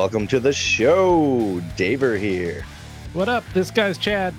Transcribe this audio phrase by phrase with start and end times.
[0.00, 1.60] welcome to the show.
[1.76, 2.64] Daver here.
[3.12, 3.44] What up?
[3.52, 4.32] This guy's Chad.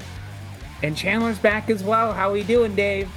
[0.82, 2.14] And Chandler's back as well.
[2.14, 3.08] How are we doing, Dave?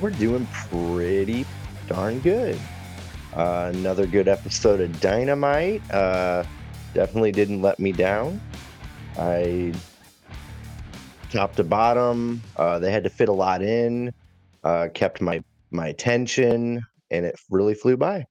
[0.00, 1.46] We're doing pretty
[1.88, 2.56] darn good.
[3.34, 5.82] Uh, another good episode of Dynamite.
[5.90, 6.44] Uh,
[6.94, 8.40] definitely didn't let me down.
[9.18, 9.74] I
[11.28, 12.40] top to bottom.
[12.56, 14.12] Uh, they had to fit a lot in.
[14.62, 18.26] Uh, kept my my attention, and it really flew by.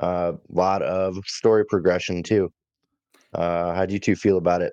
[0.00, 2.52] A uh, lot of story progression too.
[3.34, 4.72] Uh, how do you two feel about it?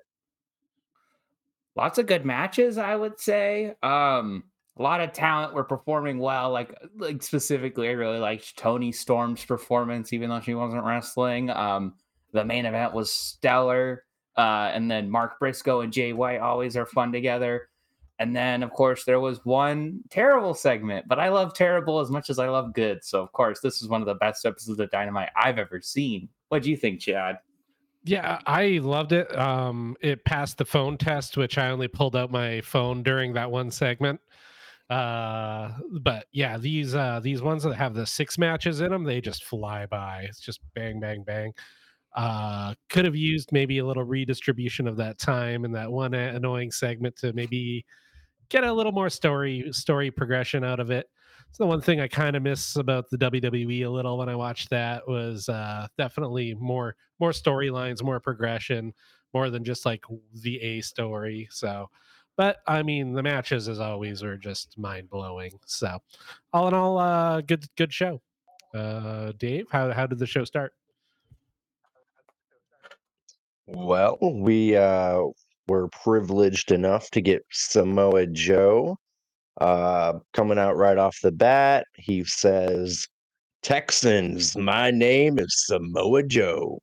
[1.74, 3.74] Lots of good matches, I would say.
[3.82, 4.44] Um,
[4.78, 6.50] a lot of talent were performing well.
[6.50, 11.50] Like, like specifically, I really liked Toni Storm's performance, even though she wasn't wrestling.
[11.50, 11.94] Um,
[12.32, 14.04] the main event was stellar.
[14.36, 17.68] Uh, and then Mark Briscoe and Jay White always are fun together.
[18.18, 22.30] And then, of course, there was one terrible segment, but I love terrible as much
[22.30, 23.04] as I love good.
[23.04, 26.28] So, of course, this is one of the best episodes of Dynamite I've ever seen.
[26.48, 27.38] What do you think, Chad?
[28.04, 29.36] Yeah, I loved it.
[29.36, 33.50] Um, it passed the phone test, which I only pulled out my phone during that
[33.50, 34.20] one segment.
[34.88, 39.20] Uh, but yeah, these uh, these ones that have the six matches in them, they
[39.20, 40.22] just fly by.
[40.28, 41.52] It's just bang, bang, bang.
[42.14, 46.70] Uh, could have used maybe a little redistribution of that time and that one annoying
[46.70, 47.84] segment to maybe
[48.48, 51.08] get a little more story story progression out of it.
[51.52, 54.36] So the one thing I kind of miss about the WWE a little when I
[54.36, 58.92] watched that was uh, definitely more more storylines, more progression,
[59.32, 60.04] more than just like
[60.42, 61.48] the A story.
[61.50, 61.88] So,
[62.36, 65.58] but I mean, the matches as always were just mind blowing.
[65.66, 65.98] So,
[66.52, 68.20] all in all, uh, good good show.
[68.74, 70.72] Uh, Dave, how how did the show start?
[73.66, 75.24] Well, we uh,
[75.68, 78.98] were privileged enough to get Samoa Joe
[79.60, 81.86] uh, coming out right off the bat.
[81.96, 83.06] He says,
[83.62, 86.80] Texans, my name is Samoa Joe.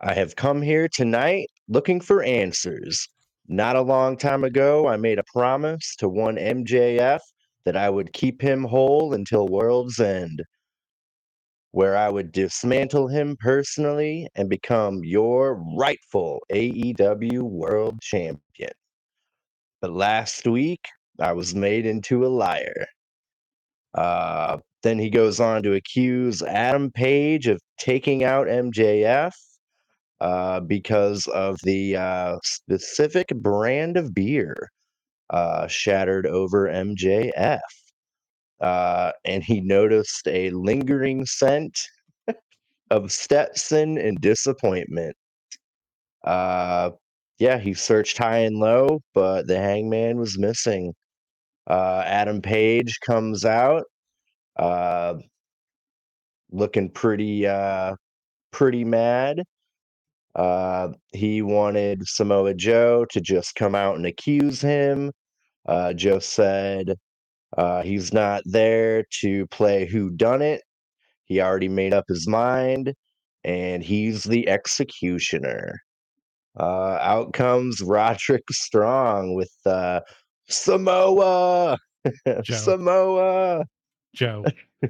[0.00, 3.08] I have come here tonight looking for answers.
[3.48, 7.20] Not a long time ago, I made a promise to one MJF
[7.64, 10.42] that I would keep him whole until world's end
[11.74, 18.70] where I would dismantle him personally and become your rightful AEW World Champion.
[19.82, 20.86] But last week,
[21.18, 22.86] I was made into a liar.
[23.92, 29.32] Uh, then he goes on to accuse Adam Page of taking out MJF
[30.20, 34.54] uh, because of the uh, specific brand of beer
[35.30, 37.58] uh, shattered over MJF
[38.60, 41.78] uh, and he noticed a lingering scent
[42.90, 45.16] of Stetson and disappointment.
[46.24, 46.90] Uh,
[47.38, 50.94] yeah, he searched high and low, but the hangman was missing.
[51.66, 53.84] Uh, Adam Page comes out,
[54.56, 55.14] uh,
[56.50, 57.94] looking pretty, uh,
[58.52, 59.42] pretty mad.
[60.34, 65.12] Uh, he wanted Samoa Joe to just come out and accuse him.
[65.66, 66.96] Uh, Joe said,
[67.56, 70.62] uh, he's not there to play who done it.
[71.24, 72.94] He already made up his mind,
[73.44, 75.80] and he's the executioner.
[76.58, 80.00] Uh, out comes Roderick Strong with uh,
[80.48, 81.78] Samoa,
[82.42, 82.54] Joe.
[82.54, 83.64] Samoa,
[84.14, 84.44] Joe.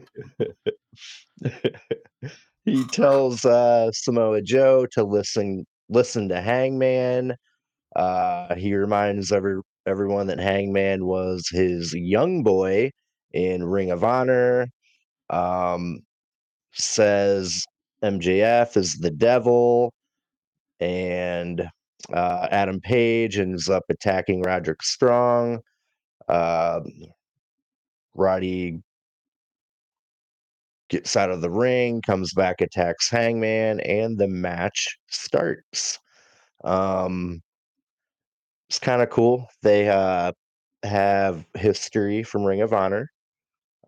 [2.65, 7.35] he tells uh, Samoa Joe to listen listen to Hangman.
[7.95, 12.91] Uh, he reminds every everyone that Hangman was his young boy
[13.33, 14.67] in Ring of Honor.
[15.31, 16.01] Um,
[16.73, 17.65] says
[18.03, 19.93] MJF is the devil,
[20.81, 21.69] and
[22.13, 25.61] uh, Adam Page ends up attacking Roderick Strong.
[26.29, 26.81] Uh,
[28.15, 28.81] Roddy
[30.89, 35.99] gets out of the ring, comes back, attacks Hangman, and the match starts.
[36.65, 37.43] Um,
[38.75, 39.49] it's kind of cool.
[39.63, 40.33] They uh,
[40.83, 43.09] have history from Ring of Honor,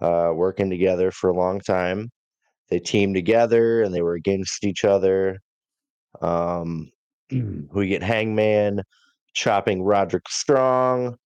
[0.01, 2.09] uh, working together for a long time.
[2.71, 5.41] They teamed together and they were against each other.
[6.23, 6.93] Um,
[7.73, 8.83] we get Hangman
[9.35, 11.17] chopping Roderick Strong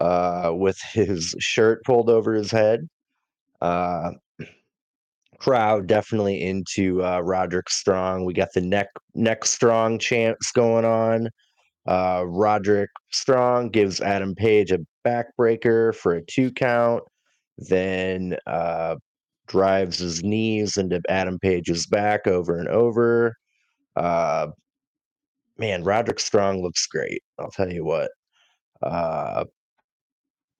[0.00, 2.88] uh, with his shirt pulled over his head.
[3.60, 4.12] Uh,
[5.38, 8.24] crowd definitely into uh, Roderick Strong.
[8.24, 11.28] We got the neck neck strong chants going on.
[11.86, 17.02] Uh, Roderick Strong gives Adam Page a backbreaker for a two count,
[17.58, 18.96] then uh,
[19.46, 23.36] drives his knees into Adam Page's back over and over.
[23.96, 24.48] Uh,
[25.58, 27.22] man, Roderick Strong looks great.
[27.38, 28.10] I'll tell you what.
[28.82, 29.44] Uh,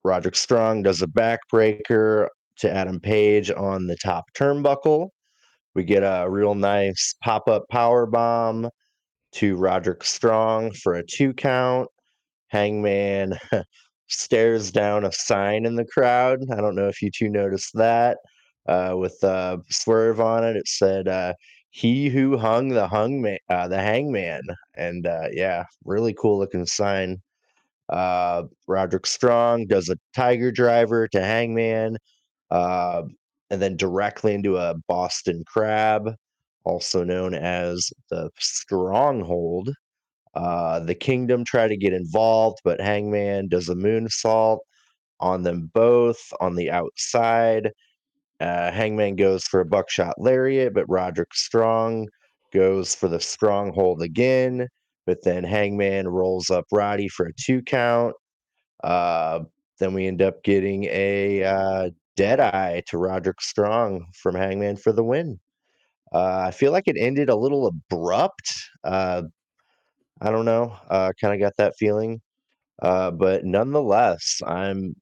[0.03, 5.09] Roderick Strong does a backbreaker to Adam Page on the top turnbuckle.
[5.73, 8.69] We get a real nice pop up power bomb
[9.35, 11.89] to Roderick Strong for a two count.
[12.49, 13.37] Hangman
[14.07, 16.39] stares down a sign in the crowd.
[16.51, 18.17] I don't know if you two noticed that.
[18.67, 21.33] Uh, with a swerve on it, it said uh,
[21.69, 24.41] "He who hung the hung uh, the hangman,"
[24.75, 27.21] and uh, yeah, really cool looking sign.
[27.89, 31.97] Uh, Roderick Strong does a Tiger Driver to Hangman,
[32.49, 33.03] uh,
[33.51, 36.15] and then directly into a Boston Crab,
[36.65, 39.71] also known as the Stronghold.
[40.33, 44.59] Uh, the Kingdom try to get involved, but Hangman does a moonsault
[45.19, 47.71] on them both on the outside.
[48.39, 52.07] Uh, Hangman goes for a buckshot lariat, but Roderick Strong
[52.53, 54.67] goes for the stronghold again.
[55.05, 58.13] But then Hangman rolls up Roddy for a two count.
[58.83, 59.41] Uh,
[59.79, 64.91] then we end up getting a uh, dead eye to Roderick Strong from Hangman for
[64.93, 65.39] the win.
[66.15, 68.53] Uh, I feel like it ended a little abrupt.
[68.85, 69.23] Uh,
[70.21, 70.77] I don't know.
[70.89, 72.21] Uh, kind of got that feeling.
[72.81, 74.95] Uh, but nonetheless, I'm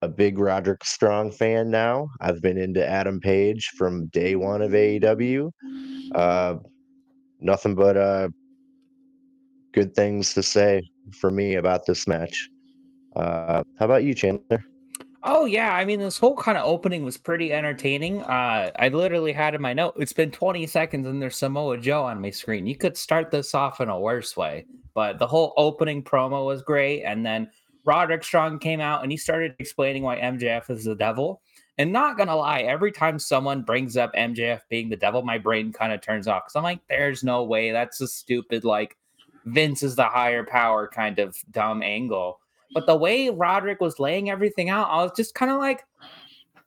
[0.00, 2.08] a big Roderick Strong fan now.
[2.22, 5.50] I've been into Adam Page from day one of AEW.
[6.14, 6.54] Uh,
[7.40, 8.30] nothing but uh,
[9.72, 10.80] good things to say
[11.12, 12.48] for me about this match.
[13.14, 14.64] Uh, how about you, Chandler?
[15.22, 18.22] Oh yeah, I mean this whole kind of opening was pretty entertaining.
[18.22, 22.04] Uh, I literally had in my note, it's been 20 seconds and there's Samoa Joe
[22.04, 22.66] on my screen.
[22.66, 24.64] You could start this off in a worse way,
[24.94, 27.50] but the whole opening promo was great, and then
[27.84, 31.42] Roderick Strong came out and he started explaining why MJF is the devil.
[31.76, 35.72] And not gonna lie, every time someone brings up MJF being the devil, my brain
[35.72, 37.72] kind of turns off because I'm like, there's no way.
[37.72, 38.96] That's a stupid like
[39.44, 42.40] Vince is the higher power kind of dumb angle.
[42.72, 45.84] But the way Roderick was laying everything out, I was just kind of like,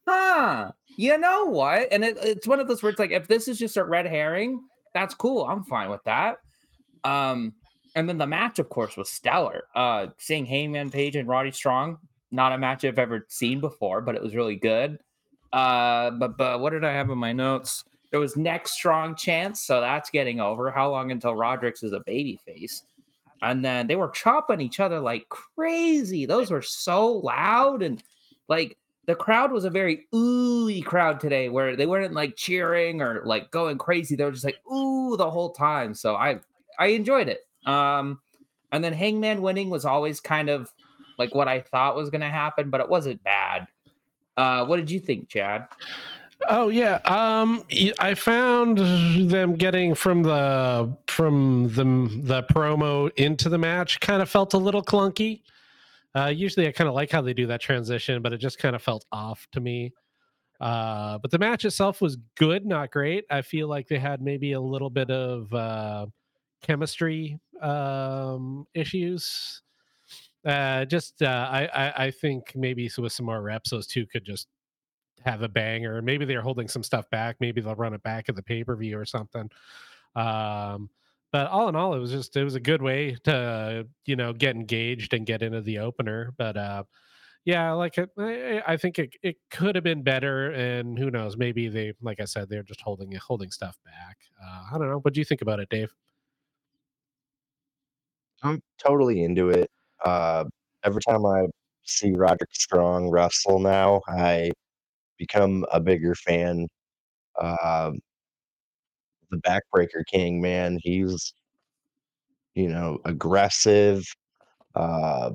[0.08, 1.88] huh, you know what?
[1.92, 4.62] And it, it's one of those words like, if this is just a red herring,
[4.94, 5.46] that's cool.
[5.46, 6.38] I'm fine with that.
[7.04, 7.54] Um,
[7.96, 9.66] and then the match, of course, was stellar.
[9.76, 12.00] Uh, seeing Hangman Page and Roddy Strong,
[12.32, 15.00] not a match I've ever seen before, but it was really good.
[15.52, 17.84] Uh, but but what did I have in my notes?
[18.10, 20.72] There was next strong chance, so that's getting over.
[20.72, 22.84] How long until Roderick's is a baby face?
[23.44, 26.26] And then they were chopping each other like crazy.
[26.26, 28.02] Those were so loud and
[28.48, 33.22] like the crowd was a very ooey crowd today where they weren't like cheering or
[33.26, 34.16] like going crazy.
[34.16, 35.94] They were just like ooh the whole time.
[35.94, 36.40] So I
[36.80, 37.42] I enjoyed it.
[37.66, 38.20] Um
[38.72, 40.72] and then Hangman winning was always kind of
[41.20, 43.68] like what I thought was gonna happen, but it wasn't bad.
[44.38, 45.68] Uh what did you think, Chad?
[46.50, 47.64] Oh yeah, um,
[48.00, 48.78] I found
[49.30, 51.84] them getting from the from the
[52.24, 55.42] the promo into the match kind of felt a little clunky.
[56.16, 58.76] Uh, usually, I kind of like how they do that transition, but it just kind
[58.76, 59.94] of felt off to me.
[60.62, 63.26] Uh, but the match itself was good, not great.
[63.30, 66.08] I feel like they had maybe a little bit of uh,
[66.62, 69.62] chemistry um, issues.
[70.46, 74.26] Uh, just uh, I, I I think maybe with some more reps, those two could
[74.26, 74.48] just
[75.26, 76.02] have a banger.
[76.02, 77.38] Maybe they're holding some stuff back.
[77.40, 79.50] Maybe they'll run it back at the pay per view or something.
[80.16, 80.90] Um,
[81.32, 84.34] but all in all, it was just it was a good way to you know
[84.34, 86.34] get engaged and get into the opener.
[86.38, 86.84] But uh,
[87.46, 90.52] yeah, like it, I, I think it, it could have been better.
[90.52, 91.36] And who knows?
[91.36, 94.18] Maybe they, like I said, they're just holding holding stuff back.
[94.42, 95.00] Uh, I don't know.
[95.00, 95.92] What do you think about it, Dave?
[98.44, 99.72] I'm totally into it.
[100.06, 100.46] Uh,
[100.84, 101.48] every time I
[101.84, 104.52] see Roderick Strong wrestle now, I
[105.24, 106.68] become a bigger fan.
[107.42, 107.92] Uh,
[109.32, 111.34] the Backbreaker King, man, he's
[112.56, 114.04] you know aggressive,
[114.76, 115.32] uh,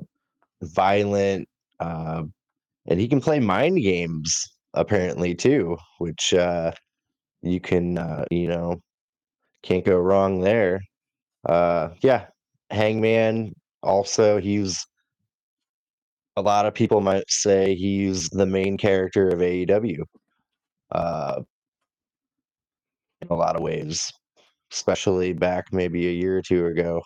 [0.63, 1.47] violent,
[1.79, 2.23] uh,
[2.87, 6.71] and he can play mind games apparently too, which uh,
[7.41, 8.81] you can uh, you know
[9.63, 10.81] can't go wrong there.
[11.47, 12.27] Uh, yeah,
[12.71, 13.53] Hangman
[13.83, 14.85] also he's
[16.39, 20.03] a lot of people might say he's the main character of AEW.
[20.91, 21.41] Uh,
[23.21, 24.11] in a lot of ways,
[24.71, 27.01] especially back maybe a year or two ago.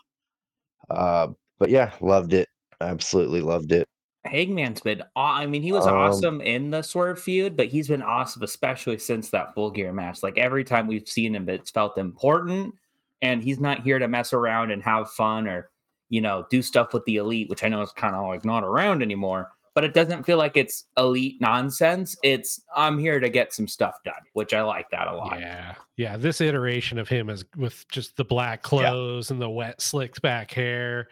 [0.89, 2.47] Uh, but yeah, loved it.
[2.79, 3.87] Absolutely loved it.
[4.25, 8.01] Hangman's been, I mean, he was um, awesome in the Swerve feud, but he's been
[8.01, 10.23] awesome, especially since that full gear match.
[10.23, 12.73] Like every time we've seen him, it's felt important,
[13.21, 15.69] and he's not here to mess around and have fun or
[16.13, 18.63] you know, do stuff with the elite, which I know is kind of like not
[18.63, 22.15] around anymore, but it doesn't feel like it's elite nonsense.
[22.21, 25.39] It's I'm here to get some stuff done, which I like that a lot.
[25.39, 25.73] Yeah.
[25.97, 26.17] Yeah.
[26.17, 29.33] This iteration of him is with just the black clothes yeah.
[29.33, 31.07] and the wet slicked back hair.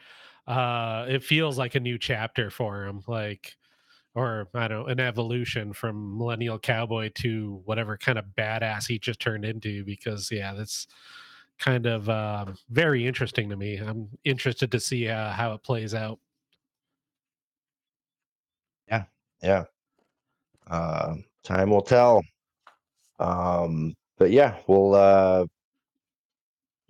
[0.45, 3.01] Uh, it feels like a new chapter for him.
[3.07, 3.55] Like
[4.13, 8.99] or I don't know, an evolution from millennial cowboy to whatever kind of badass he
[8.99, 9.83] just turned into.
[9.83, 10.85] Because yeah, that's
[11.61, 13.77] kind of um, very interesting to me.
[13.77, 16.19] I'm interested to see uh, how it plays out.
[18.89, 19.03] Yeah,
[19.41, 19.63] yeah.
[20.69, 22.23] Uh, time will tell.
[23.19, 25.45] Um, but yeah, we'll uh,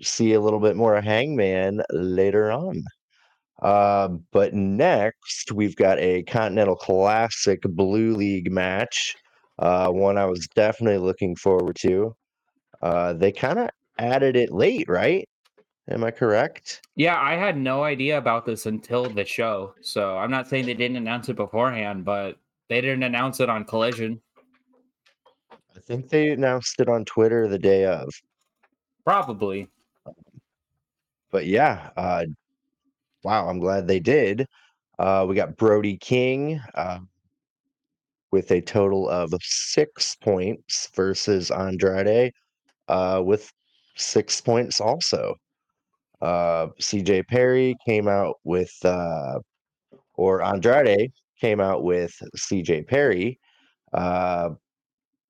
[0.02, 2.84] see a little bit more of Hangman later on.
[3.62, 9.16] Uh, but next, we've got a Continental Classic Blue League match.
[9.60, 12.16] Uh, one I was definitely looking forward to.
[12.82, 15.28] Uh, they kind of added it late, right?
[15.90, 16.82] Am I correct?
[16.96, 19.74] Yeah, I had no idea about this until the show.
[19.82, 22.38] So I'm not saying they didn't announce it beforehand, but
[22.70, 24.22] they didn't announce it on Collision.
[25.52, 28.10] I think they announced it on Twitter the day of.
[29.04, 29.68] Probably.
[31.32, 32.26] But yeah, uh,
[33.24, 34.46] wow, I'm glad they did.
[35.00, 37.00] Uh, we got Brody King uh,
[38.32, 42.32] with a total of six points versus Andrade
[42.88, 43.52] uh, with
[43.96, 45.36] six points also.
[46.22, 49.40] Uh, CJ Perry came out with, uh,
[50.16, 53.40] or Andrade came out with CJ Perry
[53.94, 54.50] uh,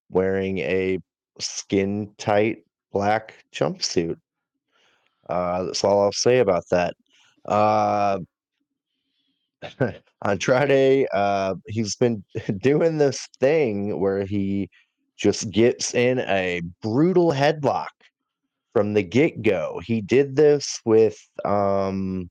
[0.10, 1.00] wearing a
[1.40, 4.18] skin tight black jumpsuit.
[5.30, 6.94] Uh, that's all I'll say about that.
[7.46, 8.20] Uh,
[10.26, 12.24] Andrade, uh, he's been
[12.62, 14.70] doing this thing where he
[15.18, 17.88] just gets in a brutal headlock
[18.74, 19.82] from the get go.
[19.84, 22.30] He did this with um,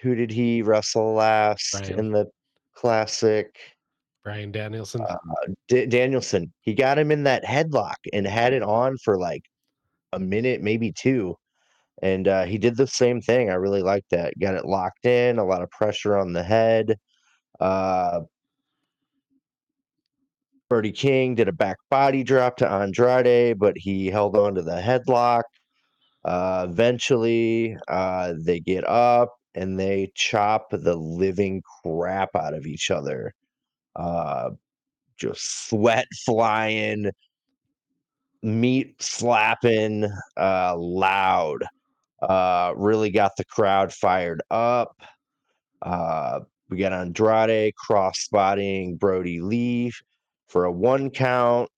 [0.00, 1.98] who did he wrestle last Bryan.
[1.98, 2.26] in the
[2.74, 3.56] classic?
[4.22, 5.02] Bryan Danielson.
[5.02, 5.16] Uh,
[5.68, 6.52] D- Danielson.
[6.60, 9.42] He got him in that headlock and had it on for like
[10.12, 11.36] a minute, maybe two.
[12.02, 13.50] And uh, he did the same thing.
[13.50, 14.38] I really liked that.
[14.38, 16.98] Got it locked in, a lot of pressure on the head.
[17.60, 18.20] Uh,
[20.68, 24.80] Brody King did a back body drop to Andrade, but he held on to the
[24.80, 25.42] headlock.
[26.24, 32.90] Uh, eventually, uh, they get up and they chop the living crap out of each
[32.90, 33.32] other.
[33.94, 34.50] Uh,
[35.18, 37.10] just sweat flying,
[38.42, 41.62] meat slapping, uh, loud.
[42.22, 44.96] Uh, really got the crowd fired up.
[45.82, 46.40] Uh,
[46.70, 49.92] we got Andrade cross spotting Brody Lee
[50.54, 51.68] for a one count.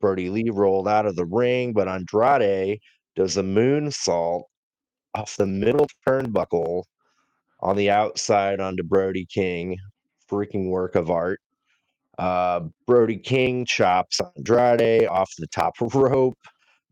[0.00, 2.80] Brody Lee rolled out of the ring, but Andrade
[3.14, 4.42] does a moonsault
[5.14, 6.82] off the middle turnbuckle
[7.60, 9.78] on the outside onto Brody King.
[10.28, 11.38] Freaking work of art.
[12.18, 16.38] Uh, Brody King chops Andrade off the top rope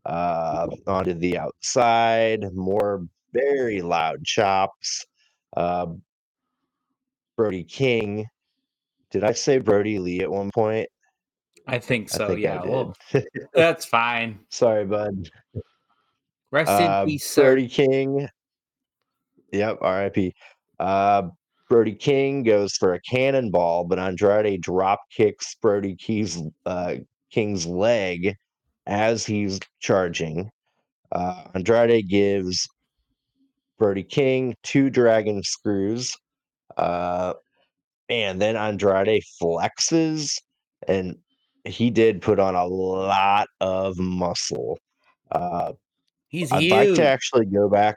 [0.05, 2.53] uh, onto the outside.
[2.53, 5.05] More very loud chops.
[5.57, 5.87] Uh,
[7.35, 8.27] Brody King.
[9.11, 10.87] Did I say Brody Lee at one point?
[11.67, 12.25] I think so.
[12.25, 12.61] I think yeah.
[12.63, 12.95] Well,
[13.53, 14.39] that's fine.
[14.49, 15.29] Sorry, bud.
[16.51, 17.53] Rest Uh, in peace, sir.
[17.53, 18.29] Brody King.
[19.51, 20.33] Yep, RIP.
[20.79, 21.23] Uh,
[21.69, 26.95] Brody King goes for a cannonball, but Andrade drop kicks Brody King's, uh,
[27.31, 28.35] King's leg
[28.85, 30.51] as he's charging.
[31.11, 32.67] Uh, Andrade gives
[33.79, 36.15] Brody King two dragon screws.
[36.77, 37.33] Uh,
[38.09, 40.39] and then Andrade flexes,
[40.87, 41.17] and
[41.65, 44.77] he did put on a lot of muscle.
[45.31, 45.73] Uh,
[46.27, 46.71] He's I'd huge.
[46.71, 47.95] like to actually go back.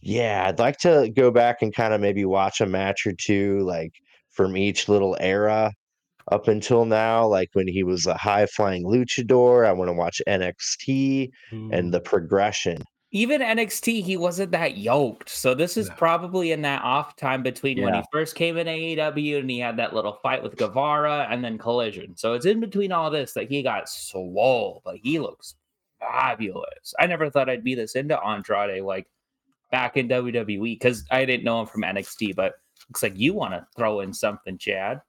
[0.00, 3.60] Yeah, I'd like to go back and kind of maybe watch a match or two,
[3.60, 3.92] like
[4.30, 5.72] from each little era
[6.30, 7.26] up until now.
[7.26, 11.28] Like when he was a high flying luchador, I want to watch NXT
[11.72, 12.78] and the progression.
[13.14, 15.28] Even NXT, he wasn't that yoked.
[15.28, 15.94] So this is No.
[15.94, 19.76] probably in that off time between when he first came in AEW and he had
[19.76, 22.16] that little fight with Guevara and then Collision.
[22.16, 25.54] So it's in between all this that he got swole, but he looks
[26.00, 26.92] fabulous.
[26.98, 29.06] I never thought I'd be this into Andrade like
[29.70, 32.54] back in WWE because I didn't know him from NXT, but
[32.90, 35.00] looks like you want to throw in something, Chad.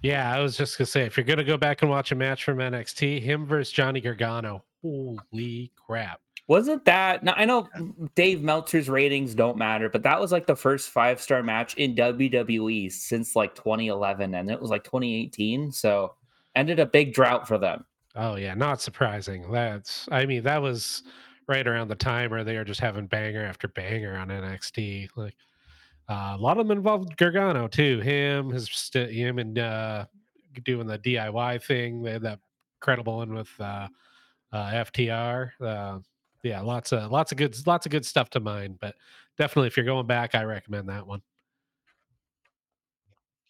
[0.00, 2.44] Yeah, I was just gonna say if you're gonna go back and watch a match
[2.44, 4.64] from NXT, him versus Johnny Gargano.
[4.82, 6.20] Holy crap!
[6.48, 7.34] Wasn't that now?
[7.36, 7.68] I know
[8.14, 11.96] Dave Meltzer's ratings don't matter, but that was like the first five star match in
[11.96, 15.72] WWE since like 2011, and it was like 2018.
[15.72, 16.14] So
[16.54, 17.84] ended a big drought for them.
[18.14, 19.50] Oh yeah, not surprising.
[19.50, 21.02] That's I mean that was
[21.48, 25.08] right around the time where they were just having banger after banger on NXT.
[25.16, 25.34] Like
[26.08, 28.00] uh, a lot of them involved Gargano too.
[28.00, 30.06] Him, his st- him, and uh,
[30.64, 32.02] doing the DIY thing.
[32.02, 32.38] They had that
[32.80, 33.88] credible one with uh,
[34.52, 35.50] uh, FTR.
[36.46, 38.78] Yeah, lots of lots of good lots of good stuff to mine.
[38.80, 38.94] But
[39.36, 41.20] definitely, if you're going back, I recommend that one.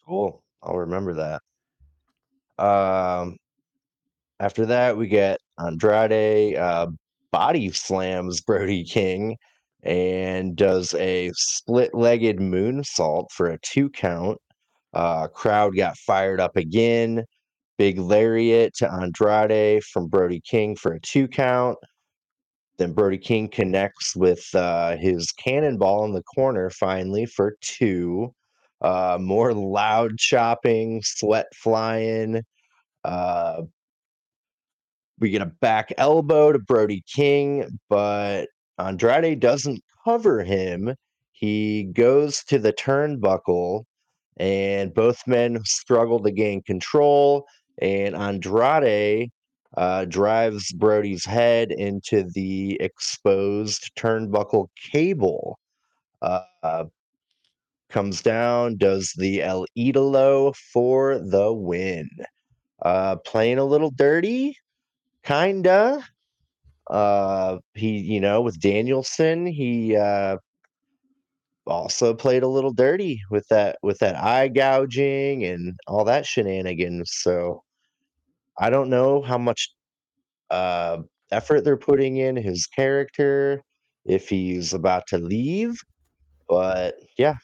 [0.06, 0.42] Cool.
[0.62, 2.64] I'll remember that.
[2.64, 3.36] Um,
[4.40, 6.86] after that, we get Andrade uh,
[7.32, 9.36] body slams Brody King
[9.82, 14.38] and does a split legged moonsault for a two count.
[14.94, 17.24] Uh, crowd got fired up again.
[17.76, 21.76] Big lariat to Andrade from Brody King for a two count.
[22.78, 28.34] Then Brody King connects with uh, his cannonball in the corner finally for two.
[28.82, 32.42] Uh, more loud chopping, sweat flying.
[33.04, 33.62] Uh,
[35.18, 40.94] we get a back elbow to Brody King, but Andrade doesn't cover him.
[41.32, 43.84] He goes to the turnbuckle,
[44.36, 47.46] and both men struggle to gain control.
[47.80, 49.30] And Andrade
[49.76, 55.58] uh, drives Brody's head into the exposed turnbuckle cable.
[56.22, 56.84] Uh,
[57.90, 62.08] comes down, does the El Idolo for the win.
[62.82, 64.56] Uh, playing a little dirty,
[65.24, 66.04] kinda.
[66.88, 70.36] Uh, he, you know, with Danielson, he uh,
[71.66, 77.10] also played a little dirty with that with that eye gouging and all that shenanigans.
[77.12, 77.62] So
[78.58, 79.70] I don't know how much
[80.50, 80.98] uh,
[81.30, 83.62] effort they're putting in his character
[84.04, 85.80] if he's about to leave,
[86.48, 87.34] but yeah,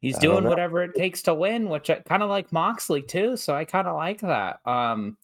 [0.00, 3.36] He's doing whatever it takes to win, which I kind of like Moxley too.
[3.36, 4.60] So I kind of like that.
[4.64, 5.16] Um,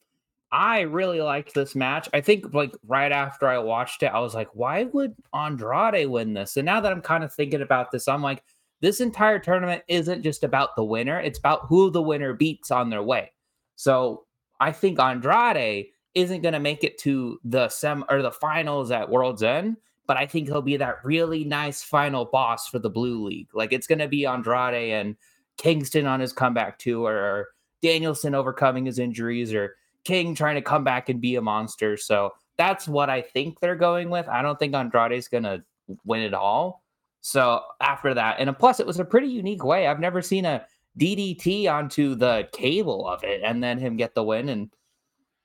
[0.51, 2.09] I really liked this match.
[2.13, 6.35] I think like right after I watched it, I was like, why would Andrade win
[6.35, 6.57] this?
[6.57, 8.43] And now that I'm kind of thinking about this, I'm like,
[8.81, 12.91] this entire tournament isn't just about the winner, it's about who the winner beats on
[12.91, 13.31] their way.
[13.77, 14.25] So
[14.63, 19.11] I think Andrade isn't going to make it to the sem or the finals at
[19.11, 19.77] World's End,
[20.07, 23.49] but I think he'll be that really nice final boss for the Blue League.
[23.55, 25.17] Like it's going to be Andrade and
[25.57, 27.49] Kingston on his comeback tour, or
[27.83, 31.97] Danielson overcoming his injuries, or King trying to come back and be a monster.
[31.97, 34.29] So that's what I think they're going with.
[34.29, 35.65] I don't think Andrade's going to
[36.05, 36.85] win it all.
[37.21, 39.89] So after that, and plus, it was a pretty unique way.
[39.89, 40.65] I've never seen a
[40.99, 44.49] DDT onto the cable of it and then him get the win.
[44.49, 44.71] And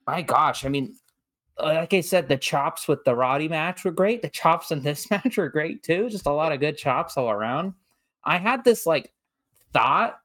[0.06, 0.96] my gosh, I mean,
[1.60, 4.22] uh, like I said, the chops with the Roddy match were great.
[4.22, 6.10] The chops in this match were great too.
[6.10, 7.74] Just a lot of good chops all around.
[8.24, 9.14] I had this like
[9.74, 10.20] thought,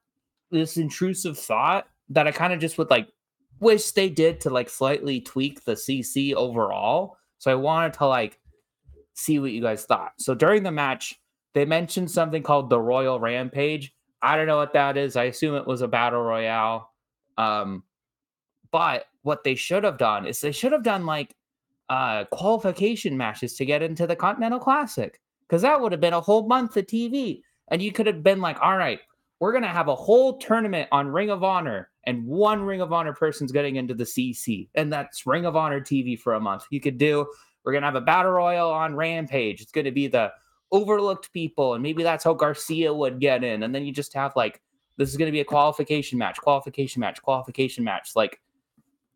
[0.51, 3.07] this intrusive thought that I kind of just would like
[3.59, 7.17] wish they did to like slightly tweak the CC overall.
[7.39, 8.39] So I wanted to like
[9.13, 10.13] see what you guys thought.
[10.17, 11.19] So during the match,
[11.53, 13.93] they mentioned something called the Royal Rampage.
[14.23, 15.15] I don't know what that is.
[15.15, 16.91] I assume it was a battle royale.
[17.37, 17.83] Um,
[18.71, 21.35] but what they should have done is they should have done like
[21.89, 26.21] uh qualification matches to get into the Continental Classic because that would have been a
[26.21, 27.41] whole month of TV.
[27.67, 28.99] And you could have been like, all right,
[29.39, 32.93] we're going to have a whole tournament on Ring of Honor, and one Ring of
[32.93, 36.63] Honor person's getting into the CC, and that's Ring of Honor TV for a month.
[36.69, 37.27] You could do,
[37.63, 39.61] we're going to have a battle royal on Rampage.
[39.61, 40.31] It's going to be the
[40.73, 43.63] overlooked people, and maybe that's how Garcia would get in.
[43.63, 44.61] And then you just have like,
[44.97, 48.11] this is going to be a qualification match, qualification match, qualification match.
[48.15, 48.41] Like,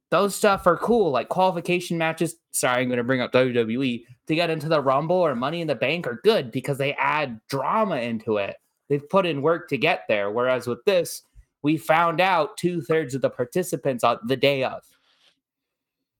[0.09, 1.11] those stuff are cool.
[1.11, 2.35] Like qualification matches.
[2.51, 5.67] Sorry, I'm going to bring up WWE to get into the Rumble or Money in
[5.67, 8.55] the Bank are good because they add drama into it.
[8.87, 10.31] They've put in work to get there.
[10.31, 11.23] Whereas with this,
[11.61, 14.83] we found out two thirds of the participants on the day of.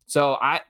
[0.05, 0.61] So I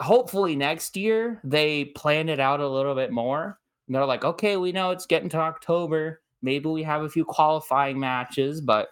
[0.00, 3.58] hopefully next year they plan it out a little bit more.
[3.86, 6.22] And they're like, okay, we know it's getting to October.
[6.42, 8.88] Maybe we have a few qualifying matches, but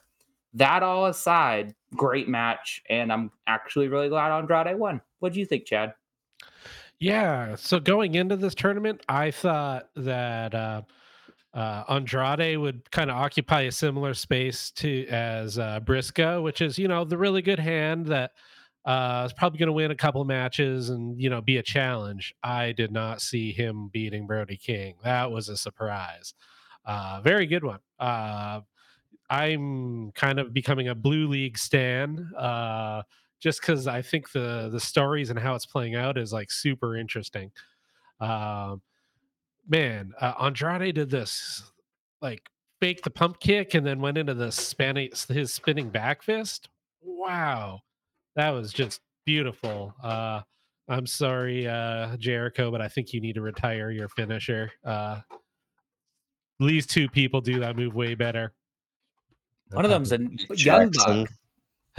[0.54, 5.00] that all aside, great match, and I'm actually really glad Andrade won.
[5.18, 5.94] What do you think, Chad?
[7.00, 7.56] Yeah.
[7.56, 10.82] So going into this tournament, I thought that uh,
[11.52, 16.78] uh, Andrade would kind of occupy a similar space to as uh, Briscoe, which is
[16.78, 18.32] you know the really good hand that
[18.84, 21.62] uh, is probably going to win a couple of matches and you know be a
[21.62, 22.34] challenge.
[22.42, 24.96] I did not see him beating Brody King.
[25.04, 26.34] That was a surprise.
[26.84, 27.80] Uh, very good one.
[27.98, 28.60] Uh,
[29.30, 32.30] I'm kind of becoming a blue league stan.
[32.36, 33.02] Uh,
[33.40, 36.96] just because I think the the stories and how it's playing out is like super
[36.96, 37.52] interesting.
[38.20, 38.80] Um,
[39.68, 41.62] man, uh, Andrade did this
[42.22, 42.48] like
[42.80, 46.70] fake the pump kick and then went into the spanning his spinning back fist.
[47.02, 47.80] Wow,
[48.36, 49.94] that was just beautiful.
[50.02, 50.40] Uh,
[50.88, 54.70] I'm sorry, uh, Jericho, but I think you need to retire your finisher.
[54.84, 55.20] Uh,
[56.60, 58.52] these two people do that move way better.
[59.72, 60.18] One of them's a
[60.56, 61.28] young buck.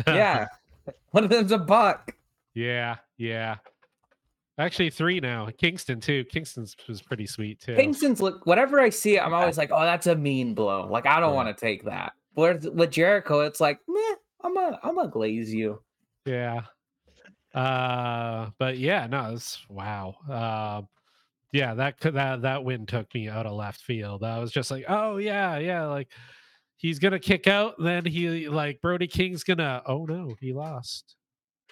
[0.08, 0.48] Yeah.
[1.12, 2.12] One of them's a buck.
[2.54, 3.56] Yeah, yeah.
[4.58, 5.50] Actually, three now.
[5.58, 6.24] Kingston too.
[6.26, 7.76] Kingston's was pretty sweet too.
[7.76, 10.88] Kingston's look whenever I see it, I'm always like, oh, that's a mean blow.
[10.90, 11.36] Like I don't Yeah.
[11.36, 12.14] want to take that.
[12.36, 15.82] with with Jericho, it's like, meh, I'm a I'm a glaze you.
[16.26, 16.62] Yeah.
[17.54, 20.16] Uh, but yeah, no, it's wow.
[20.30, 20.82] Uh,
[21.54, 24.24] yeah, that could that that win took me out of left field.
[24.24, 26.10] I was just like, oh yeah, yeah, like
[26.76, 29.82] he's gonna kick out, then he like Brody King's gonna.
[29.86, 31.16] Oh no, he lost.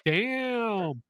[0.06, 1.02] Damn.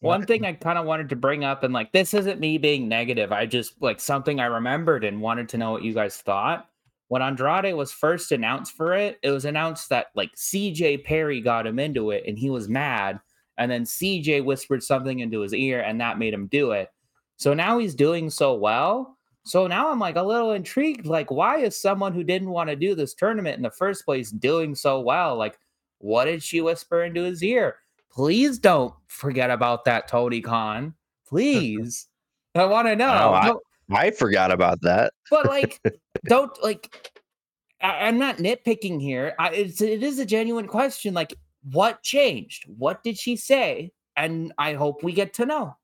[0.00, 2.88] One thing I kind of wanted to bring up, and like this isn't me being
[2.88, 6.68] negative, I just like something I remembered and wanted to know what you guys thought.
[7.08, 11.66] When Andrade was first announced for it, it was announced that like CJ Perry got
[11.66, 13.18] him into it and he was mad.
[13.56, 16.90] And then CJ whispered something into his ear and that made him do it.
[17.36, 19.16] So now he's doing so well.
[19.44, 21.06] So now I'm like a little intrigued.
[21.06, 24.30] Like, why is someone who didn't want to do this tournament in the first place
[24.30, 25.36] doing so well?
[25.36, 25.58] Like,
[25.98, 27.76] what did she whisper into his ear?
[28.10, 30.94] Please don't forget about that, Tony Khan.
[31.28, 32.08] Please.
[32.54, 33.08] I want to oh, know.
[33.08, 33.52] Oh, I-
[33.90, 35.14] I forgot about that.
[35.30, 35.80] but like,
[36.24, 37.12] don't like.
[37.80, 39.34] I, I'm not nitpicking here.
[39.38, 41.14] I, it's it is a genuine question.
[41.14, 41.34] Like,
[41.70, 42.64] what changed?
[42.66, 43.92] What did she say?
[44.16, 45.76] And I hope we get to know.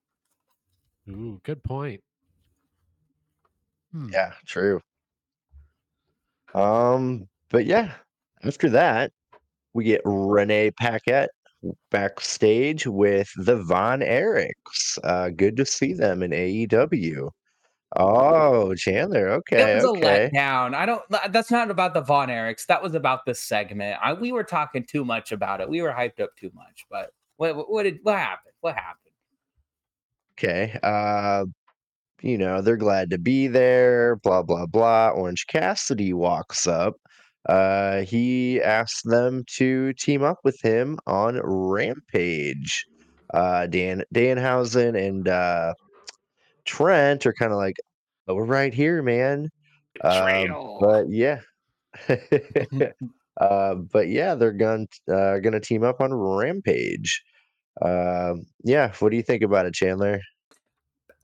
[1.08, 2.02] Ooh, good point.
[3.92, 4.08] Hmm.
[4.12, 4.80] Yeah, true.
[6.54, 7.92] Um, but yeah,
[8.42, 9.12] after that,
[9.74, 11.30] we get Renee Paquette
[11.90, 14.98] backstage with the Von Erichs.
[15.02, 17.30] Uh, good to see them in AEW.
[17.96, 19.28] Oh, Chandler.
[19.30, 20.26] Okay, It was okay.
[20.26, 20.74] a letdown.
[20.74, 21.02] I don't.
[21.30, 22.66] That's not about the Von Erichs.
[22.66, 23.98] That was about the segment.
[24.02, 25.68] I, we were talking too much about it.
[25.68, 26.84] We were hyped up too much.
[26.90, 28.54] But what, what, what did what happened?
[28.60, 28.98] What happened?
[30.36, 30.78] Okay.
[30.82, 31.44] Uh,
[32.22, 35.10] you know, they're glad to be there, blah, blah, blah.
[35.10, 36.94] Orange Cassidy walks up.
[37.48, 42.86] Uh, he asks them to team up with him on Rampage.
[43.32, 45.74] Uh, Dan Danhausen and uh,
[46.64, 47.76] Trent are kind of like,
[48.28, 49.50] oh, we're right here, man.
[50.02, 51.40] Um, but yeah.
[53.40, 57.22] uh, but yeah, they're going uh, gonna team up on Rampage.
[57.82, 60.20] Um, yeah, what do you think about it, Chandler?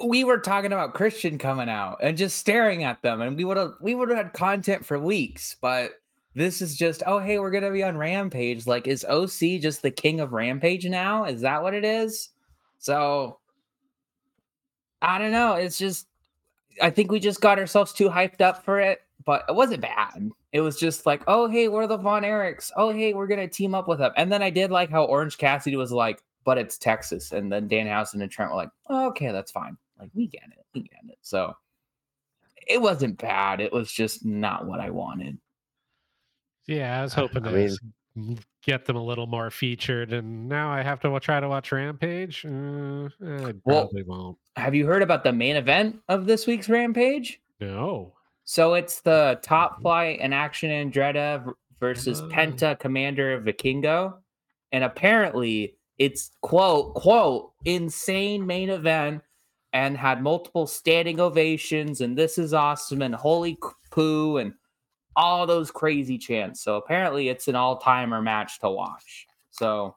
[0.05, 3.57] we were talking about Christian coming out and just staring at them, and we would
[3.57, 5.57] have we would have had content for weeks.
[5.61, 5.93] But
[6.35, 8.67] this is just, oh hey, we're gonna be on Rampage.
[8.67, 11.25] Like, is OC just the king of Rampage now?
[11.25, 12.31] Is that what it is?
[12.79, 13.39] So
[15.03, 15.55] I don't know.
[15.55, 16.07] It's just
[16.83, 20.31] I think we just got ourselves too hyped up for it, but it wasn't bad.
[20.53, 22.71] It was just like, oh hey, we're the Von Erichs.
[22.77, 24.13] Oh hey, we're gonna team up with them.
[24.17, 27.33] And then I did like how Orange Cassidy was like, but it's Texas.
[27.33, 29.77] And then Dan Danhausen and Trent were like, oh, okay, that's fine.
[29.99, 31.19] Like we get it, we get it.
[31.23, 31.55] So
[32.67, 33.61] it wasn't bad.
[33.61, 35.39] It was just not what I wanted.
[36.67, 37.79] Yeah, I was hoping I mean- s-
[38.17, 41.73] m- get them a little more featured, and now I have to try to watch
[41.73, 42.45] Rampage.
[42.45, 44.39] Uh, I Well- probably won't.
[44.57, 47.41] Have you heard about the main event of this week's Rampage?
[47.61, 48.13] No.
[48.45, 52.29] So it's the top flight and action Andretti versus Oh.
[52.29, 54.15] Penta Komander of Vikingo.
[54.73, 59.23] And apparently it's quote, quote, insane main event
[59.73, 63.57] and had multiple standing ovations and this is awesome and holy
[63.91, 64.53] poo and
[65.21, 66.63] all those crazy chants.
[66.63, 69.27] So apparently it's an all-timer match to watch.
[69.51, 69.97] So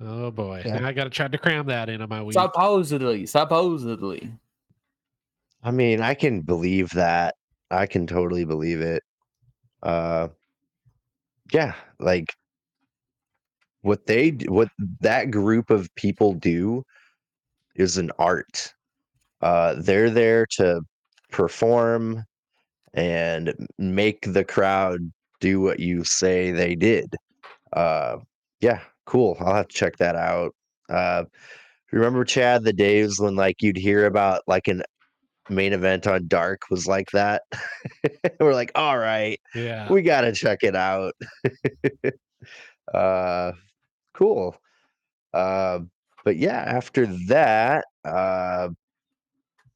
[0.00, 0.62] Oh boy.
[0.64, 0.86] Yeah.
[0.86, 2.34] I got to try to cram that into my week.
[2.34, 4.32] supposedly, supposedly.
[5.62, 7.34] I mean, I can believe that.
[7.70, 9.02] I can totally believe it.
[9.82, 10.28] Uh
[11.52, 12.34] yeah, like
[13.82, 14.68] what they what
[15.00, 16.84] that group of people do
[17.74, 18.72] is an art.
[19.42, 20.80] Uh they're there to
[21.30, 22.24] perform
[22.98, 27.14] and make the crowd do what you say they did.
[27.72, 28.18] Uh
[28.60, 29.36] yeah, cool.
[29.40, 30.54] I'll have to check that out.
[30.88, 31.24] Uh
[31.92, 34.82] remember Chad the days when like you'd hear about like an
[35.48, 37.42] main event on Dark was like that.
[38.40, 39.90] We're like, all right, yeah.
[39.90, 41.14] we gotta check it out.
[42.94, 43.52] uh,
[44.14, 44.56] cool.
[45.32, 45.80] Uh,
[46.24, 48.68] but yeah, after that, uh,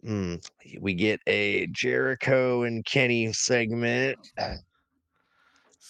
[0.06, 0.44] mm,
[0.80, 4.18] we get a Jericho and Kenny segment.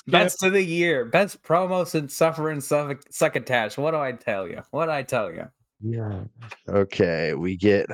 [0.07, 3.79] Best of the year, best promo since Suffer and Suck, Succotash.
[3.79, 4.61] What do I tell you?
[4.71, 5.49] What do I tell you?
[5.81, 6.25] Yeah.
[6.69, 7.89] Okay, we get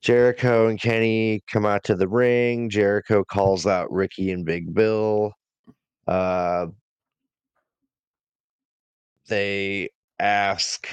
[0.00, 2.68] Jericho and Kenny come out to the ring.
[2.68, 5.32] Jericho calls out Ricky and Big Bill.
[6.08, 6.66] Uh,
[9.28, 10.88] they ask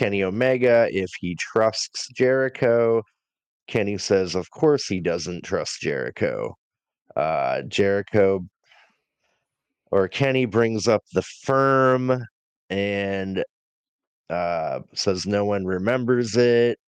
[0.00, 3.02] Kenny Omega if he trusts Jericho.
[3.66, 6.56] Kenny says, of course he doesn't trust Jericho.
[7.16, 8.40] Uh, Jericho
[9.90, 12.24] or Kenny brings up the firm
[12.70, 13.44] and
[14.30, 16.78] uh, says no one remembers it,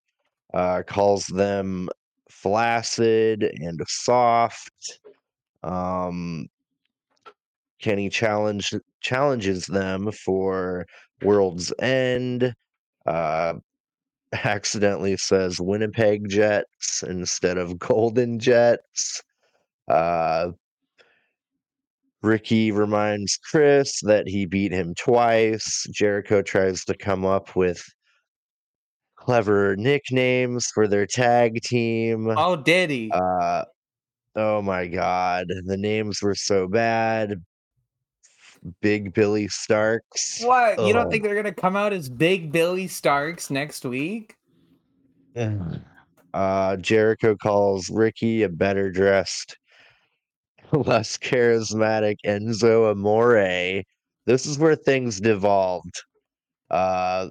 [0.54, 1.90] uh, calls them
[2.30, 5.00] flaccid and soft.
[5.62, 6.46] Um,
[7.78, 8.72] Kenny challenge
[9.02, 10.86] challenges them for
[11.20, 12.54] World's End.
[13.06, 13.54] Uh,
[14.44, 19.22] accidentally says Winnipeg Jets instead of Golden Jets.
[19.88, 20.52] Uh,
[22.22, 25.86] Ricky reminds Chris that he beat him twice.
[25.92, 27.82] Jericho tries to come up with
[29.16, 32.32] clever nicknames for their tag team.
[32.36, 33.10] Oh, did he?
[33.12, 33.64] Uh,
[34.36, 37.42] oh my god, the names were so bad.
[38.80, 40.40] Big Billy Starks.
[40.42, 40.80] what?
[40.84, 41.10] You don't oh.
[41.10, 44.36] think they're gonna come out as Big Billy Starks next week?
[46.34, 49.58] Uh, Jericho calls Ricky a better dressed,
[50.72, 53.82] less charismatic Enzo Amore.
[54.24, 55.94] This is where things devolved.
[56.70, 57.28] Uh,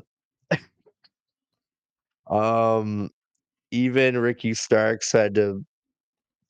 [2.29, 3.09] um,
[3.71, 5.65] even Ricky Starks had to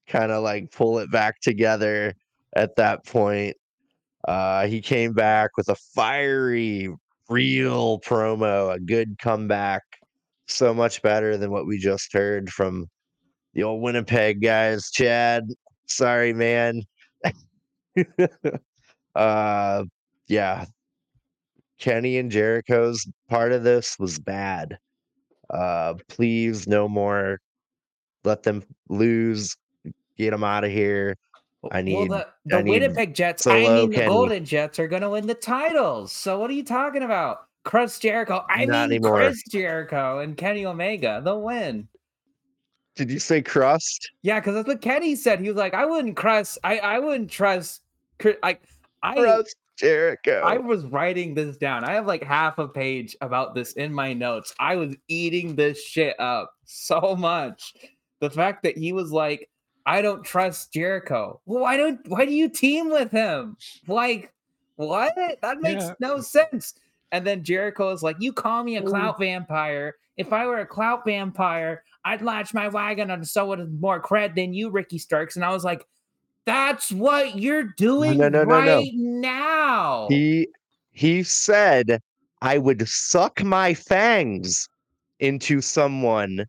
[0.07, 2.13] kind of like pull it back together
[2.55, 3.55] at that point.
[4.27, 6.93] Uh, he came back with a fiery,
[7.29, 9.83] real promo, a good comeback,
[10.47, 12.87] so much better than what we just heard from
[13.53, 14.91] the old Winnipeg guys.
[14.91, 15.47] Chad,
[15.87, 16.83] sorry, man.
[19.15, 19.83] uh,
[20.27, 20.65] yeah,
[21.79, 24.77] Kenny and Jericho's part of this was bad.
[25.49, 27.39] Uh, please, no more.
[28.23, 29.57] Let them lose.
[30.17, 31.17] Get them out of here.
[31.71, 34.87] I need- well, the, the I need Winnipeg Jets, I mean the Golden Jets are
[34.87, 36.11] gonna win the titles.
[36.11, 37.41] So what are you talking about?
[37.63, 38.43] Chris Jericho.
[38.49, 39.17] I Not mean anymore.
[39.17, 41.21] Chris Jericho and Kenny Omega.
[41.23, 41.87] They'll win.
[42.95, 44.11] Did you say crust?
[44.23, 45.39] Yeah, because that's what Kenny said.
[45.39, 46.57] He was like, I wouldn't trust.
[46.63, 47.81] I I wouldn't trust.
[48.17, 48.61] Chris- Like
[49.03, 50.41] I Crust Jericho.
[50.43, 51.83] I was writing this down.
[51.83, 54.53] I have like half a page about this in my notes.
[54.59, 57.73] I was eating this shit up so much.
[58.19, 59.49] The fact that he was like,
[59.85, 61.39] I don't trust Jericho.
[61.45, 63.57] Well, why don't why do you team with him?
[63.87, 64.31] Like,
[64.75, 65.13] what?
[65.41, 65.93] That makes Yeah.
[65.99, 66.75] no sense.
[67.11, 69.95] And then Jericho is like, You call me a clout vampire.
[70.17, 74.35] If I were a clout vampire, I'd latch my wagon on someone with more cred
[74.35, 75.35] than you, Ricky Starks.
[75.35, 75.85] And I was like,
[76.45, 78.55] That's what you're doing no, no, no.
[78.55, 80.07] right now.
[80.09, 80.47] He
[80.91, 82.01] he said
[82.41, 84.67] I would suck my fangs
[85.19, 86.45] into someone.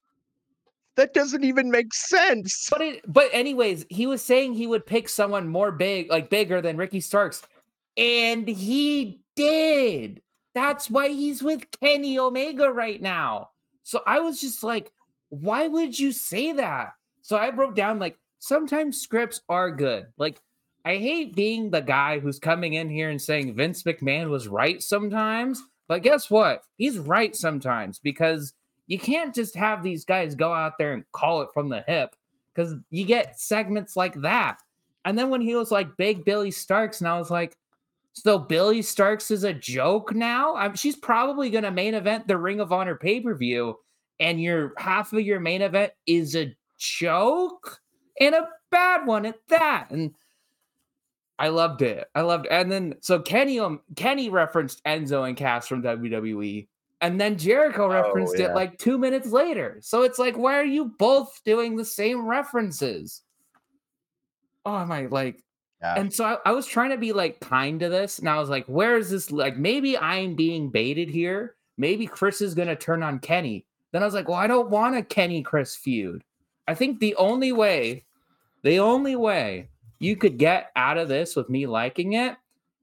[0.96, 2.68] That doesn't even make sense.
[2.70, 6.61] But it, but anyways, he was saying he would pick someone more big, like bigger
[6.61, 7.42] than Ricky Starks,
[7.96, 10.20] and he did.
[10.55, 13.50] That's why he's with Kenny Omega right now.
[13.85, 14.92] So I was just like,
[15.31, 16.92] why would you say that?
[17.22, 20.09] So I wrote down like sometimes scripts are good.
[20.18, 20.40] Like
[20.85, 24.83] I hate being the guy who's coming in here and saying Vince McMahon was right
[24.83, 26.62] sometimes, but guess what?
[26.76, 28.52] He's right sometimes because
[28.87, 32.14] you can't just have these guys go out there and call it from the hip
[32.55, 34.59] because you get segments like that.
[35.05, 37.57] And then when he was like Big Billy Starks, and I was like,
[38.12, 40.55] so Billy Starks is a joke now?
[40.55, 43.79] I'm, she's probably going to main event the Ring of Honor pay per view,
[44.21, 47.81] and your half of your main event is a joke
[48.21, 49.90] and a bad one at that.
[49.90, 50.14] And
[51.38, 52.07] I loved it.
[52.14, 52.53] I loved it.
[52.53, 56.68] And then so Kenny um, Kenny referenced Enzo and Cass from WWE.
[57.03, 58.47] And then Jericho oh, referenced yeah.
[58.47, 59.79] it like two minutes later.
[59.81, 63.23] So it's like, why are you both doing the same references?
[64.65, 65.43] Oh, am I like
[65.81, 65.95] Yeah.
[65.97, 68.49] and so I, I was trying to be like kind to this, and I was
[68.49, 69.33] like, where is this?
[69.33, 71.57] Like, maybe I'm being baited here.
[71.77, 73.67] Maybe Chris is gonna turn on Kenny.
[73.91, 76.23] Then I was like, well, I don't want a Kenny Chris feud.
[76.69, 78.05] I think the only way,
[78.62, 82.37] the only way you could get out of this with me liking it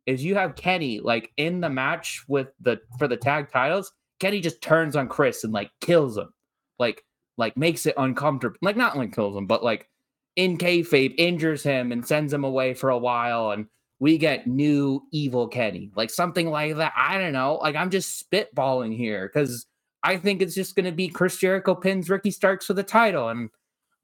[0.06, 3.94] is you have Kenny like in the match with the for the tag titles.
[4.20, 6.34] Kenny just turns on Chris and like kills him,
[6.78, 7.04] like
[7.38, 8.58] like makes it uncomfortable.
[8.62, 9.90] Like not like kills him, but like
[10.36, 13.68] in kayfabe injures him and sends him away for a while, and
[14.00, 16.94] we get new evil Kenny, like something like that.
[16.96, 17.56] I don't know.
[17.56, 19.66] Like I'm just spitballing here because
[20.04, 23.30] I think it's just going to be Chris Jericho pins Ricky Starks for the title,
[23.30, 23.50] and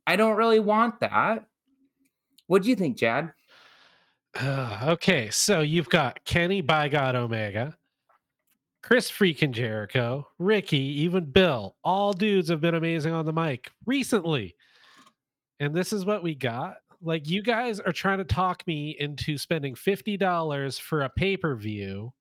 [0.07, 1.45] I don't really want that.
[2.47, 3.33] What do you think, Chad?
[4.39, 7.77] Uh, okay, so you've got Kenny by God Omega,
[8.85, 11.75] Chris freaking Jericho, Ricky, even Bill.
[11.83, 14.55] All dudes have been amazing on the mic recently.
[15.59, 16.75] And this is what we got.
[17.01, 21.55] Like, you guys are trying to talk me into spending $50 for a pay per
[21.55, 22.13] view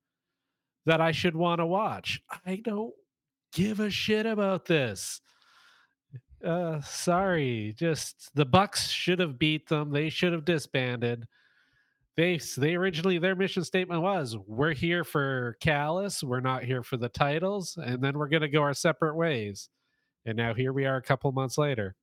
[0.87, 2.19] that I should want to watch.
[2.47, 2.95] I don't
[3.53, 5.21] give a shit about this.
[6.43, 9.91] Uh, sorry, just the Bucks should have beat them.
[9.91, 11.27] They should have disbanded
[12.17, 16.97] they they originally their mission statement was we're here for Callis, we're not here for
[16.97, 19.69] the titles, and then we're gonna go our separate ways.
[20.25, 21.95] And now here we are a couple months later.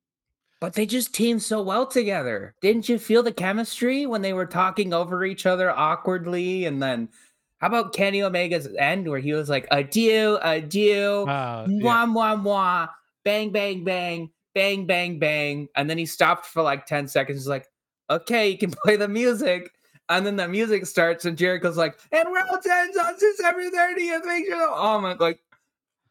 [0.61, 2.55] but they just teamed so well together.
[2.61, 6.63] Didn't you feel the chemistry when they were talking over each other awkwardly?
[6.65, 7.09] And then
[7.57, 12.05] how about Kenny Omega's end where he was like, adieu, adieu, Uh, mwah, yeah.
[12.05, 12.89] mwah, mwah,
[13.25, 15.67] bang, bang, bang, bang, bang, bang.
[15.75, 17.39] And then he stopped for like 10 seconds.
[17.39, 17.67] He's like,
[18.09, 19.69] okay, you can play the music.
[20.09, 24.25] And then the music starts, and Jericho's like, and round 10 on December 30th.
[24.25, 24.69] Make sure.
[24.73, 25.39] Oh my, like,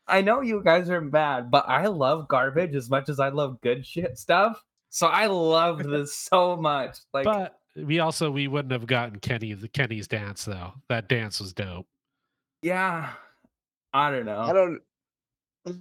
[0.08, 3.60] I know you guys are bad, but I love garbage as much as I love
[3.60, 4.62] good shit stuff.
[4.88, 6.98] So I love this so much.
[7.12, 10.72] Like, but we also we wouldn't have gotten Kenny the Kenny's dance though.
[10.88, 11.86] That dance was dope.
[12.62, 13.10] yeah,
[13.92, 14.40] I don't know.
[14.40, 14.80] I don't.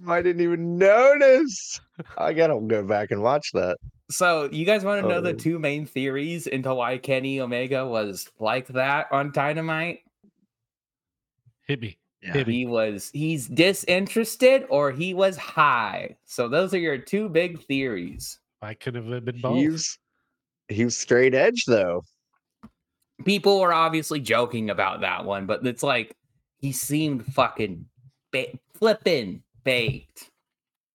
[0.06, 1.80] I didn't even notice.
[2.16, 3.78] I gotta go back and watch that.
[4.12, 5.34] So you guys want to know the Oh.
[5.34, 10.00] two main theories into why Kenny Omega was like that on Dynamite?
[11.66, 11.98] Hit me.
[12.22, 12.32] Yeah.
[12.34, 12.54] Hit me.
[12.58, 16.16] He was he's disinterested or he was high.
[16.26, 18.38] So those are your two big theories.
[18.60, 19.56] I could have been both.
[19.56, 19.98] He's
[20.68, 22.02] he's straight edge though.
[23.24, 26.14] People were obviously joking about that one, but it's like
[26.58, 27.86] he seemed fucking
[28.32, 30.30] ba- flipping baked.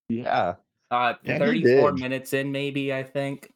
[0.10, 0.56] Yeah,
[0.90, 3.54] Uh, Yeah, 34 minutes in, maybe I think.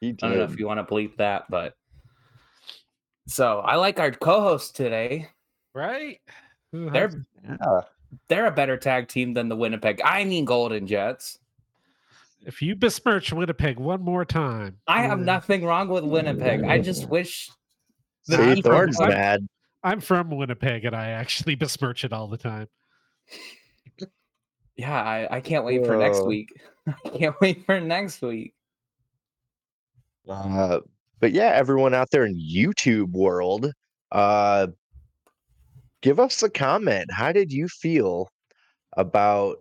[0.00, 1.74] he I don't know if you want to bleep that, but
[3.26, 5.28] so I like our co-host today.
[5.74, 6.20] right?
[6.72, 7.10] Who They're
[7.44, 7.80] Yeah.
[8.28, 10.00] they're a better tag team than the Winnipeg.
[10.04, 11.38] I mean Golden Jets.
[12.46, 16.62] if you besmirch Winnipeg one more time, I have nothing wrong with Winnipeg.
[16.64, 17.50] I just wish
[18.26, 19.46] the See, people- Thorne's mad.
[19.82, 22.68] I'm from Winnipeg and I actually besmirch it all the time.
[24.78, 26.26] Yeah, I, I can't wait for next Whoa.
[26.26, 26.52] week.
[26.86, 28.54] I can't wait for next week.
[30.28, 30.78] Uh,
[31.18, 33.72] but yeah, everyone out there in YouTube world,
[34.12, 34.68] uh,
[36.00, 37.10] give us a comment.
[37.10, 38.28] How did you feel
[38.96, 39.56] about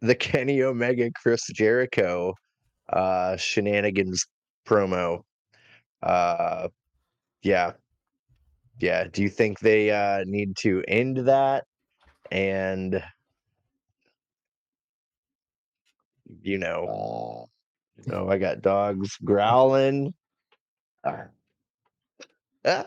[0.00, 2.32] the Kenny Omega Chris Jericho
[2.92, 4.24] uh, shenanigans
[4.64, 5.22] promo?
[6.04, 6.68] Uh,
[7.42, 7.72] yeah,
[8.78, 9.08] yeah.
[9.10, 11.64] Do you think they uh, need to end that
[12.30, 13.02] and
[16.42, 17.48] you know?
[18.12, 20.14] Oh, I got dogs growling.
[21.04, 21.26] Ah.
[22.64, 22.86] Ah.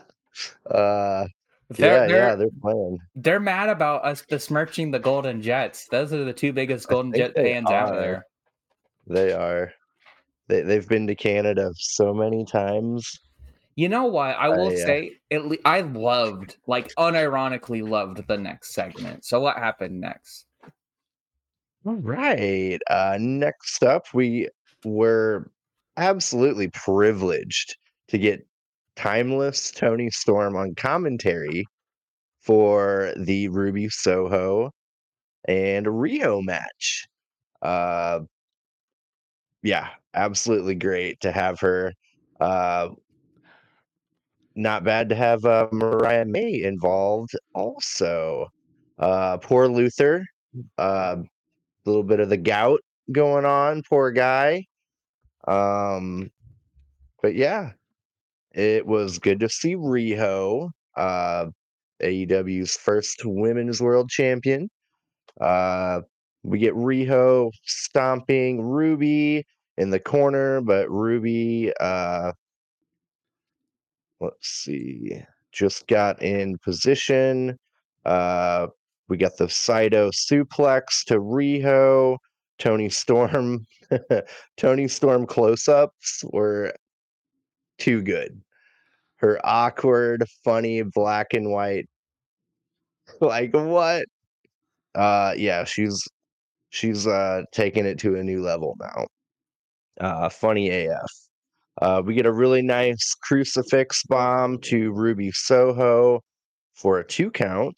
[0.66, 1.26] Uh,
[1.70, 2.98] They're, yeah, they're, yeah, they're playing.
[3.14, 5.86] they're mad about us besmirching the Golden Jets.
[5.88, 8.26] Those are the two biggest Golden Jet fans out there.
[9.06, 9.72] They are.
[10.48, 13.20] They they've been to Canada so many times.
[13.76, 14.36] You know what?
[14.36, 19.24] I will I, uh, say, it, I loved, like, unironically loved the next segment.
[19.24, 20.46] So what happened next?
[21.86, 22.78] All right.
[22.88, 24.48] Uh, next up, we
[24.84, 25.50] were
[25.96, 27.76] absolutely privileged
[28.08, 28.46] to get
[28.96, 31.66] timeless Toni Storm on commentary
[32.42, 34.70] for the Ruby Soho
[35.48, 37.06] and Riho match.
[37.62, 38.20] Uh,
[39.62, 41.92] yeah, absolutely great to have her.
[42.40, 42.90] Uh,
[44.54, 48.48] not bad to have uh, Mariah May involved also.
[48.98, 50.24] Uh, poor Luther.
[50.76, 51.16] Uh,
[51.84, 52.80] a little bit of the gout
[53.12, 54.66] going on, poor guy.
[55.46, 56.30] Um,
[57.22, 57.72] but yeah,
[58.52, 61.46] it was good to see Riho, uh,
[62.02, 64.68] AEW's first women's world champion.
[65.40, 66.00] Uh,
[66.42, 69.44] we get Riho stomping Ruby
[69.76, 72.32] in the corner, but Ruby, uh,
[74.20, 77.58] let's see, just got in position.
[78.04, 78.68] Uh,
[79.10, 82.18] we got the Saito suplex to Riho.
[82.58, 83.66] Toni Storm,
[84.58, 86.74] Toni Storm close ups were
[87.78, 88.42] too good.
[89.16, 91.86] Her awkward, funny black and white.
[93.20, 94.06] Like what?
[94.94, 96.02] Uh yeah, she's
[96.70, 99.06] she's uh taking it to a new level now.
[100.00, 101.10] Uh funny AF.
[101.82, 106.20] Uh we get a really nice crucifix bomb to Ruby Soho
[106.74, 107.74] for a two count.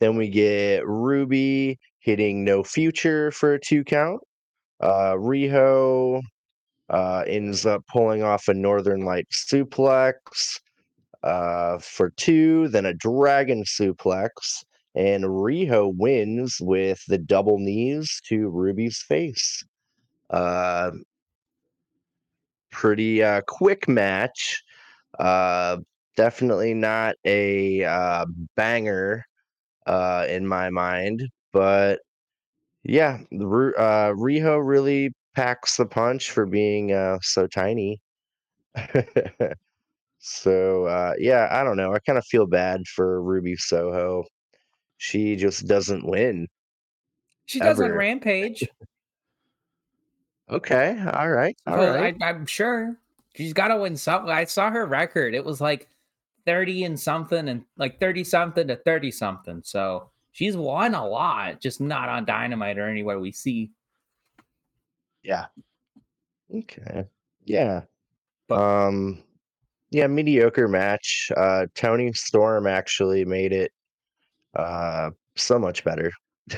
[0.00, 4.20] Then we get Ruby hitting no future for a two count.
[4.80, 6.22] Uh Riho
[6.90, 10.14] uh ends up pulling off a Northern Light suplex
[11.22, 14.30] uh for two, then a dragon suplex,
[14.94, 19.64] and Riho wins with the double knees to Ruby's face.
[20.30, 20.92] Uh
[22.70, 24.62] pretty uh quick match.
[25.18, 25.78] Uh
[26.16, 29.24] definitely not a uh banger
[29.86, 32.00] uh in my mind, but
[32.84, 33.46] yeah, the
[33.78, 38.00] uh Riho really packs the punch for being uh so tiny.
[40.18, 41.92] so uh yeah, I don't know.
[41.94, 44.24] I kind of feel bad for Ruby Soho.
[44.98, 46.48] She just doesn't win.
[47.46, 48.68] She does on Rampage.
[50.48, 50.98] Okay.
[51.12, 51.56] All right.
[51.66, 52.14] All Well, right.
[52.20, 52.96] I, I'm sure
[53.34, 54.30] she's got to win something.
[54.30, 55.88] I saw her record; it was like
[56.46, 59.60] thirty and something, and like thirty something to thirty something.
[59.64, 63.70] So she's won a lot, just not on Dynamite or anywhere we see.
[65.22, 65.46] Yeah.
[66.54, 67.06] Okay.
[67.44, 67.82] Yeah.
[68.48, 69.22] But- um
[69.90, 71.30] yeah, mediocre match.
[71.36, 73.72] Uh Toni Storm actually made it
[74.54, 76.10] uh so much better.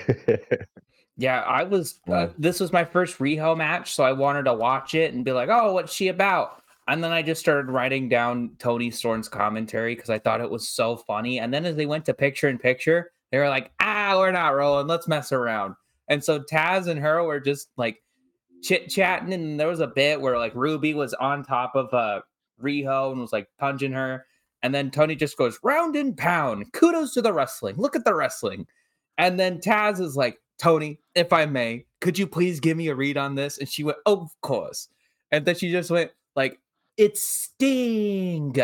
[1.18, 2.00] Yeah, I was.
[2.08, 5.32] Uh, this was my first Riho match, so I wanted to watch it and be
[5.32, 9.94] like, "Oh, what's she about?" And then I just started writing down Toni Storm's commentary
[9.94, 11.38] because I thought it was so funny.
[11.38, 14.54] And then as they went to picture in picture, they were like, "Ah, we're not
[14.54, 14.88] rolling.
[14.88, 15.74] Let's mess around."
[16.08, 18.02] And so Taz and her were just like
[18.62, 22.22] chit chatting, and there was a bit where like Ruby was on top of uh
[22.60, 24.26] Riho and was like punching her,
[24.62, 26.72] and then Toni just goes round and pound.
[26.72, 27.76] Kudos to the wrestling.
[27.76, 28.66] Look at the wrestling.
[29.18, 32.94] And then Taz is like, Toni, if I may, could you please give me a
[32.94, 33.58] read on this?
[33.58, 34.88] And she went, Of course.
[35.30, 36.60] And then she just went, like,
[37.02, 38.56] it's Sting.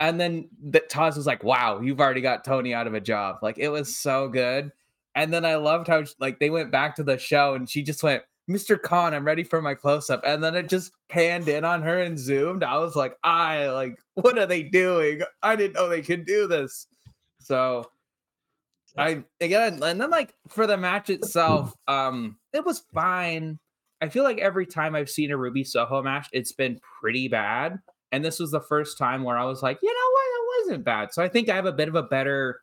[0.00, 3.36] And then the, Taz was like, Wow, you've already got Tony out of a job.
[3.42, 4.72] Like, it was so good.
[5.14, 8.02] And then I loved how like they went back to the show and she just
[8.02, 8.80] went, Mr.
[8.80, 10.22] Khan, I'm ready for my close-up.
[10.24, 12.64] And then it just panned in on her and zoomed.
[12.64, 15.22] I was like, I like, what are they doing?
[15.42, 16.86] I didn't know they could do this.
[17.38, 17.90] So
[18.96, 23.58] I again, and then like for the match itself, um, it was fine.
[24.00, 27.78] I feel like every time I've seen a Ruby Soho match, it's been pretty bad.
[28.12, 30.84] And this was the first time where I was like, you know what, it wasn't
[30.84, 31.12] bad.
[31.12, 32.60] So I think I have a bit of a better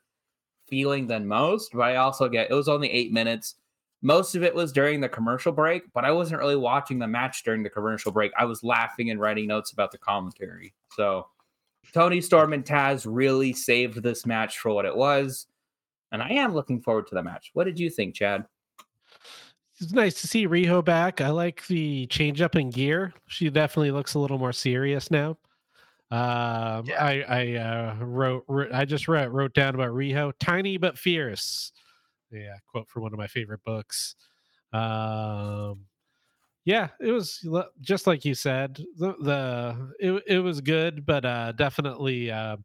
[0.68, 3.56] feeling than most, but I also get it was only eight minutes.
[4.02, 7.44] Most of it was during the commercial break, but I wasn't really watching the match
[7.44, 8.32] during the commercial break.
[8.38, 10.74] I was laughing and writing notes about the commentary.
[10.96, 11.28] So
[11.94, 15.48] Toni Storm and Taz really saved this match for what it was.
[16.12, 17.52] And I am looking forward to the match.
[17.54, 18.46] What did you think, Chad?
[19.80, 21.22] It's nice to see Riho back.
[21.22, 23.14] I like the change up in gear.
[23.28, 25.38] She definitely looks a little more serious now.
[26.12, 27.04] Um, Yeah.
[27.04, 31.72] I I uh, wrote, wrote I just wrote wrote down about Riho, tiny but fierce.
[32.32, 34.16] Yeah, quote from one of my favorite books.
[34.74, 35.86] Um,
[36.66, 37.46] yeah, it was
[37.82, 38.84] just like you said.
[38.98, 42.58] The, the it it was good, but uh, definitely uh,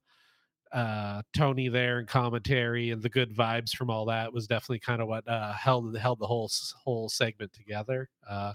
[0.72, 5.02] uh, Toni there and commentary and the good vibes from all that was definitely kind
[5.02, 6.50] of what uh, held held the whole
[6.82, 8.08] whole segment together.
[8.28, 8.52] Uh,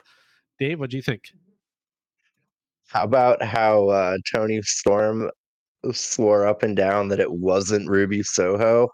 [0.59, 1.32] Dave, what do you think?
[2.88, 5.30] How about how uh Toni Storm
[5.91, 8.89] swore up and down that it wasn't Ruby Soho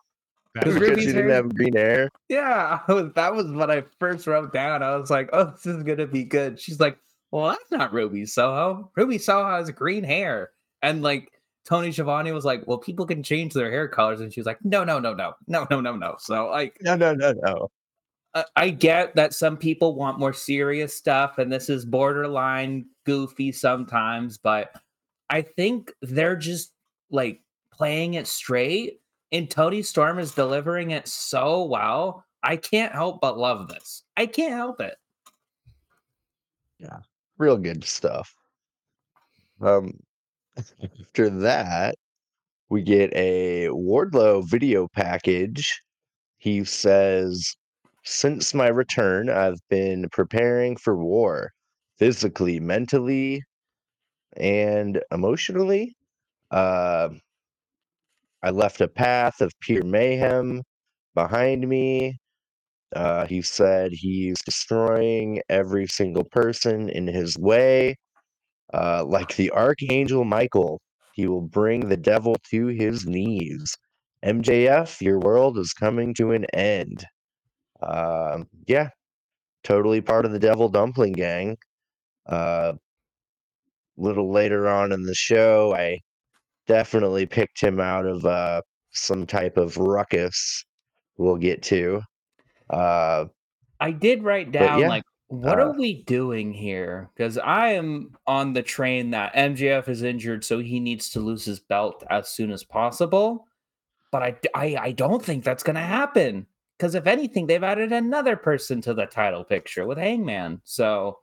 [0.56, 2.10] That Was was because Ruby's she didn't hair- have green hair?
[2.30, 2.80] Yeah,
[3.16, 4.84] that was what I first wrote down.
[4.84, 6.60] I was like, oh, this is going to be good.
[6.60, 6.98] She's like,
[7.32, 8.92] well, that's not Ruby Soho.
[8.96, 10.52] Ruby Soho has green hair.
[10.82, 11.32] And like
[11.66, 14.64] Tony Schiavone was like, "Well, people can change their hair colors," and she was like,
[14.64, 17.72] "No, no, no, no, no, no, no, no." So like, no, no, no, no.
[18.34, 23.52] I, I get that some people want more serious stuff, and this is borderline goofy
[23.52, 24.76] sometimes, but
[25.30, 26.72] I think they're just
[27.12, 27.42] like
[27.72, 29.00] playing it straight,
[29.32, 32.26] and Toni Storm is delivering it so well.
[32.44, 34.04] I can't help but love this.
[34.18, 34.98] I can't help it.
[36.80, 37.00] Yeah,
[37.38, 38.36] real good stuff.
[39.62, 39.98] Um,
[40.58, 41.96] after that,
[42.70, 45.82] we get a Wardlow video package.
[46.38, 47.56] He says,
[48.04, 51.52] Since my return, I've been preparing for war
[51.98, 53.44] physically, mentally,
[54.38, 55.96] and emotionally.
[56.52, 57.10] Uh,
[58.44, 60.64] I left a path of pure mayhem
[61.16, 62.18] behind me.
[62.96, 67.96] Uh, he said he's destroying every single person in his way.
[68.74, 70.82] Uh, like the Archangel Michael,
[71.14, 73.76] he will bring the devil to his knees.
[74.26, 77.06] MJF, your world is coming to an end.
[77.82, 78.90] Um, yeah,
[79.64, 81.58] totally part of the Devil Dumpling Gang.
[82.26, 82.74] Uh,
[83.98, 86.00] little later on in the show, I
[86.68, 88.62] definitely picked him out of uh,
[88.92, 90.64] some type of ruckus
[91.18, 92.02] we'll get to.
[92.70, 93.26] Uh,
[93.80, 95.04] I did write down yeah, like
[95.34, 97.10] what uh, are we doing here?
[97.16, 101.44] Because I am on the train that MJF is injured, so he needs to lose
[101.44, 103.48] his belt as soon as possible.
[104.12, 106.46] But I I, I don't think that's gonna happen.
[106.78, 110.62] Because if anything, they've added another person to the title picture with Hangman.
[110.66, 111.20] So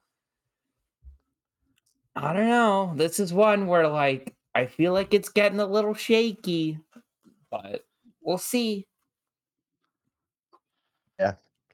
[2.17, 2.93] I don't know.
[2.97, 6.79] This is one where like I feel like it's getting a little shaky,
[7.49, 7.85] but
[8.23, 8.89] we'll see.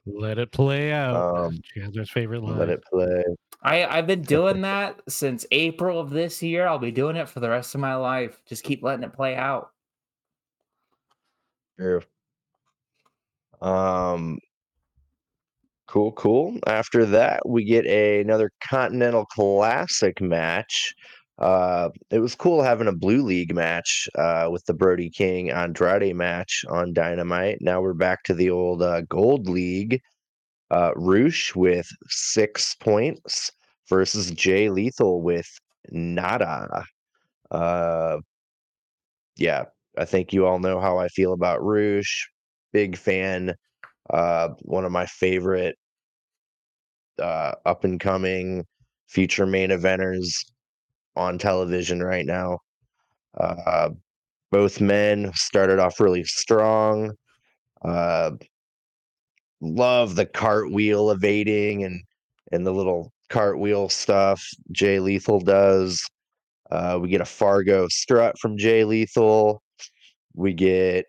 [0.07, 1.15] Let it play out.
[1.15, 2.57] Um, Chandler's favorite line.
[2.57, 3.23] let it play.
[3.61, 6.65] I I've been doing that since April of this year.
[6.65, 8.41] I'll be doing it for the rest of my life.
[8.45, 9.71] Just keep letting it play out.
[11.77, 12.01] True.
[13.61, 14.39] Um,
[15.87, 16.59] Cool, cool.
[16.67, 20.93] After that, we get a, another Continental Classic match.
[21.39, 26.15] Uh, it was cool having a Blue League match uh, with the Brody King Andrade
[26.15, 27.59] match on Dynamite.
[27.61, 30.01] Now we're back to the old uh, Gold League.
[30.71, 33.51] Uh, Rush with six points
[33.87, 35.47] versus Jay Lethal with
[35.91, 36.83] nada.
[37.51, 38.17] Uh,
[39.37, 39.65] yeah,
[39.97, 42.29] I think you all know how I feel about Rush.
[42.73, 43.53] Big fan.
[44.09, 45.77] Uh, one of my favorite
[47.21, 48.65] uh, up and coming
[49.07, 50.29] future main eventers
[51.17, 52.59] on television right now.
[53.37, 53.89] Uh,
[54.51, 57.11] both men started off really strong.
[57.83, 58.31] Uh,
[59.61, 62.01] love the cartwheel evading and
[62.51, 66.01] and the little cartwheel stuff Jay Lethal does.
[66.71, 69.61] Uh, we get a Fargo strut from Jay Lethal.
[70.33, 71.05] We get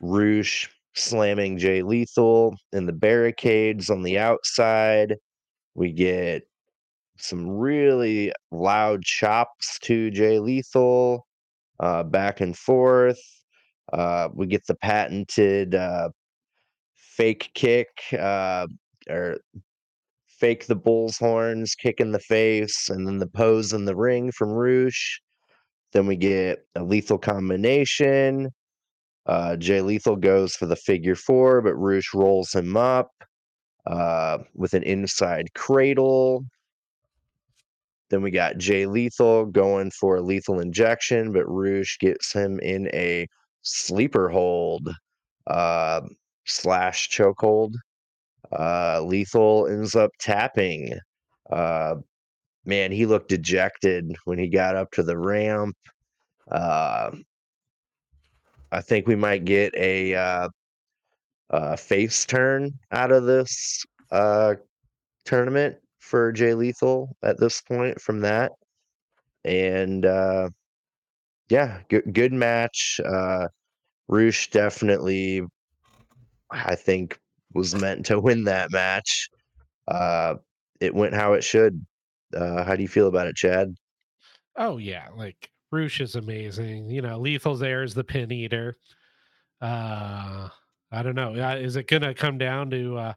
[0.00, 5.16] Rush slamming Jay Lethal in the barricades on the outside.
[5.74, 6.47] We get
[7.20, 11.26] some really loud chops to Jay Lethal,
[11.80, 13.20] uh, back and forth.
[13.92, 16.10] Uh, we get the patented uh,
[16.94, 17.88] fake kick
[18.18, 18.66] uh,
[19.08, 19.38] or
[20.26, 24.30] fake the bull's horns, kick in the face, and then the pose in the ring
[24.30, 25.20] from Rush.
[25.92, 28.50] Then we get a lethal combination.
[29.26, 33.10] Uh, Jay Lethal goes for the figure four, but Rush rolls him up
[33.86, 36.44] uh, with an inside cradle.
[38.10, 42.88] Then we got Jay Lethal going for a lethal injection, but Rush gets him in
[42.94, 43.28] a
[43.62, 44.88] sleeper hold
[45.46, 46.00] uh,
[46.46, 47.74] slash chokehold.
[48.58, 50.98] Uh, lethal ends up tapping.
[51.50, 51.96] Uh,
[52.64, 55.76] man, he looked dejected when he got up to the ramp.
[56.50, 57.10] Uh,
[58.72, 60.48] I think we might get a uh,
[61.50, 64.54] uh, face turn out of this uh,
[65.24, 65.76] tournament
[66.08, 68.52] for Jay Lethal at this point from that.
[69.44, 70.48] And uh,
[71.48, 73.00] yeah, good good match.
[73.04, 73.48] Uh,
[74.08, 75.42] Rush definitely,
[76.50, 77.18] I think,
[77.52, 79.28] was meant to win that match.
[79.86, 80.36] Uh,
[80.80, 81.84] it went how it should.
[82.34, 83.74] Uh, how do you feel about it, Chad?
[84.56, 86.90] Oh yeah, like Rush is amazing.
[86.90, 88.76] You know, Lethal's there is the pin eater.
[89.60, 90.48] Uh,
[90.90, 91.34] I don't know.
[91.34, 93.12] Uh, is it gonna come down to uh,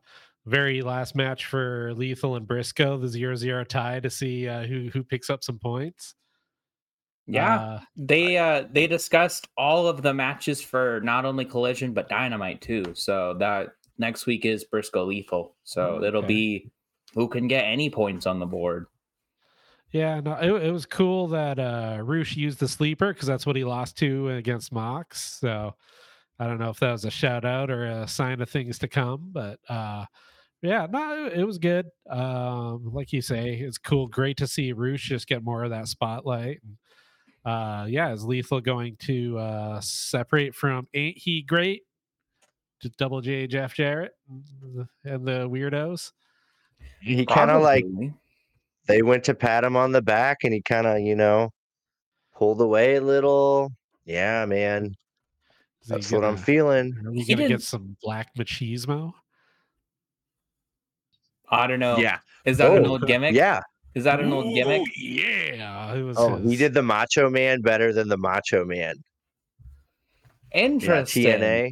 [0.45, 4.89] very last match for Lethal and Briscoe, the zero zero tie, to see uh, who
[4.89, 6.15] who picks up some points?
[7.27, 12.09] Yeah, Uh, they uh they discussed all of the matches for not only Collision but
[12.09, 12.93] Dynamite too.
[12.95, 15.55] So that next week is Briscoe Lethal.
[15.63, 16.71] So Oh, it'll be
[17.13, 18.87] who can get any points on the board.
[19.91, 23.55] Yeah, no, it, it was cool that uh Rush used the sleeper because that's what
[23.55, 25.39] he lost to against Mox.
[25.39, 25.75] So
[26.39, 28.87] I don't know if that was a shout out or a sign of things to
[28.87, 30.05] come, but uh
[30.62, 31.88] yeah, no, it, it was good.
[32.09, 35.88] Um, like you say, it's cool, great to see Rush just get more of that
[35.88, 36.62] spotlight.
[37.43, 41.82] Uh yeah, is Lethal going to uh separate from Ain't He Great
[42.82, 44.12] to Double J Jeff Jarrett
[45.03, 46.12] and the, weirdos?
[47.01, 47.86] He kind of like
[48.88, 51.51] they went to pat him on the back, and he kind of you know
[52.36, 53.72] pulled away a little.
[54.05, 54.86] Yeah, man,
[55.82, 56.95] Is he that's what I'm feeling.
[57.05, 59.14] Are we He gonna get some black machismo?
[61.51, 61.97] I don't know.
[61.97, 63.33] Yeah, Is that an Oh, old gimmick?
[63.35, 63.61] yeah.
[63.93, 64.81] Is that an old gimmick?
[64.81, 65.93] Oh, yeah.
[65.93, 68.95] It was Oh, he did the Macho Man better than the Macho Man.
[70.53, 71.25] Yeah, Interesting.
[71.25, 71.71] TNA.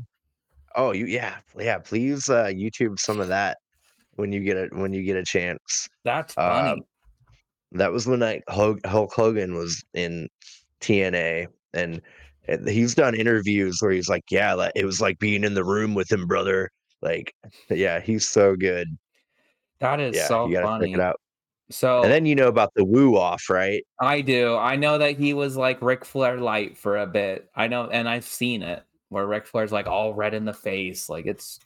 [0.76, 1.80] Oh, you yeah yeah.
[1.80, 3.58] Please uh, YouTube some of that
[4.16, 5.88] when you get it when you get a chance.
[6.04, 6.82] That's Uh, funny.
[7.74, 10.28] That was when I, Hulk, Hulk Hogan was in
[10.82, 12.02] TNA, and
[12.48, 15.64] and he's done interviews where he's like, "Yeah, like, it was like being in the
[15.64, 16.70] room with him, brother."
[17.02, 17.34] Like,
[17.70, 18.88] yeah, he's so good.
[19.80, 20.92] That is yeah, so you gotta funny.
[20.92, 21.20] check it out.
[21.72, 23.84] So And then you know about the woo off, right?
[24.00, 24.56] I do.
[24.56, 27.50] I know that he was like Ric Flair light for a bit.
[27.56, 31.10] I know, and I've seen it where Ric Flair's like all red in the face.
[31.10, 31.60] Like it's,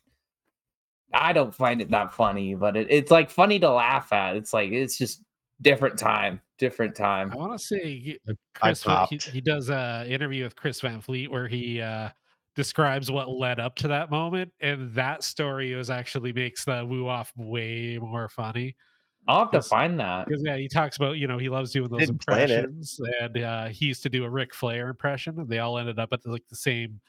[1.13, 4.35] I don't find it that funny, but it, it's like funny to laugh at.
[4.35, 5.21] It's like it's just
[5.61, 7.31] different time, different time.
[7.31, 8.19] I want to say he-
[8.55, 8.85] Chris.
[9.09, 12.09] He, he does a interview with Chris Van Vliet where he uh,
[12.55, 17.07] describes what led up to that moment, and that story is actually makes the woo
[17.07, 18.75] off way more funny.
[19.27, 20.27] I'll have to find that.
[20.27, 23.65] Because yeah, he talks about you know he loves doing those Didn't impressions, and uh,
[23.67, 26.31] he used to do a Ric Flair impression, and they all ended up at the,
[26.31, 26.99] like the same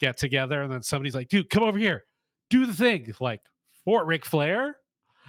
[0.00, 2.04] get together, and then somebody's like, "Dude, come over here,
[2.50, 3.40] do the thing," like
[3.84, 4.76] for Ric Flair.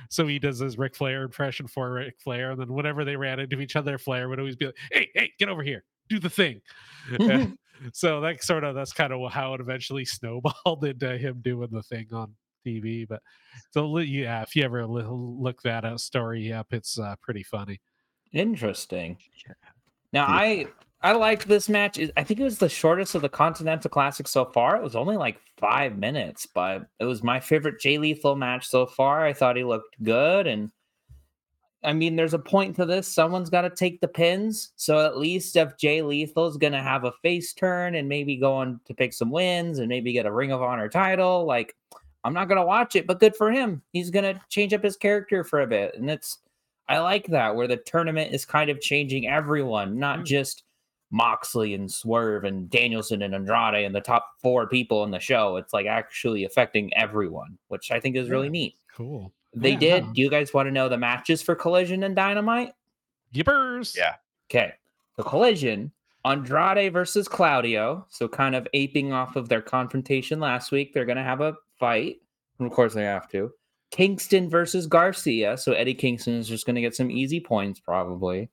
[0.10, 3.40] So he does his Ric Flair impression for Ric Flair, and then whenever they ran
[3.40, 6.30] into each other, Flair would always be like, "Hey, hey, get over here, do the
[6.30, 6.62] thing."
[7.92, 11.84] so that sort of that's kind of how it eventually snowballed into him doing the
[11.84, 12.34] thing on
[12.66, 13.08] TV.
[13.08, 13.22] But
[13.72, 17.80] so yeah, if you ever look that uh, story up, it's uh, pretty funny.
[18.32, 19.18] Interesting.
[20.12, 20.68] Now I
[21.02, 22.00] I liked this match.
[22.16, 24.78] I think it was the shortest of the Continental Classic so far.
[24.78, 28.86] It was only like five minutes, but it was my favorite Jay Lethal match so
[28.86, 29.26] far.
[29.26, 30.48] I thought he looked good.
[30.48, 30.72] And
[31.84, 33.08] I mean, there's a point to this.
[33.08, 34.72] Someone's got to take the pins.
[34.76, 38.38] So at least if Jay Lethal is going to have a face turn and maybe
[38.38, 41.76] go on to pick some wins and maybe get a Ring of Honor title, like,
[42.24, 43.82] I'm not going to watch it, but good for him.
[43.92, 45.96] He's going to change up his character for a bit.
[45.96, 46.40] And it's,
[46.88, 50.26] I like that where the tournament is kind of changing everyone, not mm.
[50.26, 50.64] just
[51.12, 55.58] Moxley and Swerve and Danielson and Andrade and the top four people in the show.
[55.58, 58.78] It's like actually affecting everyone, which I think is really neat.
[58.92, 59.32] Cool.
[59.56, 60.14] They yeah, did.
[60.14, 62.74] Do you guys want to know the matches for Collision and Dynamite?
[63.34, 63.96] Yippers.
[63.96, 64.16] Yeah.
[64.50, 64.74] Okay.
[65.18, 65.92] The Collision,
[66.26, 68.06] Andrade versus Claudio.
[68.10, 70.94] So kind of aping off of their confrontation last week.
[70.94, 72.18] They're going to have a fight.
[72.60, 73.52] And of course they have to.
[73.92, 75.58] Kingston versus Garcia.
[75.58, 78.50] So Eddie Kingston is just going to get some easy points probably.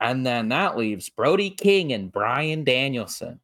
[0.00, 3.40] And then that leaves Brody King and Bryan Danielson.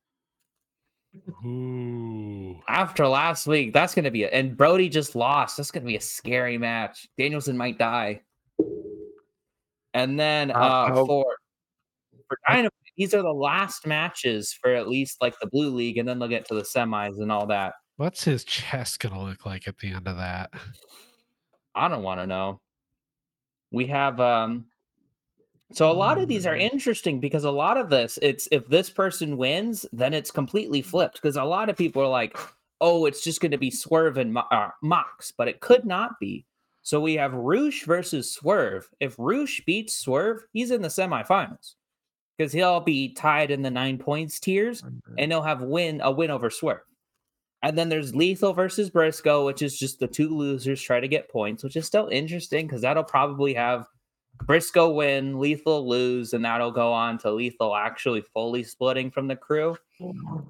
[1.45, 2.61] Ooh.
[2.69, 4.33] After last week, that's going to be it.
[4.33, 5.57] And Brody just lost.
[5.57, 7.09] That's going to be a scary match.
[7.19, 8.23] Danielson might die.
[9.93, 11.25] And then uh, uh for
[12.29, 16.09] for Dynamite, these are the last matches for at least like the Blue League, and
[16.09, 17.75] then they'll get to the semis and all that.
[17.97, 20.51] What's his chest going to look like at the end of that?
[21.75, 22.61] I don't want to know.
[23.73, 24.67] We have um
[25.73, 28.91] so a lot of these are interesting because a lot of this, it's if this
[28.91, 31.23] person wins, then it's completely flipped.
[31.23, 32.37] Because a lot of people are like,
[32.81, 36.45] "Oh, it's just going to be Swerve and uh, Mox," but it could not be.
[36.83, 38.89] So we have Rush versus Swerve.
[39.01, 41.75] If Rush beats Swerve, he's in the semifinals
[42.37, 44.83] because he'll be tied in the nine points tiers,
[45.19, 46.81] and he'll have win a win over Swerve.
[47.63, 51.29] And then there's Lethal versus Briscoe, which is just the two losers try to get
[51.29, 53.87] points, which is still interesting because that'll probably have
[54.47, 59.37] Briscoe win, Lethal lose, and that'll go on to Lethal actually fully splitting from the
[59.37, 59.77] crew.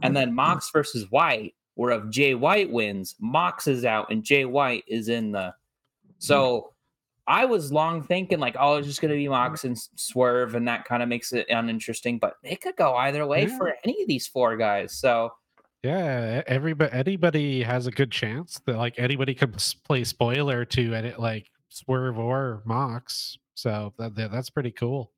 [0.02, 4.44] And then Mox versus White, where if Jay White wins, Mox is out and Jay
[4.44, 5.54] White is in the.
[6.18, 6.66] So hmm.
[7.26, 9.32] I was long thinking like, oh, it's just going to be hmm.
[9.32, 12.18] Mox and Swerve, and that kind of makes it uninteresting.
[12.18, 13.58] But it could go either way yeah.
[13.58, 14.94] for any of these four guys.
[14.94, 15.32] So
[15.82, 21.18] yeah, everybody, anybody has a good chance that like anybody can play spoiler to edit
[21.18, 23.38] like Swerve or Mox.
[23.60, 25.12] So that, that's pretty cool.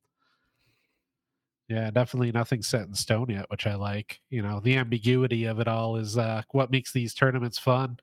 [1.69, 4.19] Yeah, definitely nothing set in stone yet, which I like.
[4.29, 7.97] You know, the ambiguity of it all is uh, what makes these tournaments fun.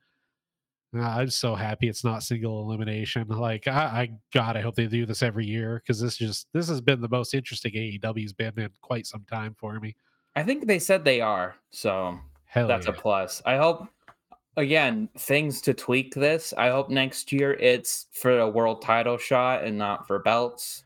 [0.97, 3.28] Uh, I'm so happy it's not single elimination.
[3.28, 6.68] Like, I, I God, I hope they do this every year because this just this
[6.68, 9.95] has been the most interesting AEW's been in quite some time for me.
[10.34, 12.93] I think they said they are, so Hell that's yeah.
[12.93, 13.43] a plus.
[13.47, 13.86] I hope
[14.57, 16.53] again, things to tweak this.
[16.57, 20.84] I hope next year it's for a world title shot and not for belts.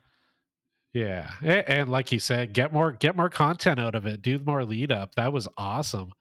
[0.92, 4.22] Yeah, and like you said, get more get more content out of it.
[4.22, 5.14] Do more lead up.
[5.16, 6.12] That was awesome.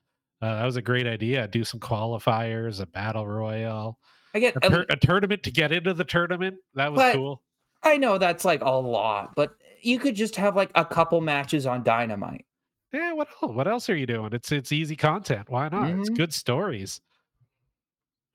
[0.41, 1.47] Uh, that was a great idea.
[1.47, 3.99] Do some qualifiers, a battle royale.
[4.33, 6.57] I get a, a tournament to get into the tournament.
[6.73, 7.43] That was cool.
[7.83, 11.67] I know that's like a lot, but you could just have like a couple matches
[11.67, 12.45] on Dynamite.
[12.91, 13.53] Yeah, what else?
[13.53, 14.33] What else are you doing?
[14.33, 15.49] It's it's easy content.
[15.49, 15.83] Why not?
[15.83, 15.99] Mm-hmm.
[15.99, 16.99] It's good stories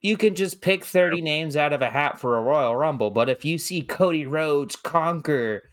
[0.01, 3.11] you can just pick 30 names out of a hat for a Royal Rumble.
[3.11, 5.63] But if you see Cody Rhodes conquer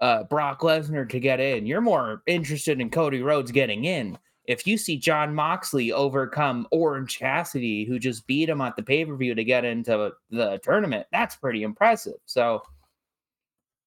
[0.00, 4.18] uh, Brock Lesnar to get in, you're more interested in Cody Rhodes getting in.
[4.44, 9.04] If you see Jon Moxley overcome Orange Cassidy, who just beat him at the pay
[9.04, 12.14] per view to get into the tournament, that's pretty impressive.
[12.26, 12.62] So,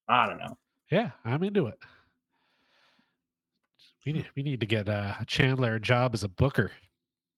[0.07, 0.57] I don't know.
[0.91, 1.77] Yeah, I'm into it.
[4.05, 6.71] We need, we need to get uh, Chandler a job as a booker.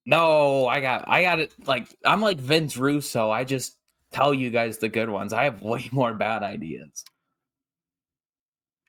[0.05, 3.29] No, I got I got it like I'm like Vince Russo.
[3.29, 3.77] I just
[4.11, 5.33] tell you guys the good ones.
[5.33, 7.03] I have way more bad ideas.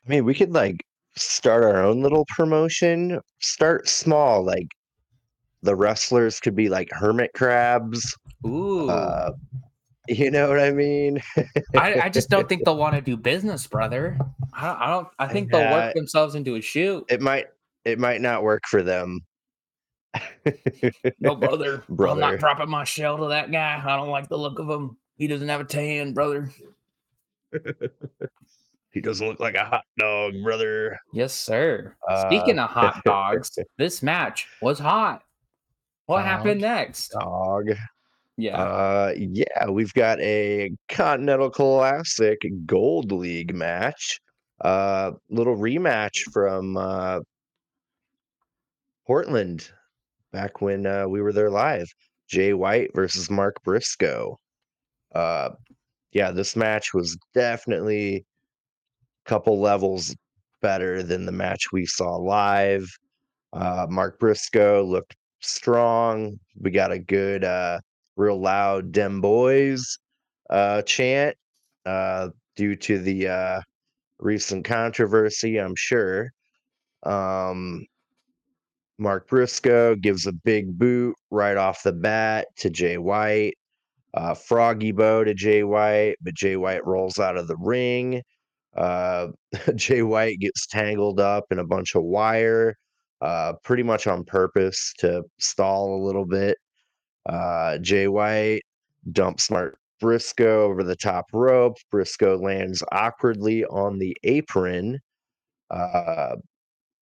[0.06, 0.84] I mean, we could like
[1.16, 3.20] start our own little promotion.
[3.40, 4.68] Start small, like
[5.62, 8.16] the wrestlers could be like hermit crabs.
[8.46, 8.88] Ooh.
[8.88, 9.30] Uh,
[10.08, 11.22] you know what I mean?
[11.76, 14.18] I, I, just don't think they'll want to do business, brother.
[14.52, 14.80] I don't.
[14.80, 17.04] I, don't, I think they'll work themselves into a shoot.
[17.08, 17.46] It might.
[17.84, 19.20] It might not work for them
[21.20, 22.22] no, brother, brother.
[22.24, 23.82] I'm not dropping my shell to that guy.
[23.82, 24.96] I don't like the look of him.
[25.16, 26.50] He doesn't have a tan, brother.
[28.90, 30.98] he doesn't look like a hot dog, brother.
[31.12, 31.94] Yes, sir.
[32.08, 35.22] Uh, Speaking of hot dogs, this match was hot.
[36.06, 37.08] What dog, happened next?
[37.08, 37.70] Dog.
[38.36, 38.60] Yeah.
[38.60, 44.18] Uh, yeah, we've got a Continental Classic Gold League match.
[44.60, 47.20] Uh, little rematch from uh,
[49.06, 49.70] Portland
[50.32, 51.86] back when uh, we were there live.
[52.28, 54.38] Jay White versus Mark Briscoe.
[55.14, 55.50] Uh,
[56.12, 60.14] yeah, this match was definitely a couple levels
[60.60, 62.88] better than the match we saw live.
[63.52, 66.38] Uh, Mark Briscoe looked strong.
[66.58, 67.80] We got a good, uh,
[68.16, 69.98] real loud "Dem Boys"
[70.50, 71.36] uh, chant
[71.86, 73.60] uh, due to the uh,
[74.18, 76.30] recent controversy, I'm sure.
[77.02, 77.84] Um,
[79.02, 83.54] Mark Briscoe gives a big boot right off the bat to Jay White.
[84.14, 88.22] Uh, froggy bow to Jay White, but Jay White rolls out of the ring.
[88.76, 89.28] Uh,
[89.74, 92.76] Jay White gets tangled up in a bunch of wire,
[93.20, 96.56] uh, pretty much on purpose to stall a little bit.
[97.26, 98.62] Uh, Jay White
[99.12, 101.76] dumps Mark Briscoe over the top rope.
[101.90, 104.98] Briscoe lands awkwardly on the apron.
[105.70, 106.36] Uh,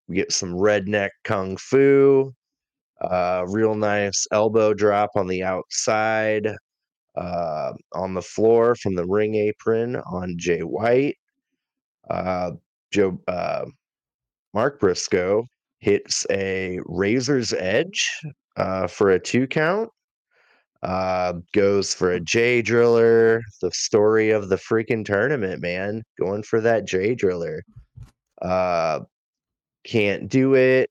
[0.07, 2.33] we get some redneck kung fu.
[3.01, 6.47] Uh, real nice elbow drop on the outside
[7.15, 11.17] uh, on the floor from the ring apron on Jay White.
[12.09, 12.51] Uh,
[12.91, 13.65] Joe uh,
[14.53, 15.45] Mark Briscoe
[15.79, 18.21] hits a razor's edge
[18.57, 19.89] uh, for a two count.
[20.83, 23.41] Uh, goes for a J driller.
[23.61, 26.01] The story of the freaking tournament, man.
[26.19, 27.63] Going for that J driller.
[28.41, 29.01] Uh,
[29.83, 30.89] can't do it.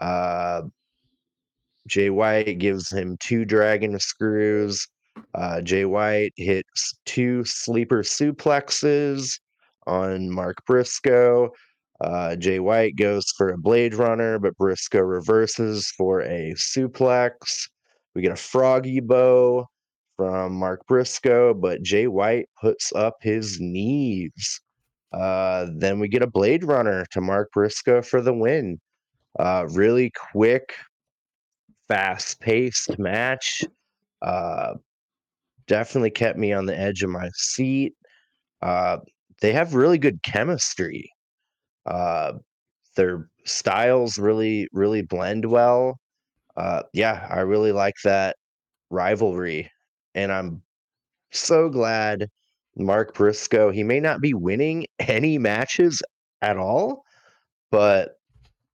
[0.00, 0.62] Uh,
[1.86, 4.86] Jay White gives him two dragon screws.
[5.34, 9.38] Uh, Jay White hits two sleeper suplexes
[9.86, 11.50] on Mark Briscoe.
[12.00, 17.68] Uh, Jay White goes for a Blade Runner, but Briscoe reverses for a suplex.
[18.14, 19.66] We get a froggy bow
[20.16, 24.60] from Mark Briscoe, but Jay White puts up his knees.
[25.12, 28.78] Uh, then we get a Blade Runner to Mark Briscoe for the win.
[29.38, 30.74] Uh, really quick,
[31.88, 33.62] fast paced match.
[34.22, 34.74] Uh,
[35.66, 37.94] definitely kept me on the edge of my seat.
[38.62, 38.98] Uh,
[39.40, 41.10] they have really good chemistry.
[41.86, 42.34] Uh,
[42.96, 45.98] their styles really, really blend well.
[46.56, 48.36] Uh, yeah, I really like that
[48.90, 49.70] rivalry,
[50.14, 50.62] and I'm
[51.32, 52.28] so glad
[52.78, 53.70] Mark Briscoe.
[53.70, 56.00] He may not be winning any matches
[56.42, 57.02] at all,
[57.70, 58.16] but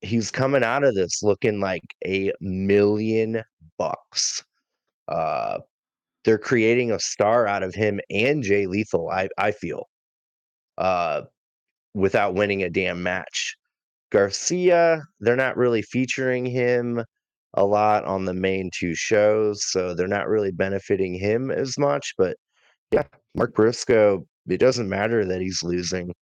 [0.00, 3.42] he's coming out of this looking like a million
[3.78, 4.44] bucks.
[5.08, 5.58] Uh,
[6.24, 9.10] they're creating a star out of him and Jay Lethal.
[9.10, 9.88] I I feel,
[10.78, 11.22] uh,
[11.94, 13.56] without winning a damn match.
[14.10, 17.04] Garcia, they're not really featuring him
[17.54, 22.14] a lot on the main two shows, so they're not really benefiting him as much.
[22.16, 22.36] But
[22.90, 23.04] yeah,
[23.34, 26.12] Mark Briscoe, it doesn't matter that he's losing.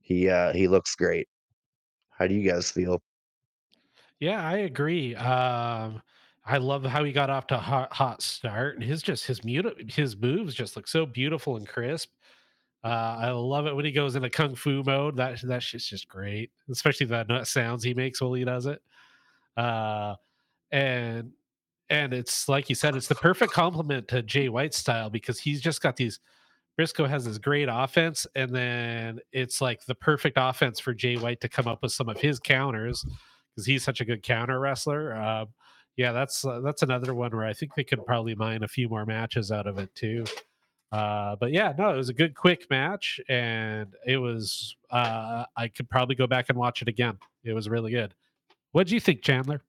[0.00, 1.28] He uh he looks great.
[2.10, 3.00] How do you guys feel?
[4.20, 5.14] Yeah, I agree.
[5.14, 6.02] Um,
[6.44, 8.82] I love how he got off to a hot, hot start.
[8.82, 12.10] His just his mute his moves just look so beautiful and crisp.
[12.82, 15.16] Uh, I love it when he goes into kung fu mode.
[15.16, 18.80] That that shit's just great, especially the sounds he makes while he does it.
[19.56, 20.14] Uh,
[20.72, 21.32] and
[21.90, 25.60] and it's like you said, it's the perfect complement to Jay White's style because he's
[25.60, 26.20] just got these.
[26.78, 31.40] Briscoe has this great offense, and then it's like the perfect offense for Jay White
[31.40, 33.04] to come up with some of his counters
[33.50, 35.12] because he's such a good counter wrestler.
[35.12, 35.46] Uh,
[35.96, 38.88] yeah, that's uh, that's another one where I think they could probably mine a few
[38.88, 40.24] more matches out of it too.
[40.92, 44.76] Uh, but yeah, no, it was a good quick match, and it was.
[44.88, 47.18] Uh, I could probably go back and watch it again.
[47.42, 48.14] It was really good.
[48.70, 49.62] What do you think, Chandler?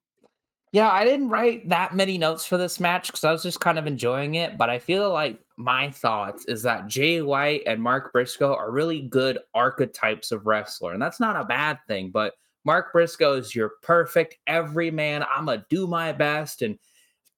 [0.71, 3.79] Yeah, I didn't write that many notes for this match because I was just kind
[3.79, 4.59] of enjoying it.
[4.59, 9.01] But I feel like my thoughts is that Jay White and Mark Briscoe are really
[9.01, 12.11] good archetypes of wrestler, and that's not a bad thing.
[12.11, 12.33] But
[12.63, 15.23] Mark Briscoe is your perfect everyman.
[15.23, 16.79] I'm gonna do my best and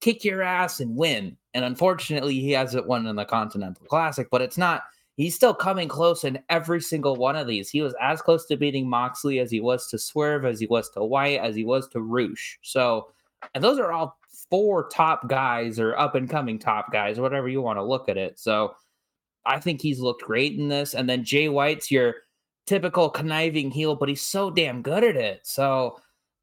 [0.02, 1.36] kick your ass and win.
[1.56, 4.84] And unfortunately, he hasn't won in the Continental Classic, but it's not.
[5.18, 7.70] He's still coming close in every single one of these.
[7.70, 10.90] He was as close to beating Moxley as he was to Swerve, as he was
[10.92, 12.60] to White, as he was to Rush.
[12.62, 13.08] So
[13.56, 14.18] and those are all
[14.52, 18.18] four top guys or up and coming top guys, whatever you want to look at
[18.18, 18.40] it.
[18.40, 18.76] So
[19.46, 20.94] I think he's looked great in this.
[20.94, 22.16] And then Jay White's your
[22.68, 25.40] typical conniving heel, but he's so damn good at it.
[25.44, 25.98] So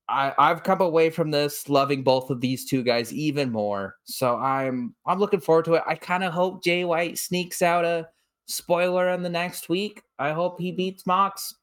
[0.09, 3.97] I, I've come away from this loving both of these two guys even more.
[4.05, 5.83] So I'm I'm looking forward to it.
[5.87, 8.09] I kind of hope Jay White sneaks out a
[8.47, 10.03] spoiler in the next week.
[10.19, 11.55] I hope he beats Mox.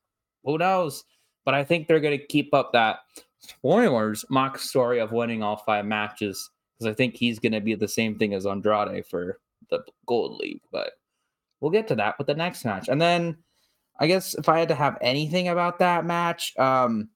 [0.43, 1.03] Who knows?
[1.43, 2.99] But I think they're going to keep up that
[3.49, 7.75] spoilers mock story of winning all five matches because I think he's going to be
[7.75, 9.39] the same thing as Andrade for
[9.69, 10.61] the Gold League.
[10.71, 10.91] But
[11.59, 12.89] we'll get to that with the next match.
[12.89, 13.37] And then
[13.99, 17.09] I guess if I had to have anything about that match, um,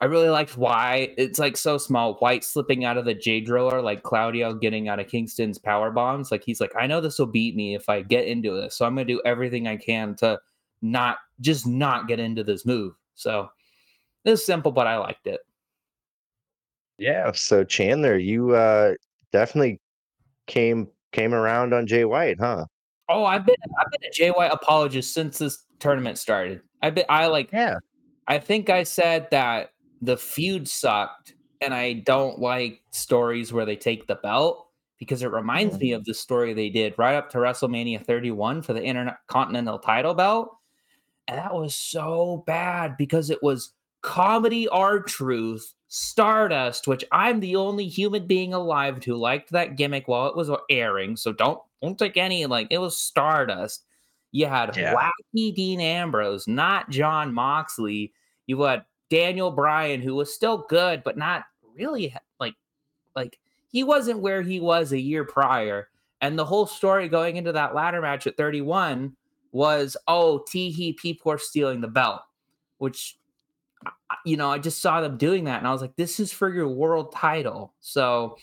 [0.00, 2.14] I really liked why it's like so small.
[2.14, 6.32] White slipping out of the J driller, like Claudio getting out of Kingston's power bombs.
[6.32, 8.84] Like he's like, I know this will beat me if I get into this, so
[8.84, 10.40] I'm gonna do everything I can to
[10.80, 12.94] not just not get into this move.
[13.14, 13.50] So
[14.24, 15.40] it's simple, but I liked it.
[17.02, 17.32] Yeah.
[17.32, 18.94] So Chandler, you uh
[19.32, 19.80] definitely
[20.46, 22.66] came came around on Jay White, huh?
[23.08, 26.60] Oh, I've been I've been a Jay White apologist since this tournament started.
[26.80, 27.78] I've been I like Yeah.
[28.28, 33.76] I think I said that the feud sucked, and I don't like stories where they
[33.76, 34.68] take the belt
[35.00, 38.72] because it reminds me of the story they did right up to WrestleMania 31 for
[38.72, 40.56] the Intercontinental title belt.
[41.26, 43.72] And that was so bad because it was
[44.02, 50.26] comedy R-Truth, Stardust, which I'm the only human being alive who liked that gimmick while
[50.26, 51.18] it was airing.
[51.18, 53.84] So don't don't take any like it was Stardust.
[54.30, 54.94] You had Yeah.
[54.94, 58.14] wacky Dean Ambrose, not Jon Moxley.
[58.46, 61.44] You had Daniel Bryan, who was still good, but not
[61.76, 62.54] really like
[63.14, 63.38] like
[63.70, 65.90] he wasn't where he was a year prior.
[66.22, 69.14] And the whole story going into that ladder match at 31
[69.50, 72.22] was, oh, Teehee people are stealing the belt,
[72.78, 73.18] which
[74.24, 76.52] you know, I just saw them doing that, and I was like, this is for
[76.52, 77.74] your world title.
[77.80, 78.38] So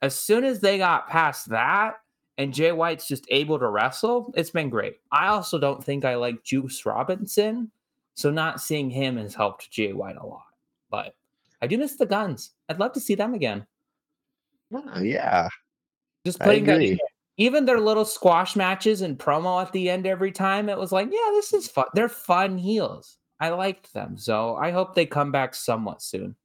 [0.00, 1.94] as soon as they got past that,
[2.38, 4.96] and Jay White's just able to wrestle, it's been great.
[5.10, 7.70] I also don't think I like Juice Robinson,
[8.14, 10.42] so not seeing him has helped Jay White a lot.
[10.90, 11.14] But
[11.60, 12.52] I do miss the Gunns.
[12.68, 13.66] I'd love to see them again.
[14.72, 15.48] Oh, Yeah.
[16.24, 16.98] Just putting that in
[17.36, 21.08] even their little squash matches and promo at the end every time, it was like,
[21.10, 21.86] yeah, this is fun.
[21.94, 23.18] They're fun heels.
[23.42, 24.16] I liked them.
[24.16, 26.36] So I hope they come back somewhat soon.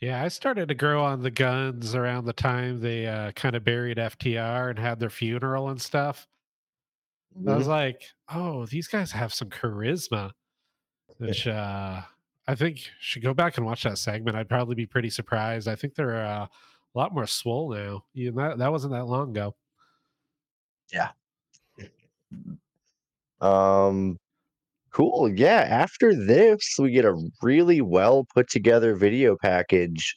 [0.00, 3.62] Yeah, I started to grow on the Gunns around the time they uh, kind of
[3.62, 6.26] buried FTR and had their funeral and stuff.
[7.46, 8.02] I was like,
[8.34, 10.32] oh, these guys have some charisma,
[11.18, 12.00] which uh,
[12.48, 14.36] I think should go back and watch that segment.
[14.36, 15.68] I'd probably be pretty surprised.
[15.68, 18.02] I think they're uh, a lot more swole now.
[18.12, 19.54] You that that wasn't that long ago.
[20.92, 21.10] Yeah.
[23.40, 24.18] Um,
[24.92, 25.28] cool.
[25.28, 25.66] Yeah.
[25.68, 30.14] After this, we get a really well put together video package,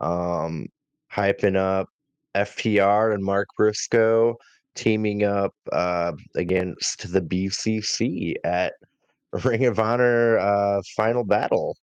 [0.00, 0.66] um,
[1.12, 1.88] hyping up
[2.34, 4.36] FTR and Mark Briscoe
[4.74, 8.72] teaming up uh, against the BCC at
[9.44, 11.76] Ring of Honor uh, Final Battle.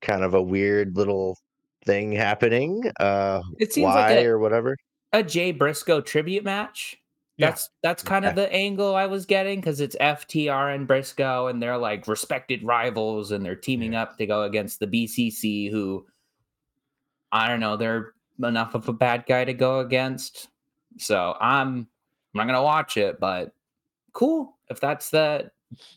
[0.00, 1.36] Kind of a weird little
[1.84, 2.82] thing happening.
[3.00, 4.76] Uh, It seems why like a, or whatever.
[5.12, 6.96] a Jay Briscoe tribute match.
[7.38, 7.50] Yeah.
[7.50, 11.62] That's that's kind of the angle I was getting because it's FTR and Briscoe, and
[11.62, 16.04] they're like respected rivals, and they're teaming up to go against the BCC, who
[17.30, 18.12] I don't know, they're
[18.42, 20.48] enough of a bad guy to go against.
[20.98, 21.86] So I'm I'm
[22.34, 23.52] not gonna watch it, but
[24.12, 25.50] cool if that's the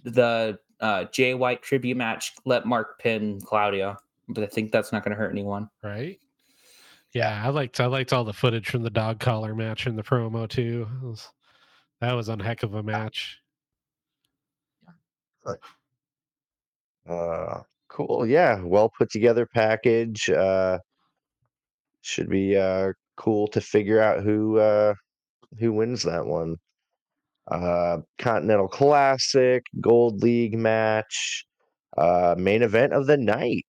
[0.03, 2.33] the uh, Jay White tribute match.
[2.45, 3.97] Let Mark pin Claudio,
[4.29, 5.69] but I think that's not gonna hurt anyone.
[5.83, 6.19] right?
[7.13, 10.03] Yeah, I liked I liked all the footage from the dog collar match in the
[10.03, 10.87] promo too.
[11.01, 11.31] Was-
[12.01, 13.39] that was a heck of a match.
[17.07, 18.25] Uh, cool.
[18.25, 20.29] Yeah, well put together package.
[20.29, 20.79] Uh,
[22.01, 24.93] should be uh cool to figure out who uh
[25.59, 26.57] who wins that one.
[27.49, 31.45] Uh, Continental Classic, Gold League match,
[31.97, 33.65] uh, main event of the night.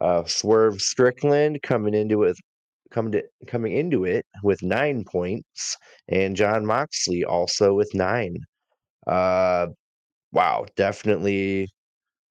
[0.00, 2.36] Uh, Swerve Strickland coming into it,
[2.90, 5.76] coming to coming into it with nine points,
[6.08, 8.36] and Jon Moxley also with nine.
[9.06, 9.68] Uh,
[10.32, 11.68] wow, definitely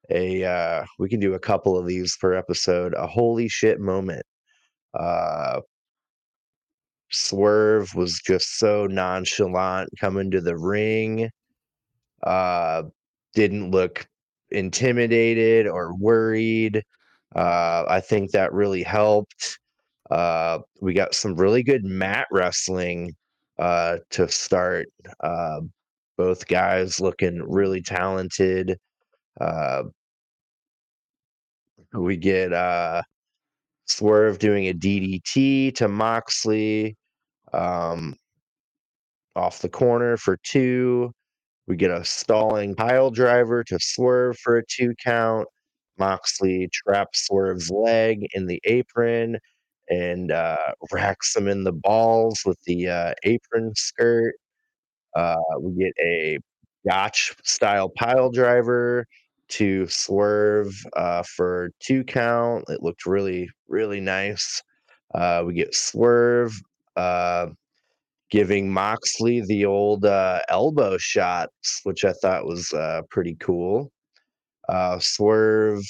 [0.09, 4.23] a uh we can do a couple of these per episode a holy shit moment.
[4.93, 5.61] Uh
[7.11, 11.29] swerve was just so nonchalant coming to the ring.
[12.23, 12.83] Uh
[13.33, 14.07] didn't look
[14.51, 16.83] intimidated or worried.
[17.35, 19.59] Uh i think that really helped
[20.11, 23.13] uh we got some really good mat wrestling
[23.59, 24.87] uh to start
[25.21, 25.59] uh
[26.17, 28.77] both guys looking really talented
[29.41, 29.83] uh
[31.93, 33.01] we get uh
[33.85, 36.97] Swerve doing a DDT to Moxley
[37.53, 38.15] um
[39.37, 41.11] off the corner for two.
[41.67, 45.47] We get a stalling pile driver to Swerve for a two count.
[45.99, 49.37] Moxley traps Swerve's leg in the apron
[49.89, 54.35] and uh, racks him in the balls with the uh, apron skirt.
[55.15, 56.37] Uh, we get a
[56.87, 59.05] Gotch style pile driver
[59.49, 62.65] to swerve uh, for two count.
[62.69, 64.61] It looked really, really nice.
[65.15, 66.53] Uh, we get swerve
[66.95, 67.47] uh,
[68.29, 72.73] giving Moxley the old elbow shots, which I thought was
[73.09, 73.91] pretty cool.
[74.99, 75.83] Swerve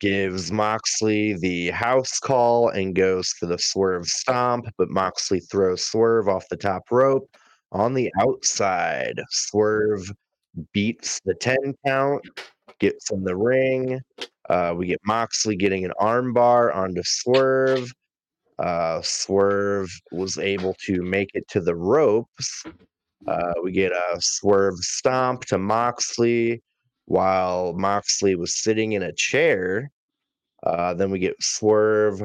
[0.00, 6.28] gives Moxley the house call and goes for the swerve stomp, but Moxley throws Swerve
[6.28, 7.28] off the top rope
[7.72, 9.20] on the outside.
[9.30, 10.10] Swerve
[10.72, 11.56] beats the 10
[11.86, 12.24] count,
[12.78, 14.00] gets in the ring.
[14.48, 17.90] Uh, we get Moxley getting an armbar onto Swerve.
[18.58, 22.64] Uh, Swerve was able to make it to the ropes.
[23.26, 26.62] Uh, we get a Swerve stomp to Moxley
[27.06, 29.90] while Moxley was sitting in a chair.
[30.64, 32.20] Uh, then we get Swerve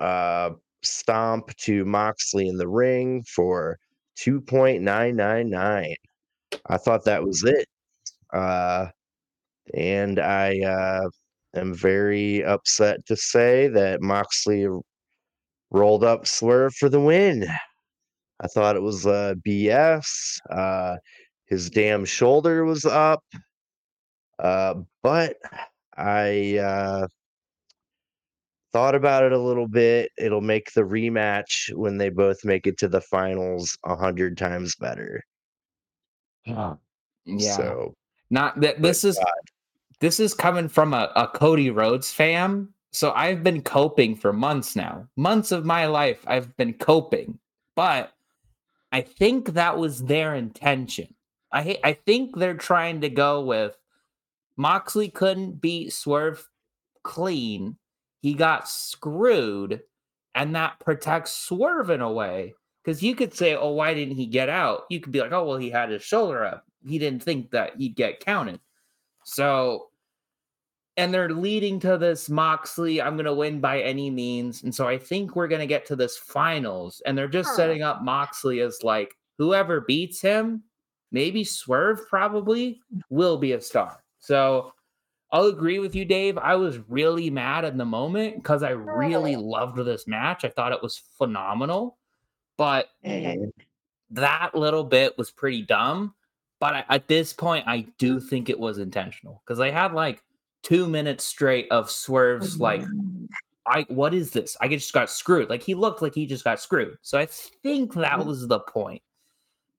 [0.00, 0.50] uh,
[0.82, 3.78] stomp to Moxley in the ring for
[4.18, 5.94] 2.999.
[6.66, 7.66] I thought that was it.
[8.32, 8.88] Uh,
[9.74, 11.08] and I uh,
[11.54, 14.66] am very upset to say that Moxley
[15.70, 17.46] rolled up Swerve for the win.
[18.40, 20.38] I thought it was uh, BS.
[20.50, 20.96] Uh,
[21.46, 23.22] his damn shoulder was up.
[24.38, 25.36] Uh, but
[25.96, 27.06] I uh,
[28.72, 30.10] thought about it a little bit.
[30.18, 34.74] It'll make the rematch when they both make it to the finals a hundred times
[34.76, 35.22] better.
[37.24, 37.56] Yeah.
[37.56, 37.94] So
[38.30, 39.18] Not that this is
[40.00, 42.68] this is coming from a, a Cody Rhodes fan.
[42.90, 45.06] So I've been coping for months now.
[45.16, 47.38] Months of my life I've been coping.
[47.76, 48.12] But
[48.90, 51.14] I think that was their intention.
[51.52, 53.76] I I think they're trying to go with
[54.62, 56.48] Moxley couldn't beat Swerve
[57.02, 57.76] clean.
[58.20, 59.80] He got screwed,
[60.36, 62.54] and that protects Swerve in a way.
[62.84, 64.84] Because you could say, oh, why didn't he get out?
[64.88, 66.64] You could be like, oh, well, he had his shoulder up.
[66.86, 68.60] He didn't think that he'd get counted.
[69.24, 69.88] So,
[70.96, 74.62] and they're leading to this Moxley, I'm going to win by any means.
[74.62, 77.82] And so I think we're going to get to this finals, and they're just setting
[77.82, 80.62] up Moxley as like whoever beats him,
[81.10, 83.98] maybe Swerve probably will be a star.
[84.22, 84.72] So
[85.32, 86.38] I'll agree with you, Dave.
[86.38, 90.44] I was really mad in the moment because I really loved this match.
[90.44, 91.98] I thought it was phenomenal,
[92.56, 93.46] but mm-hmm.
[94.10, 96.14] that little bit was pretty dumb.
[96.60, 100.22] But I, at this point, I do think it was intentional because they had like
[100.62, 102.60] two minutes straight of swerves.
[102.60, 103.24] Like, mm-hmm.
[103.66, 104.56] I what is this?
[104.60, 105.50] I just got screwed.
[105.50, 106.96] Like he looked like he just got screwed.
[107.02, 108.28] So I think that mm-hmm.
[108.28, 109.02] was the point.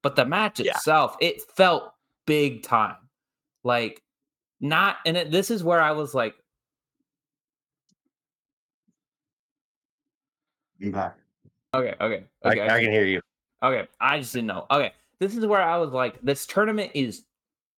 [0.02, 0.72] But the match Yeah.
[0.72, 1.94] itself, it felt
[2.26, 2.98] big time.
[3.64, 4.03] Like
[4.64, 6.36] not and it, this is where I was like,
[10.82, 12.62] okay, okay, okay.
[12.62, 13.22] I, I can hear you.
[13.62, 14.66] Okay, I just didn't know.
[14.72, 17.24] Okay, this is where I was like, this tournament is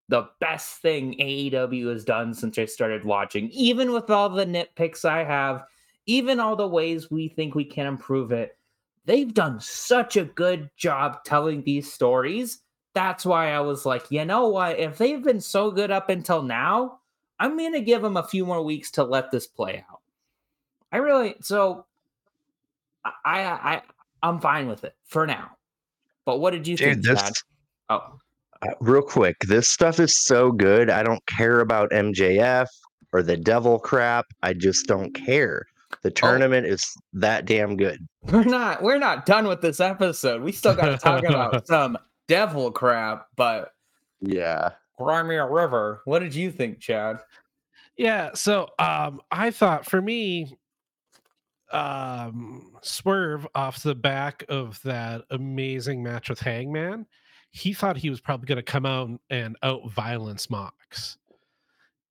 [0.09, 5.05] the best thing AEW has done since I started watching, even with all the nitpicks
[5.05, 5.63] I have,
[6.05, 8.57] even all the ways we think we can improve it.
[9.05, 12.59] They've done such a good job telling these stories.
[12.95, 14.79] That's why I was like, you know what?
[14.79, 16.99] If they've been so good up until now,
[17.39, 19.99] I'm going to give them a few more weeks to let this play out.
[20.91, 21.85] I really, so
[23.03, 23.11] I,
[23.43, 23.81] I,
[24.23, 25.51] I'm fine with it for now.
[26.23, 27.33] But what did you Dude, think, this Chad?
[27.89, 28.19] Oh,
[28.61, 30.89] uh, real quick, this stuff is so good.
[30.89, 32.67] I don't care about MJF
[33.11, 34.25] or the devil crap.
[34.41, 35.65] I just don't care.
[36.01, 36.83] The tournament is
[37.13, 37.99] that damn good.
[38.23, 40.41] we're not we're not done with this episode.
[40.41, 41.97] We still got to talk about some
[42.27, 43.27] devil crap.
[43.35, 43.73] But
[44.21, 44.71] Yeah.
[44.97, 46.01] Crimea River.
[46.05, 47.19] What did you think, Chad?
[47.97, 50.57] Yeah, so um I thought for me
[51.71, 57.05] um Swerve off the back of that amazing match with Hangman,
[57.51, 61.17] he thought he was probably going to come out and out violence Mox.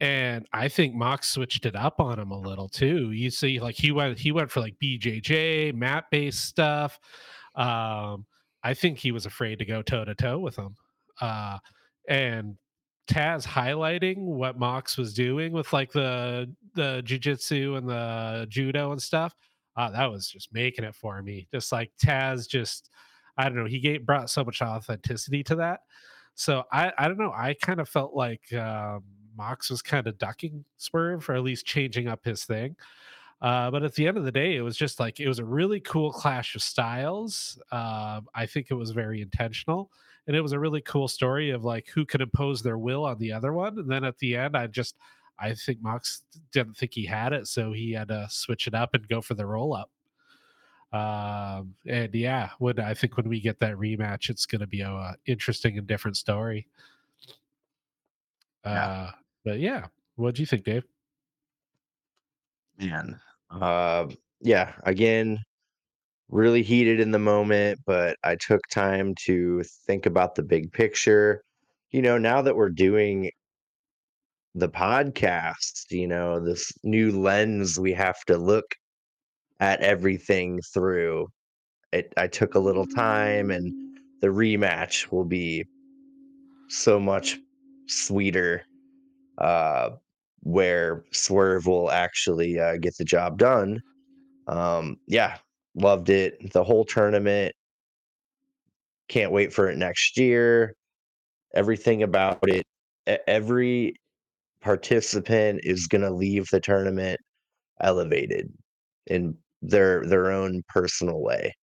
[0.01, 3.13] And I think Mox switched it up on him a little too.
[3.13, 6.99] You see like he went he went for like BJJ, mat based stuff.
[7.55, 8.27] Um
[8.65, 10.77] I think he was afraid to go toe to toe with him.
[11.21, 11.59] Uh
[12.09, 12.57] and
[13.09, 19.03] Taz highlighting what Mox was doing with like the the jujitsu and the judo and
[19.03, 19.35] stuff.
[19.77, 21.47] Uh, that was just making it for me.
[21.53, 22.91] Just like Taz, just
[23.37, 25.81] I don't know, he gave, brought so much authenticity to that.
[26.35, 27.33] So I I don't know.
[27.35, 29.05] I kind of felt like um,
[29.37, 32.77] Mox was kind of ducking Swerve, or at least changing up his thing.
[33.45, 35.45] Uh, but at the end of the day, it was just like it was a
[35.45, 37.61] really cool clash of styles.
[37.71, 39.91] Um, I think it was very intentional
[40.27, 43.19] and it was a really cool story of like who could impose their will on
[43.19, 44.97] the other one and then at the end i just
[45.39, 46.23] i think mox
[46.53, 49.35] didn't think he had it so he had to switch it up and go for
[49.35, 49.91] the roll up
[50.99, 54.81] um and yeah when i think when we get that rematch it's going to be
[54.81, 56.67] a, uh, interesting and different story
[58.65, 58.87] Yeah.
[58.87, 59.11] uh
[59.45, 59.87] but yeah
[60.17, 60.85] what do you think dave
[62.79, 63.21] Man.
[63.51, 64.07] Uh,
[64.41, 64.75] yeah.
[64.85, 65.39] Again,
[66.29, 71.43] really heated in the moment, but I took time to think about the big picture.
[71.91, 73.31] You know, now that we're doing
[74.55, 78.65] the podcast, you know, this new lens we have to look
[79.61, 81.29] at everything through.
[81.93, 83.73] It I took a little time and
[84.21, 85.65] the rematch will be
[86.69, 87.39] so much
[87.87, 88.63] sweeter
[89.39, 89.91] uh
[90.45, 93.81] where Swerve will actually uh, get the job done.
[94.47, 95.39] Um yeah,
[95.75, 96.53] loved it.
[96.53, 97.55] The whole tournament.
[99.09, 100.75] Can't wait for it next year.
[101.55, 102.65] Everything about it.
[103.27, 103.95] Every
[104.61, 107.21] participant is going to leave the tournament
[107.81, 108.51] elevated
[109.07, 111.55] in their their own personal way.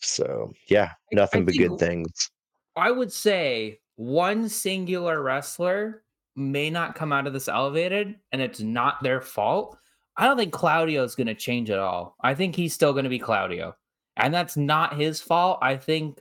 [0.00, 2.30] So, yeah, nothing I but good things.
[2.76, 6.02] I would say one singular wrestler
[6.38, 9.76] may not come out of this elevated, and it's not their fault.
[10.16, 12.16] I don't think Claudio is going to change at all.
[12.22, 13.76] I think he's still going to be Claudio,
[14.16, 15.58] and that's not his fault.
[15.62, 16.20] I think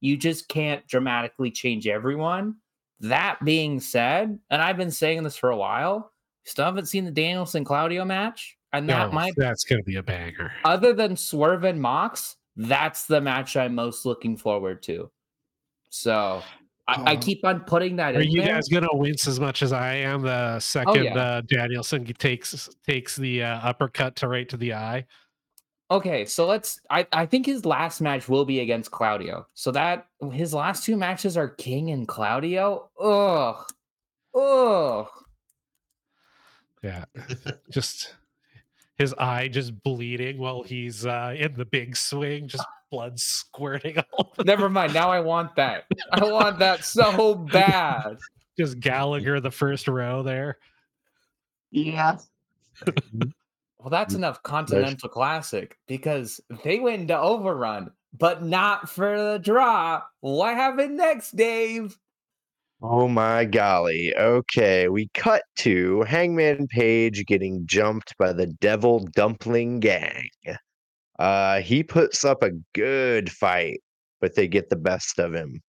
[0.00, 2.56] you just can't dramatically change everyone.
[3.00, 6.12] That being said, and I've been saying this for a while,
[6.44, 10.02] still haven't seen the Danielson Claudio match, and that No, might that's gonna be a
[10.02, 10.52] banger.
[10.64, 15.10] other than Swerve and Mox, that's the match I'm most looking forward to.
[15.90, 16.42] So
[16.88, 18.54] I, I Uh, keep on putting that Are in you there.
[18.54, 21.14] guys gonna wince as much as I am the second yeah.
[21.18, 25.04] uh, Danielson takes takes the uh, uppercut to right to the eye?
[25.90, 26.80] Okay, so let's.
[26.90, 29.46] I I think his last match will be against Claudio.
[29.54, 32.88] So that his last two matches are King and Claudio.
[33.00, 33.64] Ugh,
[34.34, 35.08] ugh.
[36.82, 37.04] Yeah,
[37.70, 38.14] just
[38.98, 44.34] his eye just bleeding while he's uh, in the big swing, just blood squirting all.
[44.44, 44.94] Never mind.
[44.94, 45.84] Now I want that.
[46.12, 48.18] I want that so bad.
[48.58, 50.58] Just Gallagher the first row there.
[51.70, 52.18] Yeah.
[53.78, 59.38] Well, that's mm, enough Continental Classic because they went into overrun, but not for the
[59.38, 60.02] draw.
[60.20, 61.98] What happened next, Dave?
[62.82, 64.14] Oh my golly.
[64.16, 70.28] Okay, we cut to Hangman Page getting jumped by the Devil Dumpling Gang.
[71.18, 73.80] Uh he puts up a good fight,
[74.20, 75.60] but they get the best of him.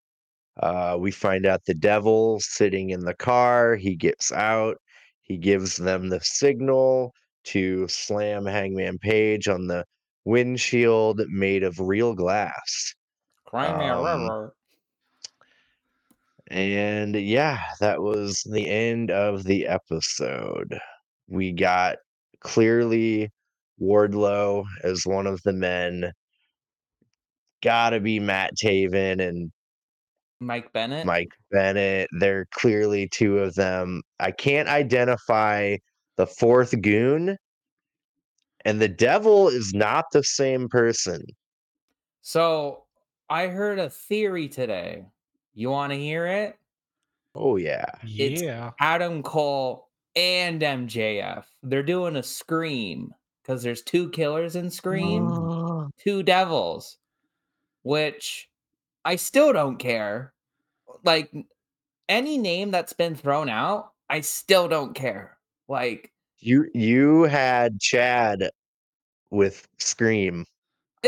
[0.61, 4.77] Uh we find out the devil sitting in the car, he gets out,
[5.21, 7.13] he gives them the signal
[7.45, 9.85] to slam Hangman Page on the
[10.25, 12.93] windshield made of real glass.
[13.45, 14.53] Cry me a Um, river.
[16.49, 20.79] And yeah, that was the end of the episode.
[21.27, 21.97] We got
[22.41, 23.31] clearly
[23.81, 26.11] Wardlow as one of the men.
[27.63, 29.51] Gotta be Matt Taven and
[30.39, 31.05] Mike Bennett.
[31.05, 32.09] Mike Bennett.
[32.19, 34.03] They're clearly two of them.
[34.19, 35.77] I can't identify
[36.15, 37.37] the fourth goon.
[38.65, 41.23] And the devil is not the same person.
[42.21, 42.83] So
[43.29, 45.05] I heard a theory today.
[45.53, 46.55] You want to hear it?
[47.33, 47.85] Oh, yeah.
[48.03, 51.45] It's- Yeah, Adam Cole and MJF.
[51.63, 53.13] They're doing a scream
[53.47, 56.97] because there's two killers in Scream, two devils,
[57.83, 58.49] which
[59.05, 60.33] I still don't care.
[61.03, 61.33] Like
[62.09, 65.37] any name that's been thrown out, I still don't care.
[65.69, 68.49] Like You you had Chad
[69.31, 70.45] with Scream.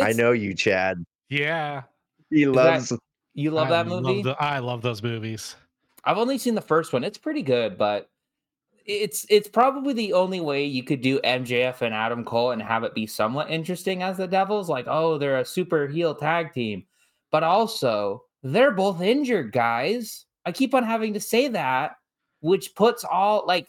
[0.02, 1.04] I know you, Chad.
[1.30, 1.84] yeah.
[2.30, 2.94] He that loves
[3.34, 4.22] you love I that movie.
[4.22, 5.56] the- I love those movies.
[6.06, 7.04] I've only seen the first one.
[7.04, 8.10] It's pretty good, but
[8.90, 12.84] it's it's probably the only way you could do MJF and Adam Cole and have
[12.84, 14.68] it be somewhat interesting as the Devils.
[14.68, 16.84] Like, oh, they're a super heel tag team,
[17.32, 20.26] but also they're both injured guys.
[20.46, 21.98] I keep on having to say that,
[22.42, 23.68] which puts all like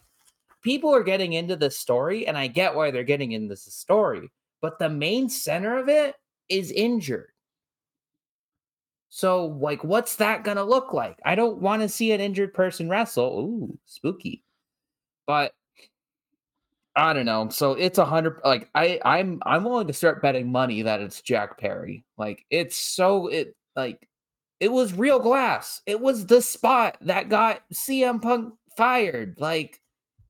[0.62, 4.30] people are getting into this story, and I get why they're getting into this story,
[4.62, 6.14] but the main center of it
[6.48, 7.28] is injured.
[9.10, 11.18] So, like, what's that gonna look like?
[11.26, 13.40] I don't want to see an injured person wrestle.
[13.40, 14.44] Ooh, spooky.
[15.30, 15.54] But
[16.96, 17.48] I don't know.
[17.50, 18.40] So it's a hundred.
[18.44, 22.04] Like, I, I'm, I'm willing to start betting money that it's Jack Perry.
[22.18, 24.08] Like, it's so it like
[24.58, 25.82] it was real glass.
[25.86, 29.36] It was the spot that got CM Punk fired.
[29.38, 29.80] Like,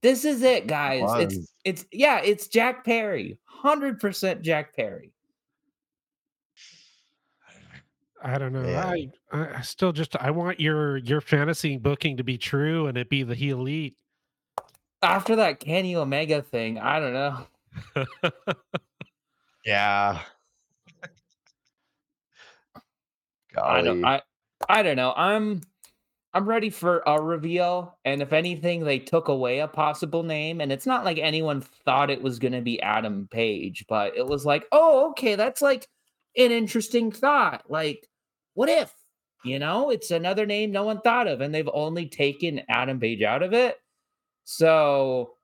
[0.02, 1.09] this is it, guys.
[1.14, 3.39] It's it's yeah, it's Jack Perry.
[3.47, 5.14] Hundred percent Jack Perry.
[8.22, 8.68] I don't know.
[8.68, 8.86] Yeah.
[8.86, 12.98] I, I I still just I want your your fantasy booking to be true and
[12.98, 13.97] it be the heel elite.
[15.02, 17.47] After that Kenny Omega thing, I don't know.
[19.64, 20.20] Yeah.
[23.62, 24.22] I don't I
[24.68, 25.12] I don't know.
[25.16, 25.62] I'm
[26.32, 27.98] I'm ready for a reveal.
[28.05, 30.60] And if anything, they took away a possible name.
[30.60, 34.47] And it's not like anyone thought it was gonna be Adam Page, but it was
[34.47, 35.89] like, oh, okay, that's like
[36.36, 37.64] an interesting thought.
[37.68, 38.06] Like,
[38.55, 38.93] what if?
[39.44, 43.22] You know, it's another name no one thought of, and they've only taken Adam Page
[43.22, 43.80] out of it.
[44.52, 45.35] So,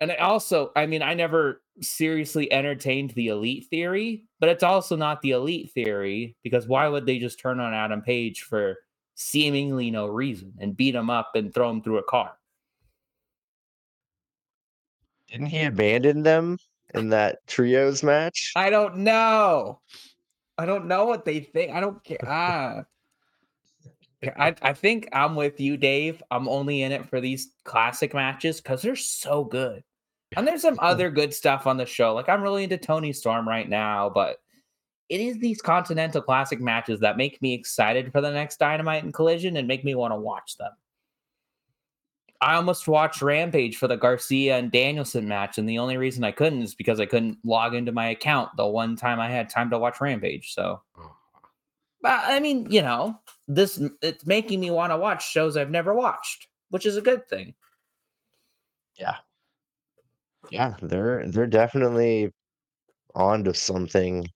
[0.00, 4.94] and I also, I mean, I never seriously entertained the elite theory, but it's also
[4.94, 8.76] not the elite theory because why would they just turn on Adam Page for
[9.16, 12.34] seemingly no reason and beat him up and throw him through a car?
[15.26, 16.58] Didn't he abandon them
[16.94, 18.52] in that trios match?
[18.54, 19.80] I don't know.
[20.58, 21.72] I don't know what they think.
[21.72, 22.18] I don't care.
[22.24, 22.84] Ah.
[24.36, 26.22] I, I think I'm with you, Dave.
[26.30, 29.82] I'm only in it for these classic matches because they're so good.
[30.36, 32.14] And there's some other good stuff on the show.
[32.14, 34.38] Like I'm really into Toni Storm right now, but
[35.08, 39.12] it is these Continental Classic matches that make me excited for the next Dynamite and
[39.12, 40.72] Collision and make me want to watch them.
[42.40, 46.32] I almost watched Rampage for the Garcia and Danielson match, and the only reason I
[46.32, 49.70] couldn't is because I couldn't log into my account the one time I had time
[49.70, 50.52] to watch Rampage.
[50.52, 51.16] So, oh.
[52.04, 53.18] But I mean, you know,
[53.48, 57.26] this it's making me want to watch shows I've never watched, which is a good
[57.30, 57.54] thing.
[59.00, 59.16] Yeah.
[60.50, 62.30] Yeah, they're they're definitely
[63.14, 64.28] onto something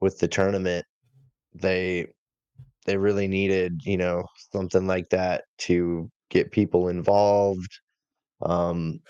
[0.00, 0.86] with the tournament.
[1.54, 2.06] They
[2.86, 7.80] they really needed, you know, something like that to get people involved.
[8.40, 9.00] Um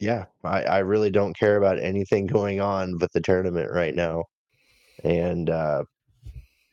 [0.00, 4.24] yeah, I, I really don't care about anything going on with the tournament right now.
[5.04, 5.84] And uh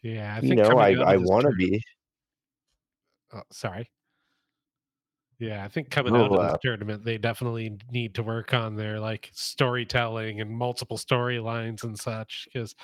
[0.02, 1.82] Yeah, I you think know, I I want to be.
[3.32, 3.90] Oh, sorry.
[5.40, 8.54] Yeah, I think coming out Oh, of this uh, tournament, they definitely need to work
[8.54, 12.46] on their like storytelling and multiple storylines and such.
[12.52, 12.76] Because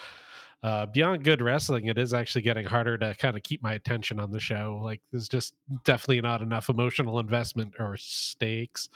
[0.63, 4.21] uh, beyond good wrestling, it is actually getting harder to kind of keep my attention
[4.21, 4.79] on the show.
[4.81, 8.87] Like, there's just definitely not enough emotional investment or stakes.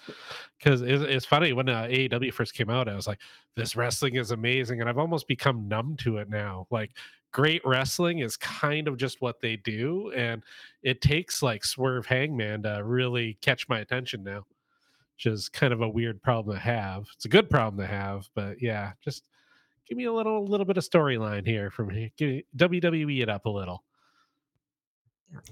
[0.58, 3.20] Because it's, it's funny when uh, AEW first came out, I was like,
[3.58, 6.66] "This wrestling is amazing," and I've almost become numb to it now.
[6.72, 6.92] Like,
[7.32, 10.44] great wrestling is kind of just what they do, and
[10.84, 14.46] it takes like Swerve Hangman to really catch my attention now,
[15.16, 17.08] which is kind of a weird problem to have.
[17.16, 19.24] It's a good problem to have, but yeah, just
[19.88, 22.10] give me a little little bit of storyline here from here.
[22.20, 23.84] WWE it up a little.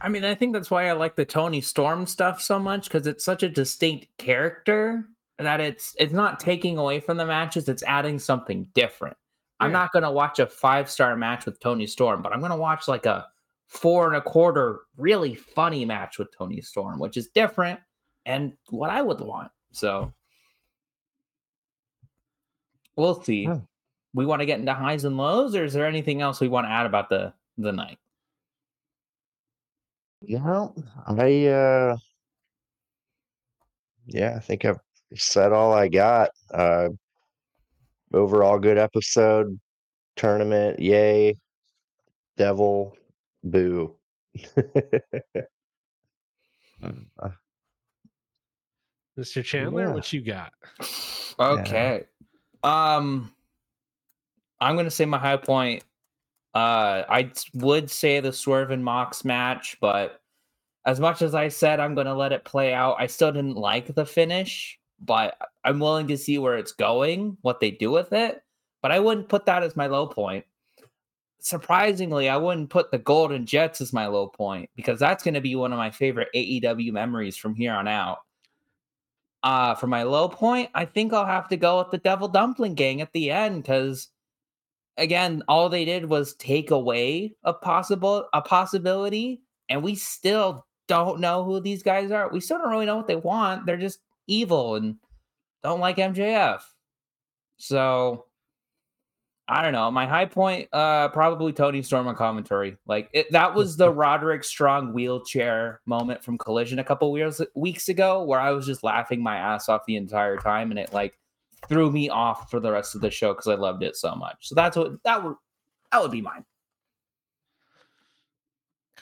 [0.02, 3.06] I mean, I think that's why I like the Toni Storm stuff so much because
[3.06, 5.06] it's such a distinct character
[5.38, 9.18] that it's it's not taking away from the matches, it's adding something different.
[9.60, 12.88] I'm not gonna watch a five star match with Toni Storm, but I'm gonna watch
[12.88, 13.28] like a
[13.68, 17.80] four and a quarter really funny match with Toni Storm, which is different
[18.26, 19.52] and what I would want.
[19.72, 20.14] So
[22.96, 23.44] we'll see.
[23.44, 23.60] Yeah.
[24.14, 26.66] We want to get into highs and lows, or is there anything else we want
[26.66, 27.98] to add about the the night?
[30.22, 30.68] Yeah,
[31.06, 31.98] I uh
[34.08, 34.80] yeah, I think I've
[35.16, 36.32] said all I got.
[36.52, 36.90] Uh
[38.14, 39.60] overall good episode.
[40.16, 41.36] Tournament, yay.
[42.38, 42.96] Devil,
[43.44, 43.96] boo.
[49.18, 49.44] Mr.
[49.44, 49.94] Chandler, Yeah.
[49.94, 50.54] what you got?
[51.40, 52.06] Okay.
[52.64, 53.34] Um
[54.60, 55.84] I'm gonna say my high point.
[56.54, 60.22] Uh I s- would say the Swerve and Mox match, but
[60.86, 63.94] as much as I said I'm gonna let it play out, I still didn't like
[63.94, 68.14] the finish, but I- I'm willing to see where it's going, what they do with
[68.14, 68.42] it.
[68.82, 70.46] But I wouldn't put that as my low point.
[71.40, 75.56] Surprisingly, I wouldn't put the Golden Jets as my low point because that's gonna be
[75.56, 78.20] one of my favorite AEW memories from here on out.
[79.44, 82.76] Uh, for my low point, I think I'll have to go with the Devil Dumpling
[82.76, 84.08] Gang at the end because,
[84.96, 91.20] again, all they did was take away a possible a possibility, and we still don't
[91.20, 92.30] know who these guys are.
[92.30, 93.66] We still don't really know what they want.
[93.66, 94.96] They're just evil and
[95.68, 96.62] don't like MJF.
[97.58, 98.26] So
[99.50, 99.90] I don't know.
[99.92, 102.78] My high point, uh, probably Toni Storm on commentary.
[102.86, 107.90] Like it, that was the Roderick Strong wheelchair moment from Collision a couple weeks weeks
[107.90, 111.18] ago, where I was just laughing my ass off the entire time, and it like
[111.68, 114.48] threw me off for the rest of the show because I loved it so much.
[114.48, 115.36] So that's what that would
[115.92, 116.46] that would be mine.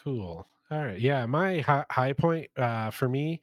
[0.04, 0.48] Cool.
[0.72, 1.00] All right.
[1.00, 3.40] Yeah, my high, high point uh, for me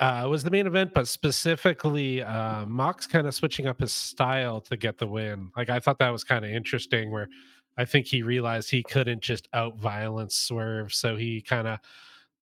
[0.00, 4.60] uh, was the main event, but specifically uh, Mox kind of switching up his style
[4.62, 5.50] to get the win.
[5.56, 7.10] Like I thought that was kind of interesting.
[7.10, 7.28] Where
[7.76, 11.78] I think he realized he couldn't just out violence Swerve, so he kind of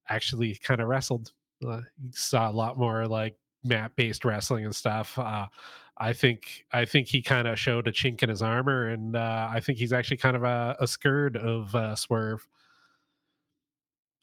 [0.08, 1.32] actually kind of wrestled.
[1.66, 1.80] Uh,
[2.12, 5.18] saw a lot more like mat based wrestling and stuff.
[5.18, 5.46] Uh,
[5.98, 9.48] I think I think he kind of showed a chink in his armor, and uh,
[9.50, 12.46] I think he's actually kind of a, a scared of uh, Swerve.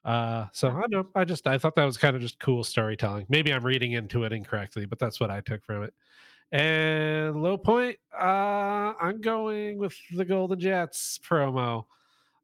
[0.05, 1.07] Uh, so I don't know.
[1.15, 3.25] I just I thought that was kind of just cool storytelling.
[3.27, 5.93] Maybe I'm reading into it incorrectly, but that's what I took from it.
[6.51, 11.85] And low point, uh, I'm going with the Golden Jets promo.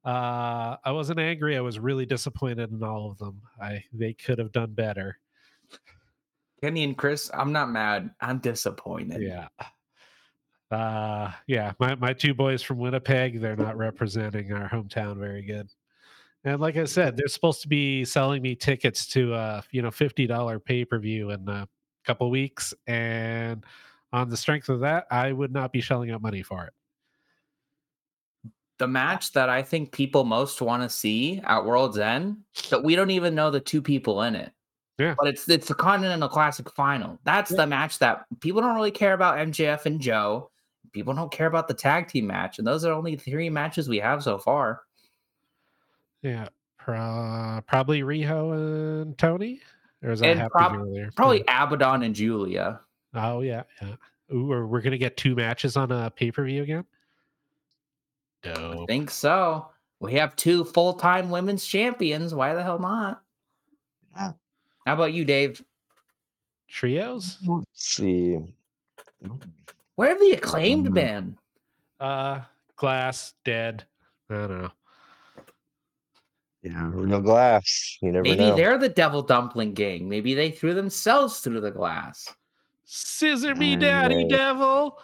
[0.03, 1.55] Uh, I wasn't angry.
[1.55, 3.39] I was really disappointed in all of them.
[3.61, 5.19] I they could have done better.
[6.63, 8.09] Kenny and Chris, I'm not mad.
[8.21, 9.21] I'm disappointed.
[9.21, 9.47] Yeah.
[10.71, 15.69] Uh yeah, my, my two boys from Winnipeg, they're not representing our hometown very good.
[16.43, 19.89] And like I said, they're supposed to be selling me tickets to a you know
[19.89, 21.67] $50 pay-per-view in a
[22.05, 22.73] couple weeks.
[22.87, 23.63] And
[24.11, 26.73] on the strength of that, I would not be shelling out money for it.
[28.79, 32.37] The match that I think people most want to see at World's End,
[32.71, 34.51] that we don't even know the two people in it.
[34.97, 35.13] Yeah.
[35.17, 37.19] But it's it's the Continental Classic final.
[37.23, 37.57] That's Yeah.
[37.57, 40.49] the match that people don't really care about MJF and Joe.
[40.91, 42.57] People don't care about the tag team match.
[42.57, 44.81] And those are only three matches we have so far.
[46.21, 46.47] Yeah.
[46.77, 49.61] Pro- probably Riho and Toni.
[50.03, 51.11] Or is that And happening prob- earlier?
[51.15, 52.79] Probably Abadon and Julia.
[53.13, 53.95] Oh yeah, yeah.
[54.33, 56.85] Ooh, or we're gonna get two matches on a pay per view again.
[58.43, 59.67] I think so.
[59.99, 62.33] We have two full time women's champions.
[62.33, 63.21] Why the hell not?
[64.15, 64.31] Yeah.
[64.87, 65.63] How about you, Dave?
[66.67, 67.37] Trios.
[67.45, 68.39] Let's see.
[69.95, 71.37] Where have the acclaimed Um, been?
[71.99, 72.41] Uh,
[72.77, 73.85] Glass dead.
[74.31, 74.71] I don't know.
[76.63, 77.97] Yeah, real glass.
[78.01, 78.55] You never Maybe know.
[78.55, 80.07] they're the devil dumpling gang.
[80.07, 82.27] Maybe they threw themselves through the glass.
[82.85, 84.29] Scissor me, daddy know.
[84.37, 84.99] devil.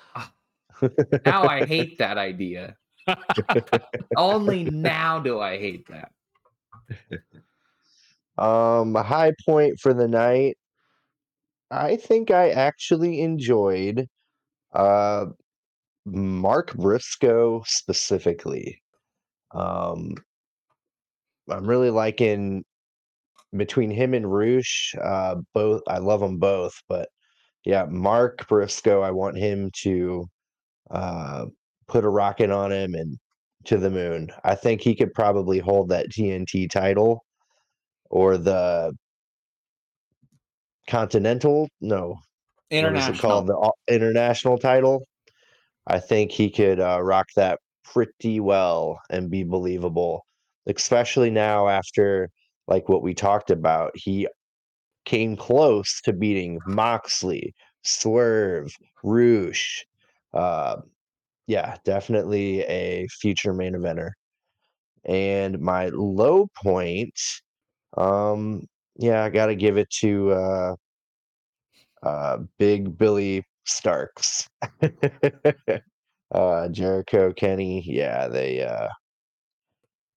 [1.26, 2.76] Now I hate that idea.
[4.18, 6.12] Only now do I hate that.
[8.38, 10.58] Um, a high point for the night.
[11.72, 14.08] I think I actually enjoyed
[14.74, 15.28] uh
[16.06, 18.82] Mark Briscoe specifically.
[19.52, 20.14] Um
[21.50, 22.64] I'm really liking
[23.56, 27.10] between him and Rush, uh both I love them both, but
[27.66, 30.26] yeah, Mark Briscoe, I want him to
[30.92, 31.46] uh
[31.88, 33.18] put a rocket on him and
[33.66, 34.30] to the moon.
[34.44, 37.24] I think he could probably hold that TNT title
[38.10, 38.94] or the
[40.90, 43.16] Continental, no, what is International.
[43.16, 43.48] it called?
[43.48, 45.06] The international title.
[45.86, 50.26] I think he could uh, rock that pretty well and be believable,
[50.68, 52.30] especially now after
[52.68, 53.92] like what we talked about.
[53.96, 54.28] He
[55.06, 58.72] came close to beating Moxley, Swerve,
[59.04, 59.86] Rush.
[60.34, 60.78] Uh,
[61.48, 64.12] yeah, definitely a future main eventer.
[65.06, 67.18] And my low point,
[67.98, 68.68] um,
[68.98, 70.76] yeah, I got to give it to uh,
[72.04, 74.48] uh, Big Billy Starks.
[76.32, 78.90] uh, Jericho, Kenny, yeah, they uh,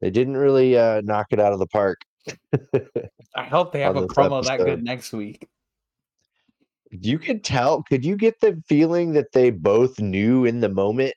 [0.01, 2.01] they didn't really uh, knock it out of the park.
[3.35, 5.49] I hope they have a this promo that good next week.
[6.91, 7.83] You could tell.
[7.85, 11.15] Could you get the feeling that they both knew in the moment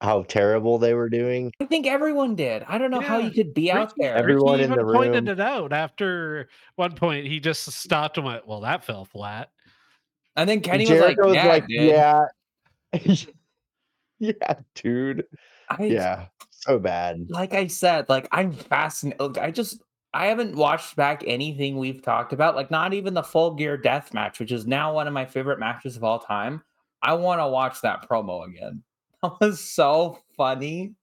[0.00, 1.52] how terrible they were doing?
[1.60, 2.64] I think everyone did.
[2.68, 4.14] I don't know how you could be out there.
[4.14, 7.26] Every- Everyone Ricky in even the pointed room- it out after one point.
[7.26, 9.50] He just stopped and went, "Well, that fell flat."
[10.36, 12.26] and then Kenny was like, like, "Yeah,
[12.92, 13.16] dude."
[14.18, 15.24] yeah, yeah, dude,
[15.68, 16.26] I, yeah,
[16.66, 17.26] so bad.
[17.28, 19.38] like I said, like I'm fascinated.
[19.38, 19.80] I just
[20.14, 24.14] I haven't watched back anything we've talked about, like not even the full gear death
[24.14, 26.62] match, which is now one of my favorite matches of all time.
[27.02, 28.82] I want to watch that promo again.
[29.22, 30.94] That was so funny.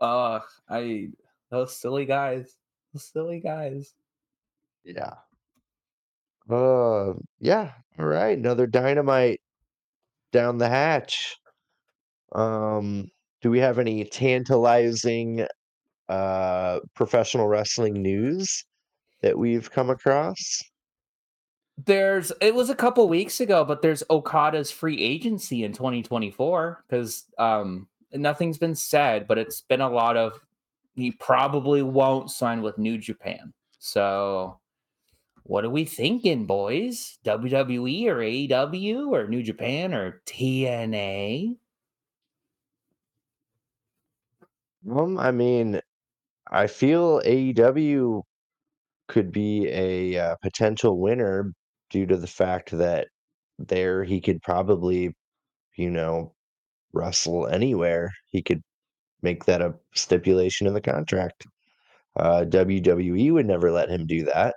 [0.00, 1.08] Uh I
[1.50, 2.56] those silly guys.
[2.92, 3.94] Those silly guys.
[4.84, 5.14] Yeah.
[6.50, 7.72] Uh, yeah.
[7.98, 8.36] All right.
[8.36, 9.40] Another dynamite
[10.32, 11.36] down the hatch.
[12.32, 13.10] Um,
[13.42, 15.46] do we have any tantalizing
[16.08, 18.64] uh professional wrestling news
[19.22, 20.62] that we've come across?
[21.84, 27.24] There's it was a couple weeks ago, but there's Okada's free agency in 2024 because
[27.38, 30.40] um nothing's been said, but it's been a lot of
[30.94, 33.52] he probably won't sign with New Japan.
[33.78, 34.58] So
[35.42, 37.18] what are we thinking, boys?
[37.24, 41.56] WWE or AEW or New Japan or TNA?
[44.90, 45.80] Um, I mean,
[46.50, 48.22] I feel AEW
[49.08, 51.52] could be a uh, potential winner
[51.90, 53.08] due to the fact that
[53.58, 55.14] there he could probably,
[55.76, 56.32] you know,
[56.92, 58.12] wrestle anywhere.
[58.30, 58.62] He could
[59.22, 61.46] make that a stipulation in the contract.
[62.16, 64.54] Uh, WWE would never let him do that.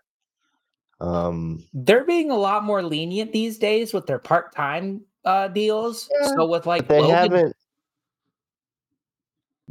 [1.01, 6.09] Um, They're being a lot more lenient these days with their part-time uh deals.
[6.21, 7.55] Yeah, so with like but they Logan haven't.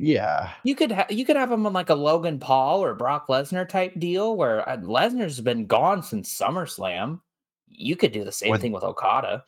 [0.01, 3.27] Yeah, You could ha- you could have him on like a Logan Paul or Brock
[3.27, 7.21] Lesnar type deal where uh, Lesnar's been gone since SummerSlam.
[7.69, 9.43] You could do the same Would- thing with Okada.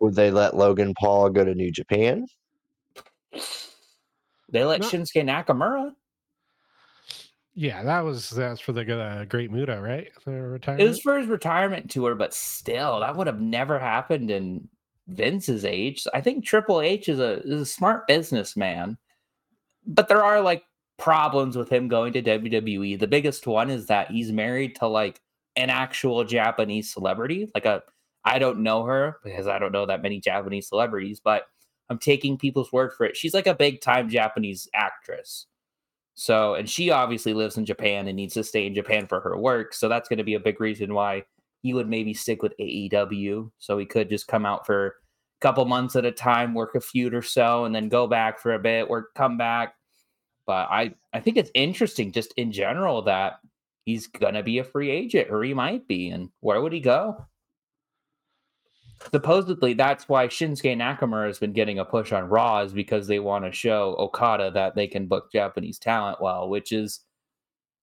[0.00, 2.26] would they let Logan Paul go to New Japan?
[4.50, 4.88] They let No.
[4.88, 5.92] Shinsuke Nakamura.
[7.54, 10.08] Yeah, that was that's for the uh, Great Muta, right?
[10.24, 14.68] The It was for his retirement tour, but still, that would have never happened in
[15.06, 16.06] Vince's age.
[16.14, 18.96] I think Triple H is a is a smart businessman,
[19.86, 20.64] but there are like
[20.98, 22.98] problems with him going to WWE.
[22.98, 25.20] The biggest one is that he's married to like
[25.56, 27.50] an actual Japanese celebrity.
[27.54, 27.82] Like a
[28.24, 31.46] I don't know her because I don't know that many Japanese celebrities, but
[31.90, 33.16] I'm taking people's word for it.
[33.16, 35.46] She's like a big time Japanese actress.
[36.14, 39.36] So, and she obviously lives in Japan and needs to stay in Japan for her
[39.36, 39.74] work.
[39.74, 41.24] So that's going to be a big reason why
[41.62, 43.50] he would maybe stick with AEW.
[43.58, 44.96] So he could just come out for
[45.42, 48.54] couple months at a time, work a feud or so, and then go back for
[48.54, 49.74] a bit, or come back.
[50.46, 53.40] But I, I think it's interesting just in general that
[53.84, 56.10] he's going to be a free agent or he might be.
[56.10, 57.26] And where would he go?
[59.10, 63.18] supposedly that's why Shinsuke Nakamura has been getting a push on Raw is because they
[63.18, 67.00] want to show Okada that they can book Japanese talent well, which is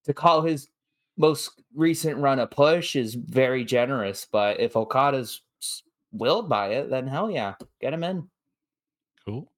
[0.06, 0.70] to call his
[1.18, 4.26] most recent run a push is very generous.
[4.32, 5.42] But if Okada's
[6.12, 8.30] willed by it, then hell yeah, get him in.
[9.26, 9.52] Cool.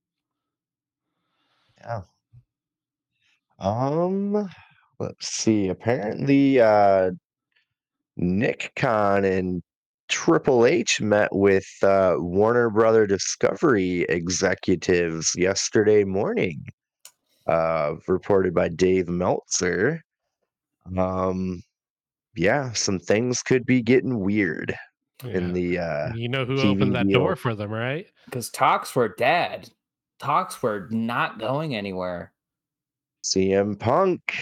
[1.79, 2.01] Yeah.
[3.59, 4.49] Um,
[4.99, 5.69] let's see.
[5.69, 7.11] Apparently, uh,
[8.17, 9.61] Nick Khan and
[10.09, 16.65] Triple H met with uh, Warner Brother Discovery executives yesterday morning,
[17.47, 20.01] uh, reported by Dave Meltzer.
[20.97, 21.63] Um,
[22.35, 24.75] yeah, some things could be getting weird
[25.23, 27.19] in the uh, you know who TV opened that deal.
[27.19, 28.07] door for them, right?
[28.25, 29.69] Because talks were dead.
[30.19, 32.31] Talks were not going anywhere.
[33.23, 34.35] CM Punk.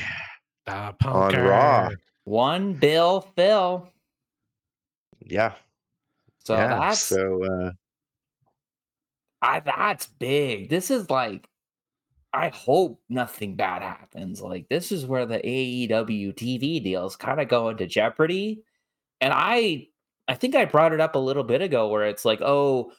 [0.67, 1.89] Uh, On Raw.
[2.25, 3.89] One Bill Phil.
[5.25, 5.53] Yeah,
[6.43, 6.79] So yeah.
[6.79, 7.71] that's So uh,
[9.41, 10.69] I that's big.
[10.69, 11.47] This is like
[12.33, 14.41] I hope nothing bad happens.
[14.41, 18.63] Like this is where the AEW TV deals kind of go into jeopardy.
[19.21, 19.87] And I
[20.29, 22.91] I think I brought it up a little bit ago where it's like, oh,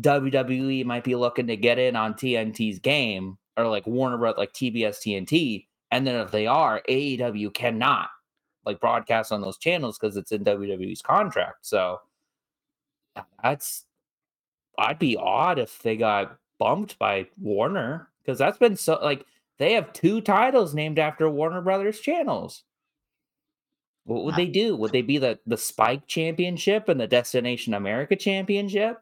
[0.00, 4.36] WWE might be looking to get in on TNT's game or like Warner Bros.
[4.36, 5.66] like TBS TNT.
[5.90, 8.10] And then if they are, AEW cannot
[8.66, 11.64] like broadcast on those channels because it's in WWE's contract.
[11.66, 12.00] So
[13.42, 13.86] that's
[14.78, 19.24] I'd be odd if they got bumped by Warner because that's been so like
[19.58, 22.64] they have two titles named after Warner Brothers channels.
[24.04, 24.76] What would they do?
[24.76, 29.00] Would they be the the Spike Championship and the Destination America Championship?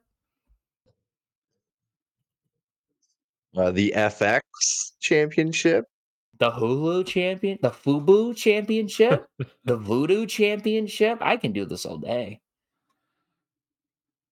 [3.56, 4.40] uh, the FX
[5.00, 5.86] Championship.
[6.38, 9.26] The Hulu Champion, the Fubu Championship,
[9.64, 11.18] the Voodoo Championship?
[11.20, 12.40] I can do this all day.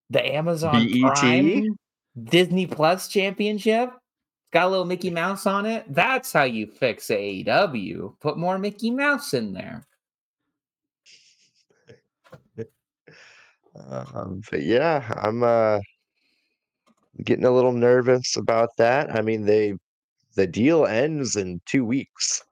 [0.09, 1.15] The Amazon BET?
[1.15, 1.77] Prime
[2.25, 3.93] Disney Plus Championship.
[4.53, 5.85] Got a little Mickey Mouse on it.
[5.89, 8.19] That's how you fix AEW.
[8.19, 9.87] Put more Mickey Mouse in there.
[13.89, 15.81] Um, but yeah, I'm uh
[17.25, 19.15] getting a little nervous about that.
[19.15, 19.75] I mean, they
[20.37, 22.43] the deal ends in two weeks.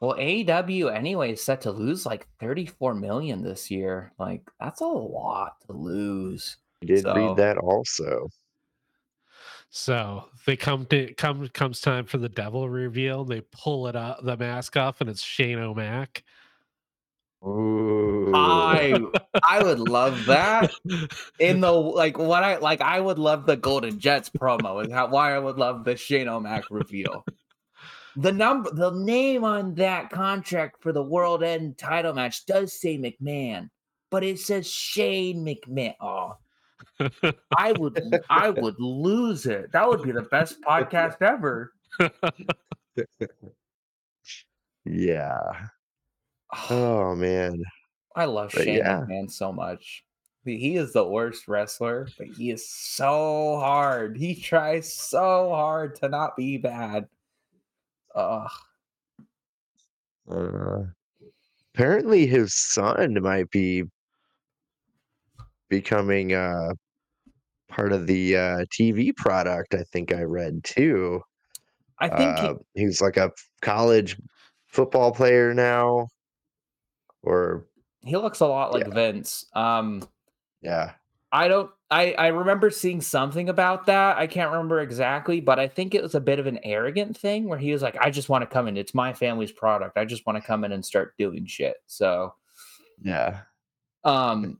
[0.00, 4.12] Well, AEW anyway is set to lose like 34 million this year.
[4.18, 6.56] Like that's a lot to lose.
[6.82, 8.28] I did So- read that also.
[9.70, 13.24] So they come to come comes time for the devil reveal.
[13.24, 16.22] They pull it up the mask off, and it's Shane O'Mac.
[17.44, 18.32] Ooh.
[18.34, 18.98] I
[19.42, 20.72] I would love that.
[21.38, 25.08] In the like what I like I would love the Golden Jets promo and how
[25.08, 27.24] why I would love the Shane O'Mac reveal.
[28.16, 32.98] The number the name on that contract for the world end title match does say
[32.98, 33.70] McMahon,
[34.10, 35.94] but it says Shane McMahon.
[36.00, 36.36] Oh,
[37.56, 39.70] I would I would lose it.
[39.72, 41.72] That would be the best podcast ever.
[44.84, 45.68] yeah.
[46.70, 47.62] Oh man.
[48.16, 49.04] I love But Shane yeah.
[49.08, 50.04] McMahon so much.
[50.44, 54.16] He- He is the worst wrestler, but he is so hard.
[54.16, 57.06] He tries so hard to not be bad.
[58.14, 58.50] Ugh.
[60.30, 60.82] Uh,
[61.74, 63.84] apparently his son might be
[65.70, 66.72] becoming uh
[67.68, 71.22] part of the uh TV product, I think I read too.
[71.98, 74.16] I think he- Uh, he's like a college
[74.66, 76.08] football player now.
[77.22, 77.66] Or
[78.00, 79.46] he, looks a lot like Vince.
[79.54, 80.06] Um,
[80.62, 80.92] yeah.
[81.30, 81.70] I don't.
[81.90, 84.16] I I remember seeing something about that.
[84.16, 87.48] I can't remember exactly, but I think it was a bit of an arrogant thing
[87.48, 88.76] where he was like, "I just want to come in.
[88.76, 89.98] It's my family's product.
[89.98, 92.34] I just want to come in and start doing shit." So
[93.02, 93.40] Yeah.
[94.04, 94.58] Um,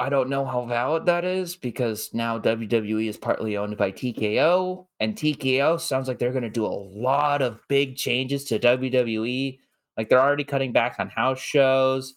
[0.00, 4.86] I don't know how valid that is because now WWE is partly owned by TKO,
[5.00, 9.58] and TKO sounds like they're going to do a lot of big changes to WWE.
[9.98, 12.14] Like they're already cutting back on house shows.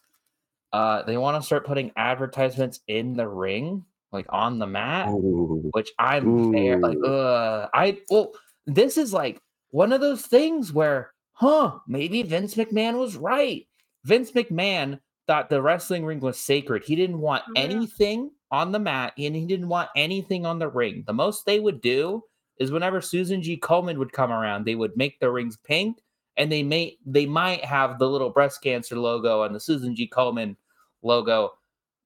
[0.72, 5.70] Uh, they want to start putting advertisements in the ring, like on the mat, Ooh.
[5.74, 6.80] which I'm there.
[6.80, 8.32] Like, uh, I well,
[8.68, 9.42] this is like
[9.72, 11.80] one of those things where, huh?
[11.88, 13.68] Maybe Vince McMahon was right.
[14.06, 16.84] Vince McMahon thought the wrestling ring was sacred.
[16.84, 17.64] He didn't want Yeah.
[17.64, 21.04] anything on the mat and he didn't want anything on the ring.
[21.08, 22.24] The most they would do
[22.60, 23.58] is whenever Susan G.
[23.60, 25.98] Komen would come around, they would make the rings pink
[26.38, 30.08] and they may they might have the little breast cancer logo and the Susan G.
[30.08, 30.56] Komen
[31.02, 31.52] logo,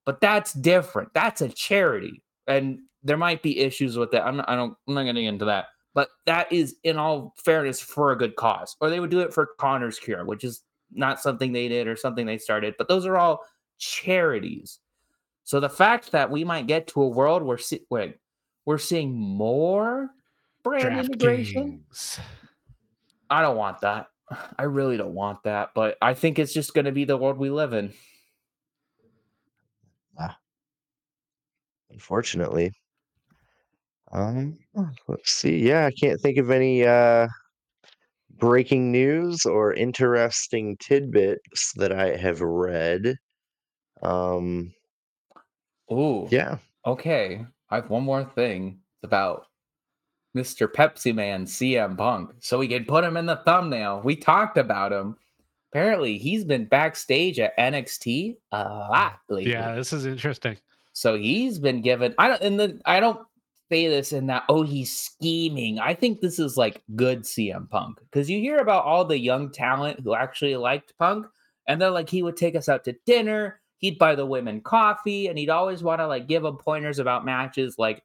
[0.06, 1.14] but that's different.
[1.14, 2.22] That's a charity.
[2.47, 4.26] And there might be issues with that.
[4.26, 5.65] I'm not, I don't I'm not gonna get into that.
[5.93, 8.76] But that is in all fairness for a good cause.
[8.81, 11.95] Or they would do it for Connor's cure, which is not something they did or
[11.95, 13.43] something they started, but those are all
[13.77, 14.80] charities.
[15.43, 18.18] So the fact that we might get to a world where see, wait,
[18.65, 20.10] we're seeing more
[20.64, 22.19] brand integration, DraftKings.
[23.30, 24.07] I don't want that.
[24.57, 27.38] I really don't want that, but I think it's just going to be the world
[27.38, 27.93] we live in.
[31.95, 32.72] unfortunately.
[34.11, 34.60] Um,
[35.07, 35.57] let's see.
[35.57, 37.27] Yeah, I can't think of any uh
[38.38, 43.15] breaking news or interesting tidbits that I have read.
[44.03, 44.73] Um,
[45.91, 46.57] Ooh, yeah.
[46.85, 49.45] Okay, I have one more thing about
[50.36, 50.68] Mr.
[50.68, 52.32] Pepsi Man CM Punk.
[52.40, 54.02] So we can put him in the thumbnail.
[54.03, 55.16] We talked about him.
[55.72, 59.52] Apparently, he's been backstage at NXT a lot lately.
[59.52, 60.57] Yeah, this is interesting.
[60.94, 62.16] So he's been given.
[62.18, 62.41] I don't.
[62.41, 63.20] And the I don't
[63.70, 64.44] say this in that.
[64.48, 65.80] Oh, he's scheming.
[65.80, 69.52] I think this is like good CM Punk because you hear about all the young
[69.52, 71.26] talent who actually liked Punk,
[71.68, 73.60] and they're like he would take us out to dinner.
[73.80, 77.26] He'd buy the women coffee, and he'd always want to like give them pointers about
[77.26, 77.76] matches.
[77.78, 78.02] Like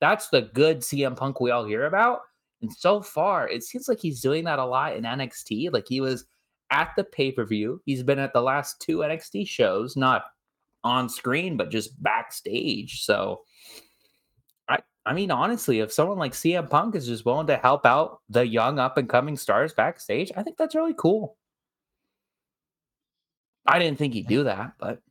[0.00, 2.20] that's the good CM Punk we all hear about.
[2.62, 5.72] And so far, it seems like he's doing that a lot in NXT.
[5.72, 6.24] Like he was
[6.70, 7.80] at the pay per view.
[7.84, 10.24] He's been at the last two NXT shows, not
[10.84, 13.04] on screen, but just backstage.
[13.04, 13.42] So,
[14.68, 18.20] I I mean, honestly, if someone like CM Punk is just willing to help out
[18.28, 21.36] the young up and coming stars backstage, I think that's really cool.
[23.66, 25.02] I didn't think he'd do that, but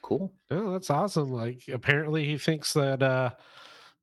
[0.00, 0.32] cool.
[0.50, 1.32] Oh, that's awesome.
[1.32, 3.30] Like apparently he thinks that uh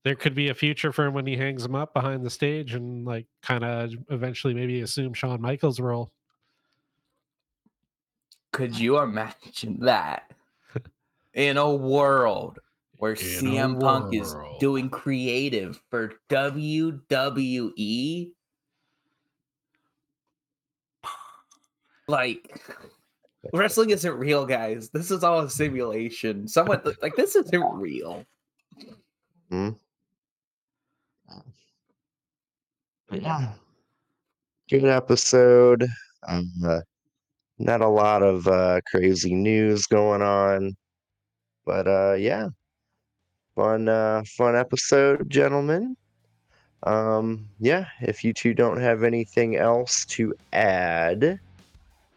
[0.03, 2.73] there could be a future for him when he hangs him up behind the stage
[2.73, 6.11] and like kind of eventually maybe assume Shawn Michaels' role.
[8.51, 10.29] Could you imagine that
[11.33, 12.59] in a world
[12.97, 18.31] where In a CM Punk is doing creative for WWE?
[22.09, 22.59] Like,
[23.53, 24.89] wrestling isn't real, guys.
[24.89, 26.49] This is all a simulation.
[26.49, 28.25] Someone like this isn't real.
[29.49, 29.69] Hmm.
[31.27, 31.43] But
[33.13, 33.53] yeah,
[34.69, 35.85] good episode.
[36.27, 36.81] Um, uh,
[37.59, 40.75] not a lot of uh, crazy news going on,
[41.65, 42.49] but uh, yeah,
[43.55, 45.95] fun, uh, fun episode, gentlemen.
[46.83, 51.39] Um, yeah, if you two don't have anything else to add,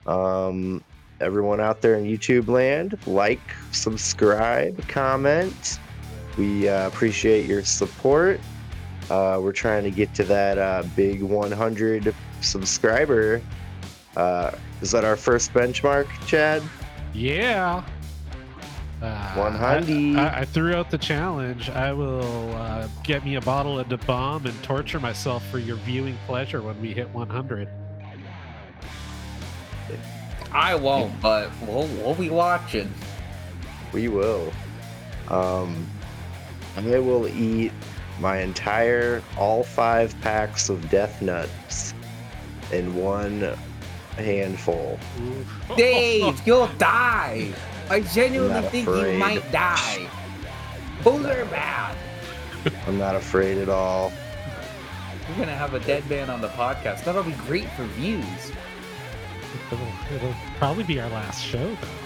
[0.06, 0.82] um,
[1.20, 3.40] everyone out there in YouTube land, like,
[3.70, 5.78] subscribe, comment.
[6.36, 8.40] We uh, appreciate your support.
[9.10, 13.40] Uh, we're trying to get to that uh, big 100 subscriber.
[14.16, 14.50] Uh,
[14.80, 16.62] is that our first benchmark, Chad?
[17.12, 17.84] Yeah.
[19.02, 20.16] Uh, 100.
[20.16, 21.70] I, I, I threw out the challenge.
[21.70, 25.76] I will uh, get me a bottle of the bomb and torture myself for your
[25.76, 27.68] viewing pleasure when we hit 100.
[30.52, 32.92] I won't, but we'll we'll be watching.
[33.92, 34.52] We will.
[35.28, 35.86] Um,
[36.76, 37.72] I will eat
[38.20, 41.94] my entire all five packs of death nuts
[42.72, 43.56] in one
[44.16, 44.98] handful.
[45.76, 47.52] Dave, you'll die.
[47.90, 50.08] I genuinely not think you might die.
[51.02, 51.96] Those are bad.
[52.86, 54.12] I'm not afraid at all.
[55.28, 57.04] We're gonna have a dead man on the podcast.
[57.04, 58.52] That'll be great for views.
[59.72, 62.05] It'll, it'll probably be our last show, though.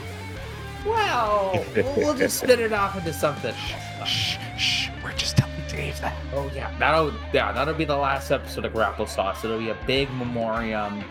[0.84, 3.54] Well, we'll we'll just spin it off into something.
[4.04, 4.88] Shh, shh.
[5.02, 6.16] We're just telling Dave that.
[6.34, 9.44] Oh yeah, that'll yeah that'll be the last episode of Grapple Sauce.
[9.44, 11.04] It'll be a big memoriam.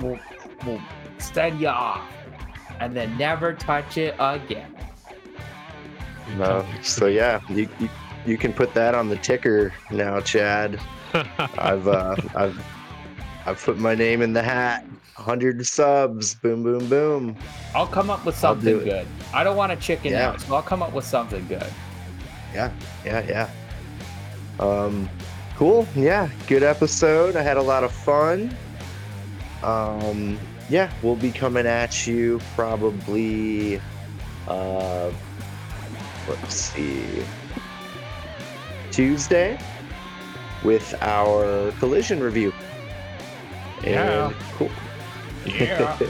[0.00, 0.18] We'll
[0.66, 0.80] we'll
[1.18, 2.08] send you off,
[2.80, 4.74] and then never touch it again.
[6.36, 6.66] No.
[6.82, 7.88] So yeah, you, you
[8.26, 10.80] you can put that on the ticker now, Chad.
[11.12, 12.64] I've uh, I've
[13.46, 14.84] I've put my name in the hat.
[15.16, 16.34] 100 subs.
[16.34, 17.36] Boom, boom, boom.
[17.74, 19.06] I'll come up with something good.
[19.32, 20.30] I don't want to chicken Yeah.
[20.30, 21.66] out, so I'll come up with something good.
[22.52, 22.70] Yeah,
[23.04, 23.48] yeah, yeah.
[24.60, 25.08] Um,
[25.56, 25.86] cool.
[25.94, 27.36] Yeah, good episode.
[27.36, 28.56] I had a lot of fun.
[29.62, 30.38] Um,
[30.68, 33.80] yeah, we'll be coming at you probably.
[34.46, 35.10] Uh,
[36.28, 37.24] let's see,
[38.90, 39.58] Tuesday
[40.62, 42.52] with our collision review.
[43.82, 44.28] Yeah.
[44.28, 44.70] And cool.
[45.46, 45.98] Yeah.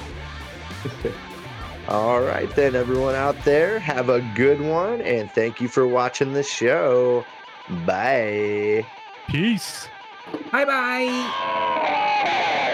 [1.89, 6.33] All right, then, everyone out there, have a good one, and thank you for watching
[6.33, 7.25] the show.
[7.87, 8.85] Bye.
[9.29, 9.87] Peace.
[10.51, 12.71] Bye bye.